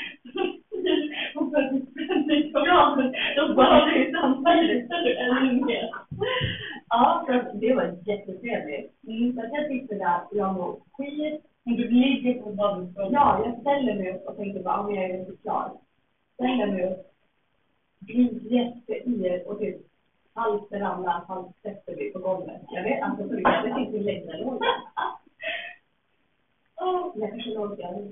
[1.36, 1.72] Och för att
[2.28, 2.64] det kroppen.
[2.66, 4.92] Ja, men då det ju samtidigt.
[4.92, 6.02] Eller
[6.90, 8.92] Ja, så att det var jättetrevligt.
[9.08, 11.42] Mm, så att jag sitter där, jag mår skit.
[11.64, 13.14] Men du ligger på badrumsgolvet.
[13.14, 15.72] Ja, jag ställer mig upp och tänker bara, men jag är inte klar.
[16.34, 17.06] Ställer mig upp,
[18.00, 19.91] blir jätteyr och typ
[20.42, 22.62] halvt ramlar, halvt sätter vi på golvet.
[22.70, 24.26] Jag vet, alltså för jag vet inte hur länge
[27.16, 28.12] jag kanske låg där,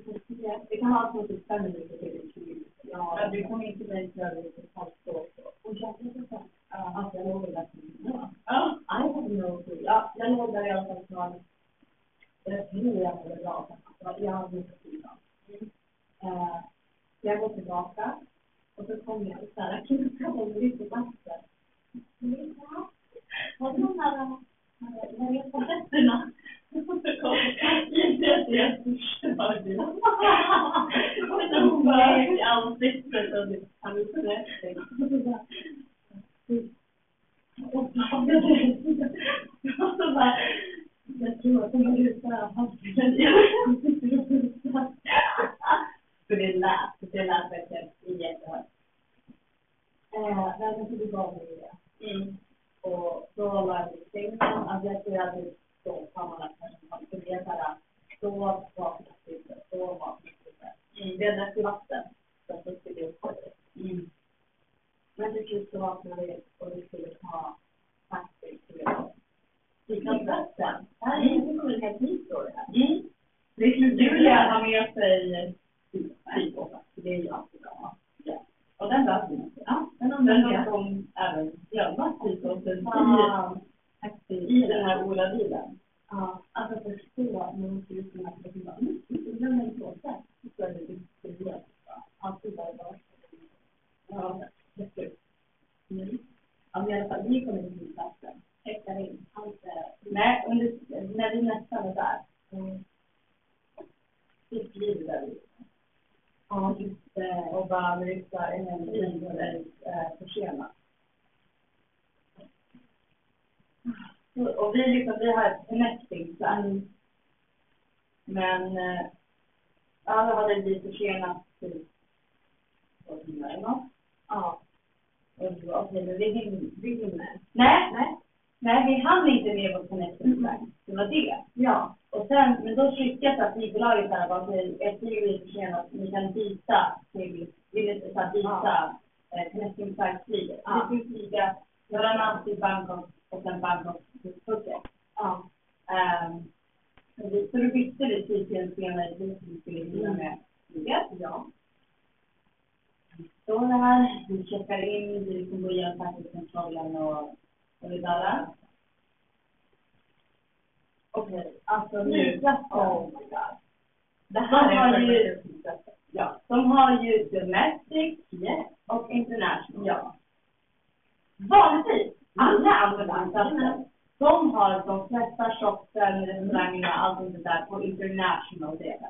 [0.70, 2.72] det kan vara från typ fem minuter till 20 minuter.
[2.82, 5.26] Ja, du kom inte till över ett halvt år.
[5.62, 6.40] och jag vet inte.
[6.70, 7.68] Ja, Alltså jag låg där
[8.46, 8.80] Ja.
[8.92, 9.82] I have no clue.
[9.82, 11.34] Ja, jag låg där i alla fall snart.
[12.44, 13.78] Jag tror jag mådde bra.
[14.18, 15.06] Jag hade mycket tid.
[16.24, 16.58] Eh,
[17.22, 18.20] jag går tillbaka
[18.76, 19.86] och så kommer jag så här,
[20.32, 21.14] på mig när jag på fötterna?
[21.16, 21.50] Inte att
[28.48, 29.76] jag förstör det.
[31.60, 34.22] Hon bara i ansiktet och det- han är så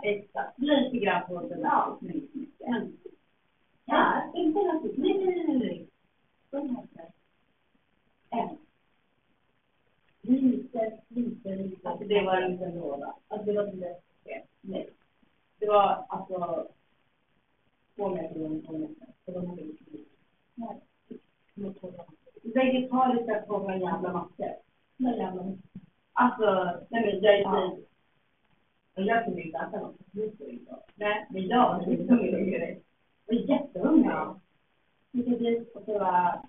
[0.03, 0.59] Exakt.
[0.59, 2.59] Lite grann på domestic, men inte mycket.
[4.33, 4.93] International.
[4.97, 5.87] Nej, nej, nej, nej.
[6.49, 6.87] De.
[8.29, 8.57] En.
[10.21, 11.89] Lite, lite, lite.
[11.89, 13.13] Alltså det var inte en låda.
[13.27, 13.95] Alltså det var inte.
[14.61, 14.89] Nej.
[15.59, 16.67] Det var alltså
[17.95, 19.07] två meter lång, två meter.
[19.25, 19.83] Så de hade inte
[20.55, 20.81] Nej.
[22.41, 24.53] Vegetariska på några jävla mackor.
[24.97, 25.57] Några jävla
[26.13, 27.77] Alltså, nej men jag är ja.
[28.99, 29.95] Och jag kunde inte äta något.
[30.95, 32.83] Nej, men jag var skithungrig.
[33.25, 34.11] Jag var jättehungrig.
[34.11, 34.39] Ja.
[35.11, 36.43] Gick dit och så bara,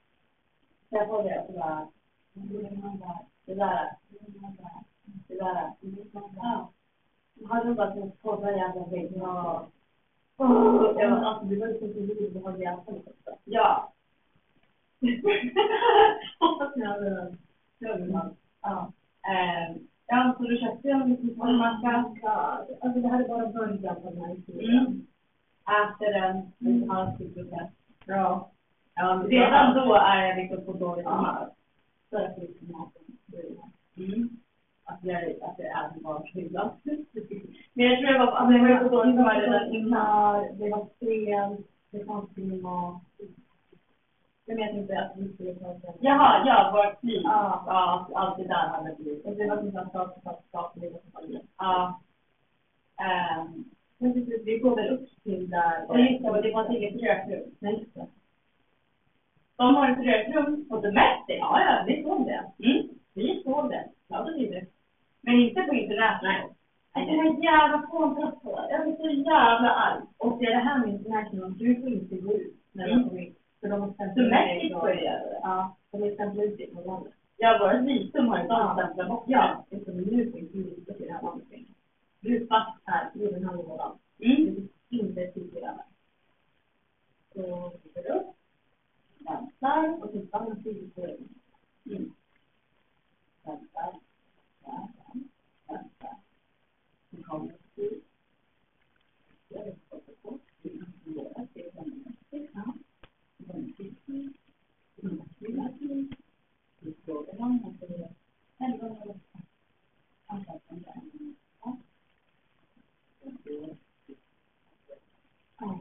[0.88, 1.88] så jag på det och så bara,
[3.46, 3.96] det där,
[5.26, 5.72] det där,
[6.36, 6.72] ja.
[7.48, 9.12] Hade de bara så torra jävla vägg.
[9.16, 9.68] Ja.
[10.36, 13.38] Oh, det var, alltså det var liksom så roligt att ha det också.
[13.44, 13.92] Ja.
[16.40, 17.38] Hoppas ni hade den.
[18.62, 18.92] Ja.
[20.12, 21.34] Ja, så du köpte en liten.
[21.36, 24.86] Ja, alltså det här är bara början på den här historien.
[24.86, 25.06] Mm.
[25.66, 27.70] Äter den, en halv procent.
[28.06, 28.50] Bra.
[28.94, 31.48] Ja, redan då är jag liksom på dåligt humör.
[32.10, 33.02] Så att liksom maten
[33.96, 34.28] Mm.
[34.84, 36.70] Att jag, att jag är barnhyllan.
[37.72, 40.58] Men jag tror jag var, alltså jag var på dåligt humör redan innan.
[40.58, 43.02] Det var sent, det fanns ingen mat.
[44.50, 45.94] Jag vet inte att vi skulle ta det.
[46.00, 47.20] Jaha, ja, vårt flyg.
[47.24, 47.64] Ja.
[47.66, 49.24] ja, allt det där hade blivit.
[49.24, 52.00] Och det var som sagt sak för sak, det var som Ja.
[53.00, 53.64] Um,
[53.98, 55.86] men precis, vi går väl upp till där.
[55.88, 57.54] Ja, just det, och det var inget rökrum.
[57.58, 58.06] Nej, just det.
[59.56, 61.38] De har ett rökrum på Domestic.
[61.38, 62.68] Ja, ja, vi såg det.
[62.68, 62.88] Mm.
[63.14, 63.88] Vi såg det.
[64.08, 64.66] Ja, det gjorde
[65.20, 66.46] Men inte på internet, nej.
[66.94, 68.66] Det här jävla fåntratt på.
[68.70, 70.02] Jag blir så jävla arg.
[70.18, 73.08] Och det är det här med international, du får inte gå ut när du mm.
[73.08, 73.34] kommer in.
[73.60, 75.40] För de har stämplat Domestic får jag göra det.
[75.42, 77.12] Ja, de har stämplat ut det på landet.
[77.36, 79.24] Ja, vårt visum har ju de stämplat bort.
[79.26, 81.46] Ja, det är som nu finns det i det här landet.
[82.20, 83.98] Du är fast här i den här lådan.
[84.18, 84.44] Mm.
[84.44, 85.82] Du fick inte tidigare.
[87.32, 87.40] Så
[87.94, 88.36] går upp,
[89.18, 91.16] väntar och så stannar vi på
[91.86, 92.12] mm.
[93.44, 93.94] Väntar,
[94.64, 95.12] väntar,
[95.68, 96.16] väntar.
[97.10, 97.54] Nu kommer.
[99.48, 100.40] Jag vet inte vad det är.
[100.62, 102.14] Det som det är elva eller åtta.
[102.30, 102.78] Anpassande ämnen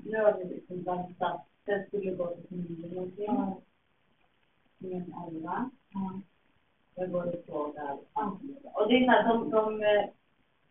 [0.04, 1.42] nu har vi liksom väntat.
[1.66, 3.62] Den skulle gå till nio någonting.
[4.78, 5.70] Med elva.
[6.96, 7.98] Jag går och frågar.
[8.64, 9.82] Och det är så här, de, de,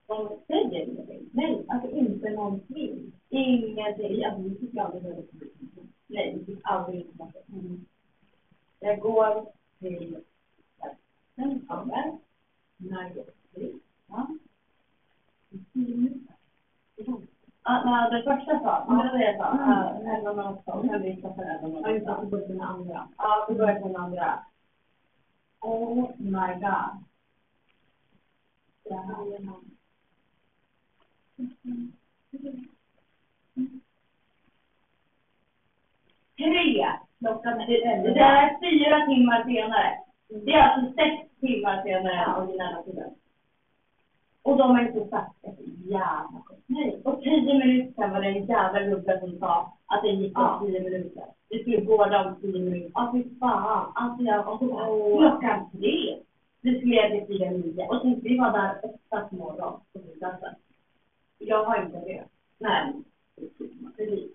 [0.06, 1.30] de säger ingenting.
[1.32, 3.12] Nej, alltså inte någonting.
[3.28, 4.24] Ingenting.
[4.24, 4.48] Alltså
[6.08, 7.06] Nej, aldrig.
[7.52, 7.86] Mm.
[8.80, 10.22] Jag går till
[11.38, 12.18] sen kommer
[12.76, 13.24] när jag
[14.06, 14.28] ja.
[15.72, 16.34] Minuter.
[17.64, 19.54] Ja, det första sa, ja, det var det jag sa.
[20.16, 21.80] Elva noll åtta och sen vissa föräldrar.
[21.82, 22.16] Ja, just det.
[22.20, 23.08] Så började den andra.
[23.18, 24.44] Ja, så började den andra.
[25.60, 27.04] Oh my god.
[28.84, 29.70] Jajamän.
[36.38, 36.86] Tre
[37.18, 37.58] klockan.
[37.58, 37.84] Det
[38.20, 39.98] är fyra timmar senare.
[40.44, 43.10] Det är alltså sex timmar senare än originella tiden.
[44.42, 46.64] Och de har inte sagt ett jävla skit.
[46.66, 47.00] Nej.
[47.04, 50.44] Och tio minuter sen var det en jävla gubbe som sa att det gick om
[50.44, 50.62] Ja.
[50.66, 51.24] tio minuter.
[51.48, 52.90] Vi skulle båda om tio minuter.
[52.94, 53.92] Ja, fy fan.
[53.94, 54.66] Alltså jag Och så
[55.18, 56.18] klockan tre.
[56.60, 57.86] Vi skulle egentligen flyga nio.
[57.88, 60.54] Och sen vi var där åtta på morgonen på flygplatsen.
[61.38, 62.24] Jag har inte det.
[62.58, 62.92] Nej.
[63.96, 64.30] Precis.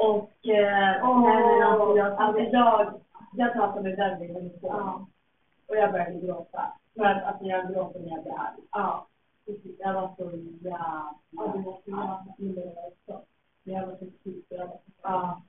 [0.00, 3.00] Och, eh, nej, men alltså, jag, alltså, jag,
[3.32, 4.66] jag pratade med väldigt få.
[4.68, 5.06] Ja.
[5.66, 6.72] Och jag började gråta.
[6.96, 8.60] För att alltså, jag gråter när jag blir arg.
[8.72, 9.06] Ja.
[9.78, 11.16] Jag var så jävla.
[11.30, 13.22] Men jag var så.
[13.62, 14.70] Jag så
[15.02, 15.42] Ja.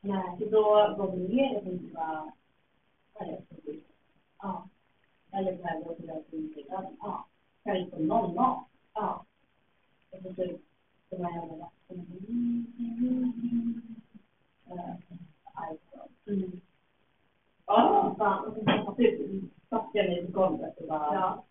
[0.00, 2.32] Nej, så då går vi ner och vi bara...
[3.14, 3.82] Vad är det bil?
[4.42, 4.68] Ja.
[5.32, 6.96] Eller så här till den flygplatsen.
[7.00, 7.26] Ja.
[7.64, 8.66] Kan vi få någon mat?
[8.94, 9.24] Ja.
[10.10, 10.44] Och så
[16.24, 16.54] typ.
[17.66, 18.44] Ja, fan.
[18.44, 19.20] Och så typ
[19.70, 21.14] satte jag mig på golvet och bara...
[21.14, 21.44] Ja.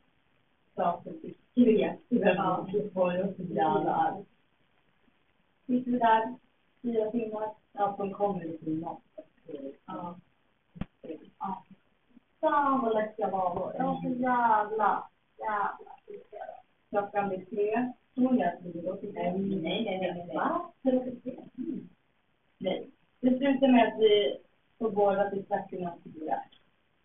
[0.75, 1.99] sa typ skrek.
[2.09, 2.67] Ja.
[2.71, 4.25] Jag var ju så jävla arg.
[5.65, 6.35] Vi där
[6.81, 7.53] fyra timmar.
[7.73, 9.01] Ja, de kommer lite mat.
[9.85, 10.15] Ja.
[11.39, 11.63] Ja.
[12.39, 13.71] Fan vad lätt jag var då.
[13.77, 15.07] Jag var så jävla,
[15.37, 15.91] jävla.
[16.89, 17.93] Klockan blir tre.
[18.15, 18.97] Så jag blir då.
[19.01, 20.35] Nej, nej, nej, nej, nej.
[20.35, 20.73] Va?
[20.83, 21.39] För att det är tre?
[21.57, 21.89] Mm.
[22.57, 22.87] Nej.
[23.21, 24.37] Det slutar med att vi
[24.79, 26.35] får båda till strax innan fyra.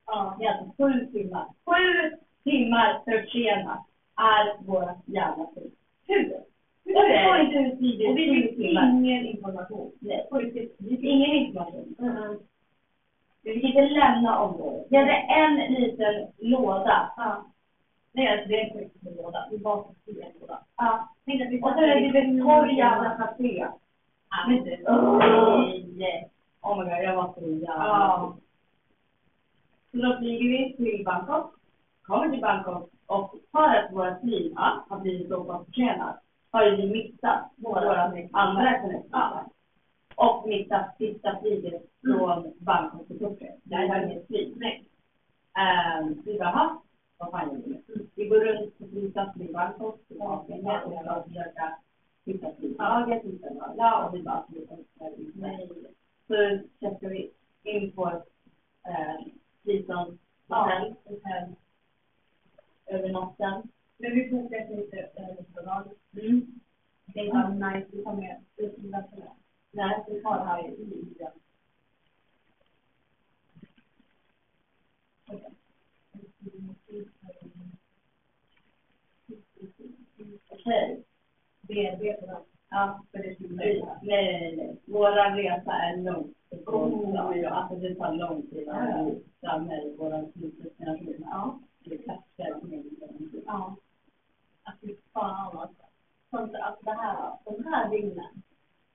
[0.07, 1.47] Ja, det är alltså sju timmar.
[1.65, 5.71] Sju timmar försenat är våra jävla tid.
[6.07, 6.37] Hur?
[6.85, 9.93] Jag förstår inte hur tidigt Och vi fick ingen information.
[10.01, 10.77] Nej, på riktigt.
[10.79, 11.95] Vi fick ingen information.
[13.43, 14.87] Vi fick inte lämna området.
[14.91, 17.13] Vi hade en liten låda.
[17.17, 17.45] Ja.
[18.17, 19.49] Nej, det är inte riktigt en låda.
[19.51, 20.59] Vi var på en låda.
[20.77, 21.09] Ja.
[21.63, 23.67] Och så är det torr jävla café.
[24.49, 24.79] Men det...
[25.97, 26.31] Nej.
[26.63, 27.65] Oh my god, jag var så jävla...
[27.67, 28.37] Ja.
[29.91, 31.55] Så då flyger vi till Bangkok.
[32.03, 32.91] Kommer till Bangkok.
[33.07, 36.17] Och för att våra flyg ja, har blivit så pass försenat
[36.51, 38.03] har vi missat våra
[38.33, 39.45] andra connectioner.
[40.15, 43.61] Och missat sista flyget från Bangkok till Phuket.
[43.63, 44.53] Där var inget flyg.
[44.57, 44.89] Nej.
[45.57, 46.79] Um, vi bara,
[47.19, 47.81] "Ha, vad fan gör
[48.15, 51.79] vi går runt på flygplatsen i Bangkok, tillbaka igen och ska försöka
[52.25, 54.47] hitta flyglaget, hitta alla och vi bara,
[55.35, 55.69] nej.
[56.27, 57.33] Så checkar vi
[57.63, 58.29] in på ett
[58.89, 59.27] eh,
[59.63, 60.19] flygplan
[60.49, 60.95] hotell
[62.87, 63.69] över natten.
[63.99, 65.99] Men vi fortsätter lite överhuvudtaget.
[66.13, 66.61] Mm.
[67.07, 69.33] Det är bara nice, vi tar med utbildningsväskorna.
[69.71, 71.17] Nej, vi tar det här i.
[75.29, 75.57] Okej.
[81.61, 83.85] Bearbeta Ja, för det skulle bli.
[84.03, 84.77] Nej, nej, nej.
[84.85, 86.37] Våra resa är långt.
[86.67, 87.51] Oh, ja.
[87.51, 91.15] Alltså det tar lång tid att vi framme i våra slutdestination.
[91.21, 91.61] Ja.
[91.79, 92.85] Det klackar med
[93.47, 93.77] Ja.
[94.63, 95.83] Alltså fan alltså.
[96.31, 98.43] Sånt, alltså det här, de här dygnen.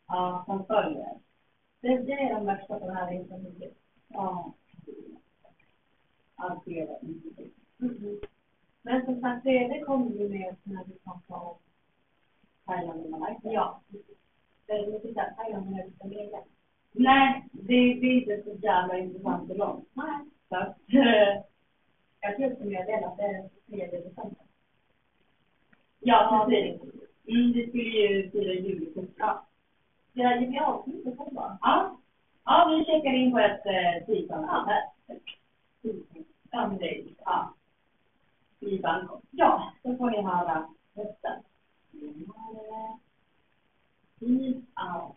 [0.07, 1.13] Ja, som följer.
[1.81, 3.45] Det, det är de värsta på den här resan.
[4.07, 4.53] Ja.
[6.41, 7.43] Allt det var inte
[7.81, 8.19] Mm.
[8.81, 11.55] Men som sagt, det, det kommer vi med när vi pratar om
[12.65, 13.51] Thailand och Malaysia.
[13.51, 13.81] Ja.
[14.65, 16.43] Det är lite såhär, Thailand är lite läge.
[16.91, 19.89] Nej, det, det är inte så jävla intressant och långt.
[19.93, 20.19] Nej.
[20.49, 20.77] Så att,
[22.21, 24.45] Jag tror också meddela att det är den tredje december.
[25.99, 26.81] ja, precis.
[27.27, 29.09] Mm, vi skulle ju fira julkort.
[29.17, 29.45] Ja.
[30.13, 31.57] Det ger vi avsnittet på bara.
[31.61, 31.97] Ja.
[32.45, 34.83] ja, vi checkar in på ett eh, här.
[35.81, 35.91] Ja,
[36.51, 37.53] men det ja.
[38.59, 39.23] I Bangkok.
[39.31, 41.43] Ja, då får ni höra rösten.
[44.19, 45.15] Peace out.